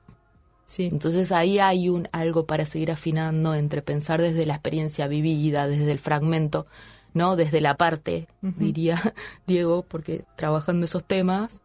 Sí. 0.69 0.87
Entonces 0.91 1.31
ahí 1.31 1.57
hay 1.57 1.89
un 1.89 2.07
algo 2.11 2.45
para 2.45 2.67
seguir 2.67 2.91
afinando 2.91 3.55
entre 3.55 3.81
pensar 3.81 4.21
desde 4.21 4.45
la 4.45 4.53
experiencia 4.53 5.07
vivida, 5.07 5.67
desde 5.67 5.91
el 5.91 5.97
fragmento, 5.97 6.67
¿no? 7.15 7.35
Desde 7.35 7.59
la 7.59 7.75
parte, 7.75 8.27
diría 8.41 9.15
Diego, 9.47 9.83
porque 9.87 10.25
trabajando 10.35 10.85
esos 10.85 11.03
temas, 11.03 11.63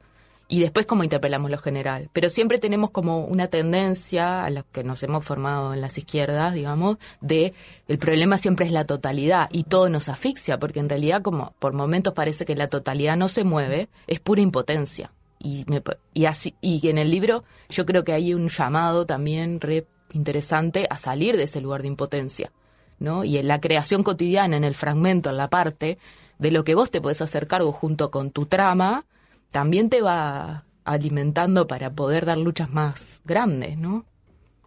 y 0.49 0.61
después 0.61 0.87
cómo 0.87 1.05
interpelamos 1.05 1.51
lo 1.51 1.59
general. 1.59 2.09
Pero 2.15 2.31
siempre 2.31 2.59
tenemos 2.59 2.93
como 2.93 3.27
una 3.27 3.49
tendencia 3.49 4.43
a 4.43 4.49
los 4.49 4.65
que 4.73 4.85
nos 4.85 5.03
hemos 5.03 5.23
formado 5.23 5.75
en 5.75 5.83
las 5.83 5.99
izquierdas, 5.99 6.55
digamos, 6.55 6.97
de 7.21 7.53
el 7.89 7.99
problema 7.99 8.39
siempre 8.39 8.65
es 8.65 8.73
la 8.73 8.87
totalidad 8.87 9.51
y 9.53 9.65
todo 9.65 9.91
nos 9.91 10.09
asfixia, 10.09 10.59
porque 10.59 10.81
en 10.81 10.89
realidad 10.89 11.21
como 11.21 11.53
por 11.59 11.75
momentos 11.75 12.15
parece 12.15 12.47
que 12.47 12.57
la 12.57 12.69
totalidad 12.69 13.19
no 13.19 13.29
se 13.29 13.45
mueve, 13.45 13.91
es 14.07 14.21
pura 14.21 14.41
impotencia. 14.41 15.13
Y, 15.39 15.65
me 15.69 15.83
y 16.15 16.25
así 16.27 16.55
y 16.61 16.89
en 16.89 16.97
el 16.97 17.11
libro 17.11 17.45
yo 17.69 17.85
creo 17.85 18.05
que 18.05 18.13
hay 18.13 18.33
un 18.33 18.49
llamado 18.49 19.05
también 19.05 19.61
re 19.61 19.87
interesante 20.13 20.87
a 20.89 20.97
salir 20.97 21.37
de 21.37 21.43
ese 21.43 21.61
lugar 21.61 21.83
de 21.83 21.89
impotencia, 21.89 22.53
¿no? 22.99 23.25
Y 23.25 23.37
en 23.39 23.49
la 23.49 23.61
creación 23.61 24.03
cotidiana, 24.03 24.57
en 24.57 24.65
el 24.65 24.75
fragmento, 24.75 25.31
en 25.31 25.37
la 25.37 25.51
parte 25.51 25.99
de 26.39 26.51
lo 26.51 26.65
que 26.65 26.75
vos 26.75 26.91
te 26.91 27.01
podés 27.01 27.21
hacer 27.21 27.47
cargo 27.47 27.73
junto 27.73 28.11
con 28.11 28.31
tu 28.31 28.47
trama, 28.47 29.05
también 29.51 29.91
te 29.91 30.03
va 30.03 30.65
alimentando 30.85 31.67
para 31.67 31.93
poder 31.93 32.27
dar 32.27 32.39
luchas 32.39 32.71
más 32.71 33.23
grandes, 33.25 33.77
¿no? 33.77 34.05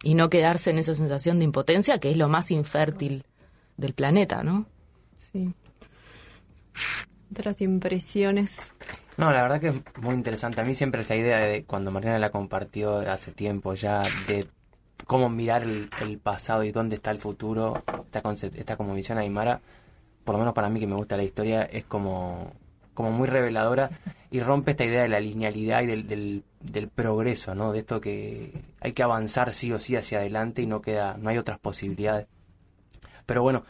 Y 0.02 0.14
no 0.14 0.30
quedarse 0.30 0.70
en 0.70 0.78
esa 0.78 0.94
sensación 0.94 1.38
de 1.38 1.44
impotencia 1.44 1.98
que 1.98 2.10
es 2.10 2.16
lo 2.16 2.28
más 2.28 2.50
infértil 2.50 3.24
del 3.76 3.94
planeta, 3.94 4.42
¿no? 4.42 4.66
Sí. 5.32 5.52
Otras 7.30 7.60
impresiones. 7.60 8.56
No, 9.18 9.32
la 9.32 9.42
verdad 9.42 9.60
que 9.60 9.68
es 9.68 9.74
muy 10.00 10.14
interesante. 10.14 10.60
A 10.60 10.64
mí 10.64 10.74
siempre 10.74 11.02
esa 11.02 11.16
idea 11.16 11.38
de 11.38 11.64
cuando 11.64 11.90
Mariana 11.90 12.20
la 12.20 12.30
compartió 12.30 12.98
hace 12.98 13.32
tiempo 13.32 13.74
ya 13.74 14.00
de 14.28 14.46
cómo 15.06 15.28
mirar 15.28 15.64
el, 15.64 16.20
pasado 16.22 16.62
y 16.62 16.70
dónde 16.70 16.96
está 16.96 17.10
el 17.10 17.18
futuro, 17.18 17.82
esta, 18.12 18.22
esta 18.54 18.76
como 18.76 18.94
visión 18.94 19.18
aymara, 19.18 19.60
por 20.22 20.34
lo 20.36 20.38
menos 20.38 20.54
para 20.54 20.68
mí 20.68 20.78
que 20.78 20.86
me 20.86 20.94
gusta 20.94 21.16
la 21.16 21.24
historia, 21.24 21.62
es 21.62 21.84
como, 21.84 22.52
como 22.94 23.10
muy 23.10 23.26
reveladora 23.26 23.90
y 24.30 24.38
rompe 24.38 24.70
esta 24.70 24.84
idea 24.84 25.02
de 25.02 25.08
la 25.08 25.18
linealidad 25.18 25.82
y 25.82 25.86
del, 25.86 26.06
del, 26.06 26.44
del 26.60 26.88
progreso, 26.88 27.56
¿no? 27.56 27.72
De 27.72 27.80
esto 27.80 28.00
que 28.00 28.52
hay 28.80 28.92
que 28.92 29.02
avanzar 29.02 29.52
sí 29.52 29.72
o 29.72 29.80
sí 29.80 29.96
hacia 29.96 30.18
adelante 30.18 30.62
y 30.62 30.66
no 30.66 30.80
queda, 30.80 31.16
no 31.18 31.30
hay 31.30 31.38
otras 31.38 31.58
posibilidades. 31.58 32.28
Pero 33.26 33.42
bueno, 33.42 33.64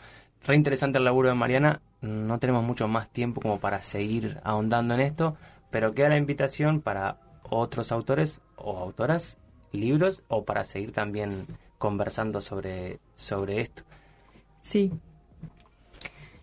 re 0.47 0.57
interesante 0.57 0.99
el 0.99 1.05
laburo 1.05 1.31
de 1.31 1.35
Mariana. 1.37 1.81
No 2.01 2.39
tenemos 2.39 2.65
mucho 2.65 2.87
más 2.89 3.09
tiempo 3.11 3.41
como 3.41 3.59
para 3.59 3.83
seguir 3.83 4.41
ahondando 4.45 4.95
en 4.95 5.01
esto, 5.01 5.37
pero 5.71 5.95
queda 5.95 6.11
la 6.11 6.17
invitación 6.17 6.81
para 6.81 7.19
otros 7.51 7.93
autores 7.93 8.41
o 8.57 8.79
autoras, 8.79 9.39
libros, 9.73 10.23
o 10.29 10.45
para 10.45 10.65
seguir 10.65 10.93
también 10.93 11.47
conversando 11.79 12.41
sobre, 12.41 13.01
sobre 13.15 13.61
esto. 13.61 13.83
Sí. 14.61 14.93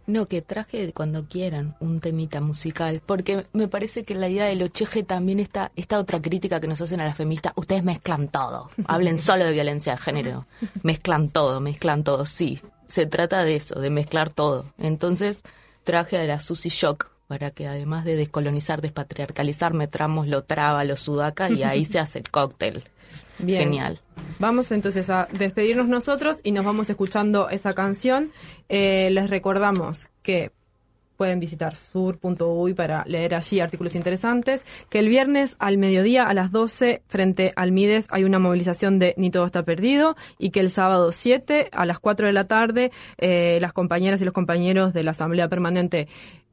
No, 0.07 0.27
que 0.27 0.43
traje 0.43 0.93
cuando 0.93 1.27
quieran 1.27 1.75
un 1.79 1.99
temita 1.99 2.39
musical, 2.39 3.01
porque 3.03 3.47
me 3.53 3.67
parece 3.67 4.03
que 4.03 4.13
la 4.13 4.29
idea 4.29 4.45
del 4.45 4.61
ocheje 4.61 5.01
también 5.01 5.39
está 5.39 5.71
esta 5.75 5.97
otra 5.97 6.21
crítica 6.21 6.59
que 6.59 6.67
nos 6.67 6.79
hacen 6.79 7.01
a 7.01 7.05
las 7.05 7.17
feministas, 7.17 7.53
ustedes 7.55 7.83
mezclan 7.83 8.27
todo, 8.27 8.69
hablen 8.85 9.17
solo 9.17 9.45
de 9.45 9.51
violencia 9.51 9.93
de 9.93 9.97
género, 9.97 10.45
mezclan 10.83 11.29
todo, 11.29 11.59
mezclan 11.59 12.03
todo, 12.03 12.23
sí, 12.27 12.61
se 12.95 13.05
trata 13.05 13.43
de 13.43 13.55
eso, 13.55 13.77
de 13.77 13.89
mezclar 13.89 14.29
todo. 14.29 14.63
Entonces 14.77 15.41
traje 15.83 16.17
a 16.17 16.23
la 16.23 16.39
Susi 16.39 16.69
Shock 16.69 17.09
para 17.27 17.51
que 17.51 17.67
además 17.67 18.05
de 18.05 18.15
descolonizar, 18.15 18.81
despatriarcalizar, 18.81 19.73
metramos 19.73 20.27
lo 20.27 20.45
traba, 20.45 20.85
lo 20.85 20.95
sudaca 20.95 21.49
y 21.49 21.63
ahí 21.63 21.83
se 21.83 21.99
hace 21.99 22.19
el 22.19 22.31
cóctel. 22.31 22.85
Bien. 23.37 23.63
Genial. 23.63 23.99
Vamos 24.39 24.71
entonces 24.71 25.09
a 25.09 25.27
despedirnos 25.33 25.89
nosotros 25.89 26.39
y 26.41 26.53
nos 26.53 26.63
vamos 26.63 26.89
escuchando 26.89 27.49
esa 27.49 27.73
canción. 27.73 28.31
Eh, 28.69 29.09
les 29.11 29.29
recordamos 29.29 30.07
que 30.23 30.53
pueden 31.15 31.39
visitar 31.39 31.75
sur.uy 31.75 32.73
para 32.73 33.03
leer 33.05 33.35
allí 33.35 33.59
artículos 33.59 33.95
interesantes, 33.95 34.65
que 34.89 34.99
el 34.99 35.09
viernes 35.09 35.55
al 35.59 35.77
mediodía 35.77 36.23
a 36.27 36.33
las 36.33 36.51
12 36.51 37.01
frente 37.07 37.53
al 37.55 37.71
Mides 37.71 38.07
hay 38.09 38.23
una 38.23 38.39
movilización 38.39 38.99
de 38.99 39.13
Ni 39.17 39.31
todo 39.31 39.45
está 39.45 39.63
perdido 39.63 40.15
y 40.37 40.51
que 40.51 40.59
el 40.59 40.71
sábado 40.71 41.11
7 41.11 41.69
a 41.71 41.85
las 41.85 41.99
4 41.99 42.27
de 42.27 42.33
la 42.33 42.47
tarde 42.47 42.91
eh, 43.17 43.57
las 43.61 43.73
compañeras 43.73 44.21
y 44.21 44.25
los 44.25 44.33
compañeros 44.33 44.93
de 44.93 45.03
la 45.03 45.11
Asamblea 45.11 45.49
Permanente 45.49 46.07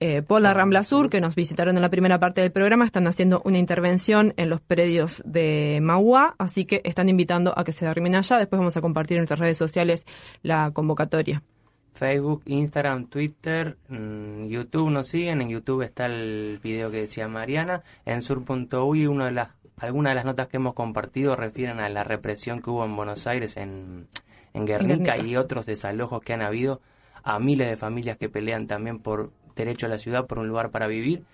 eh, 0.05 0.21
por 0.21 0.43
la 0.43 0.53
Rambla 0.53 0.83
Sur, 0.83 1.11
que 1.11 1.21
nos 1.21 1.37
visitaron 1.37 1.77
en 1.77 1.83
la 1.83 1.89
primera 1.89 2.19
parte 2.19 2.41
del 2.41 2.51
programa, 2.51 2.85
están 2.85 3.07
haciendo 3.07 3.41
una 3.45 3.59
intervención 3.59 4.35
en 4.37 4.51
los 4.51 4.61
predios 4.61 5.23
de 5.25 5.79
Magua, 5.81 6.35
así 6.39 6.65
que 6.65 6.81
están 6.85 7.09
invitando 7.09 7.55
a 7.57 7.63
que 7.63 7.71
se 7.71 7.87
arrimen 7.87 8.17
allá. 8.17 8.39
Después 8.39 8.59
vamos 8.59 8.77
a 8.77 8.81
compartir 8.81 9.17
en 9.17 9.21
nuestras 9.21 9.39
redes 9.39 9.59
sociales 9.59 10.05
la 10.43 10.73
convocatoria. 10.73 11.45
Facebook, 11.93 12.43
Instagram, 12.47 13.07
Twitter, 13.07 13.77
mm, 13.89 14.47
YouTube 14.47 14.91
nos 14.91 15.09
siguen. 15.09 15.41
En 15.43 15.49
YouTube 15.49 15.83
está 15.83 16.07
el 16.07 16.59
video 16.63 16.91
que 16.91 16.99
decía 16.99 17.29
Mariana. 17.29 17.83
En 18.05 18.23
sur.uy, 18.23 19.07
una 19.07 19.27
de 19.27 19.33
las, 19.33 19.51
algunas 19.77 20.13
de 20.13 20.15
las 20.17 20.25
notas 20.25 20.49
que 20.49 20.57
hemos 20.57 20.75
compartido 20.75 21.37
refieren 21.37 21.81
a 21.81 21.89
la 21.89 22.05
represión 22.05 22.63
que 22.63 22.71
hubo 22.71 22.85
en 22.85 22.97
Buenos 22.97 23.27
Aires, 23.27 23.57
en, 23.57 24.09
en 24.55 24.67
Guernica, 24.67 25.15
Guernica. 25.15 25.27
y 25.27 25.37
otros 25.37 25.67
desalojos 25.67 26.23
que 26.23 26.33
han 26.33 26.43
habido 26.43 26.81
a 27.23 27.39
miles 27.39 27.69
de 27.69 27.77
familias 27.77 28.17
que 28.17 28.29
pelean 28.29 28.67
también 28.67 28.99
por 28.99 29.31
derecho 29.55 29.87
a 29.87 29.89
la 29.89 29.99
ciudad, 29.99 30.27
por 30.27 30.39
un 30.39 30.49
lugar 30.49 30.71
para 30.71 30.87
vivir, 30.87 31.25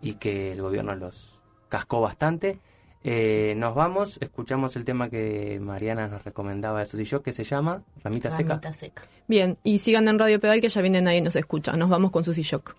y 0.00 0.14
que 0.14 0.52
el 0.52 0.62
gobierno 0.62 0.94
los 0.94 1.38
cascó 1.68 2.00
bastante. 2.00 2.58
Eh, 3.04 3.54
nos 3.56 3.74
vamos, 3.74 4.18
escuchamos 4.20 4.76
el 4.76 4.84
tema 4.84 5.08
que 5.08 5.58
Mariana 5.60 6.06
nos 6.06 6.24
recomendaba 6.24 6.80
de 6.80 6.86
Susi 6.86 7.04
Yo, 7.04 7.22
que 7.22 7.32
se 7.32 7.44
llama 7.44 7.82
Ramita 8.02 8.30
Seca. 8.30 8.50
Ramita 8.50 8.72
seca. 8.72 9.02
Bien, 9.26 9.56
y 9.64 9.78
sigan 9.78 10.08
en 10.08 10.18
Radio 10.18 10.38
Pedal 10.38 10.60
que 10.60 10.68
ya 10.68 10.80
viene 10.82 11.02
nadie 11.02 11.20
nos 11.20 11.36
escucha. 11.36 11.72
Nos 11.72 11.88
vamos 11.88 12.10
con 12.10 12.24
Susy 12.24 12.42
Shock. 12.42 12.76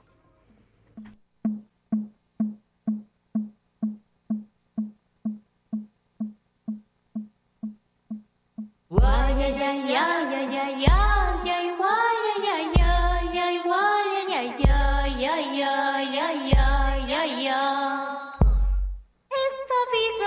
Yeah. 16.43 16.72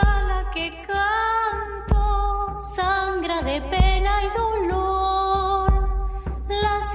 gitana 0.07 0.51
que 0.53 0.83
canto, 0.87 2.61
sangra 2.75 3.43
de 3.43 3.61
pena 3.63 4.11
y 4.23 4.29
dolor, 4.39 5.89
las 6.49 6.95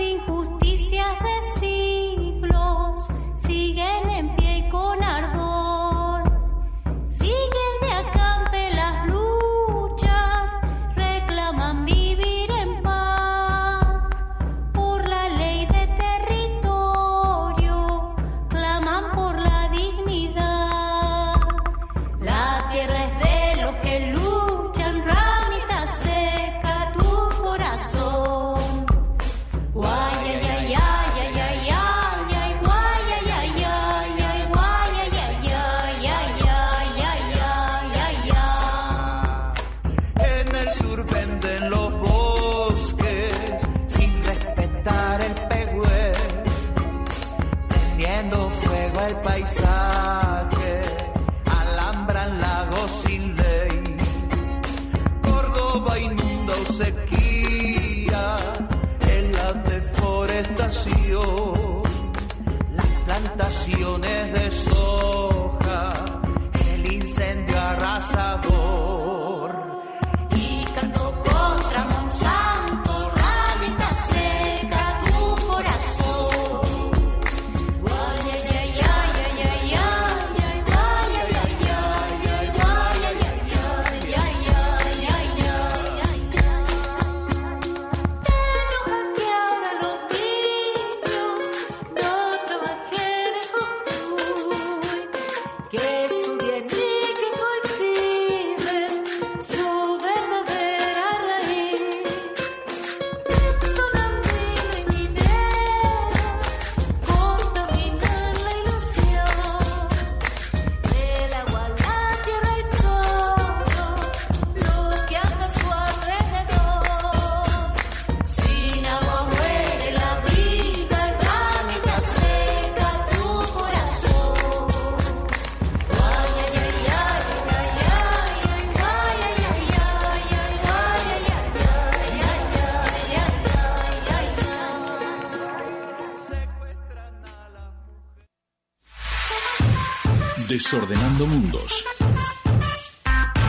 Desordenando 140.62 141.26
Mundos. 141.26 141.86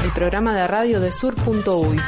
El 0.02 0.12
programa 0.14 0.54
de 0.54 0.66
radio 0.66 0.98
de 0.98 1.12
sur.uy. 1.12 2.00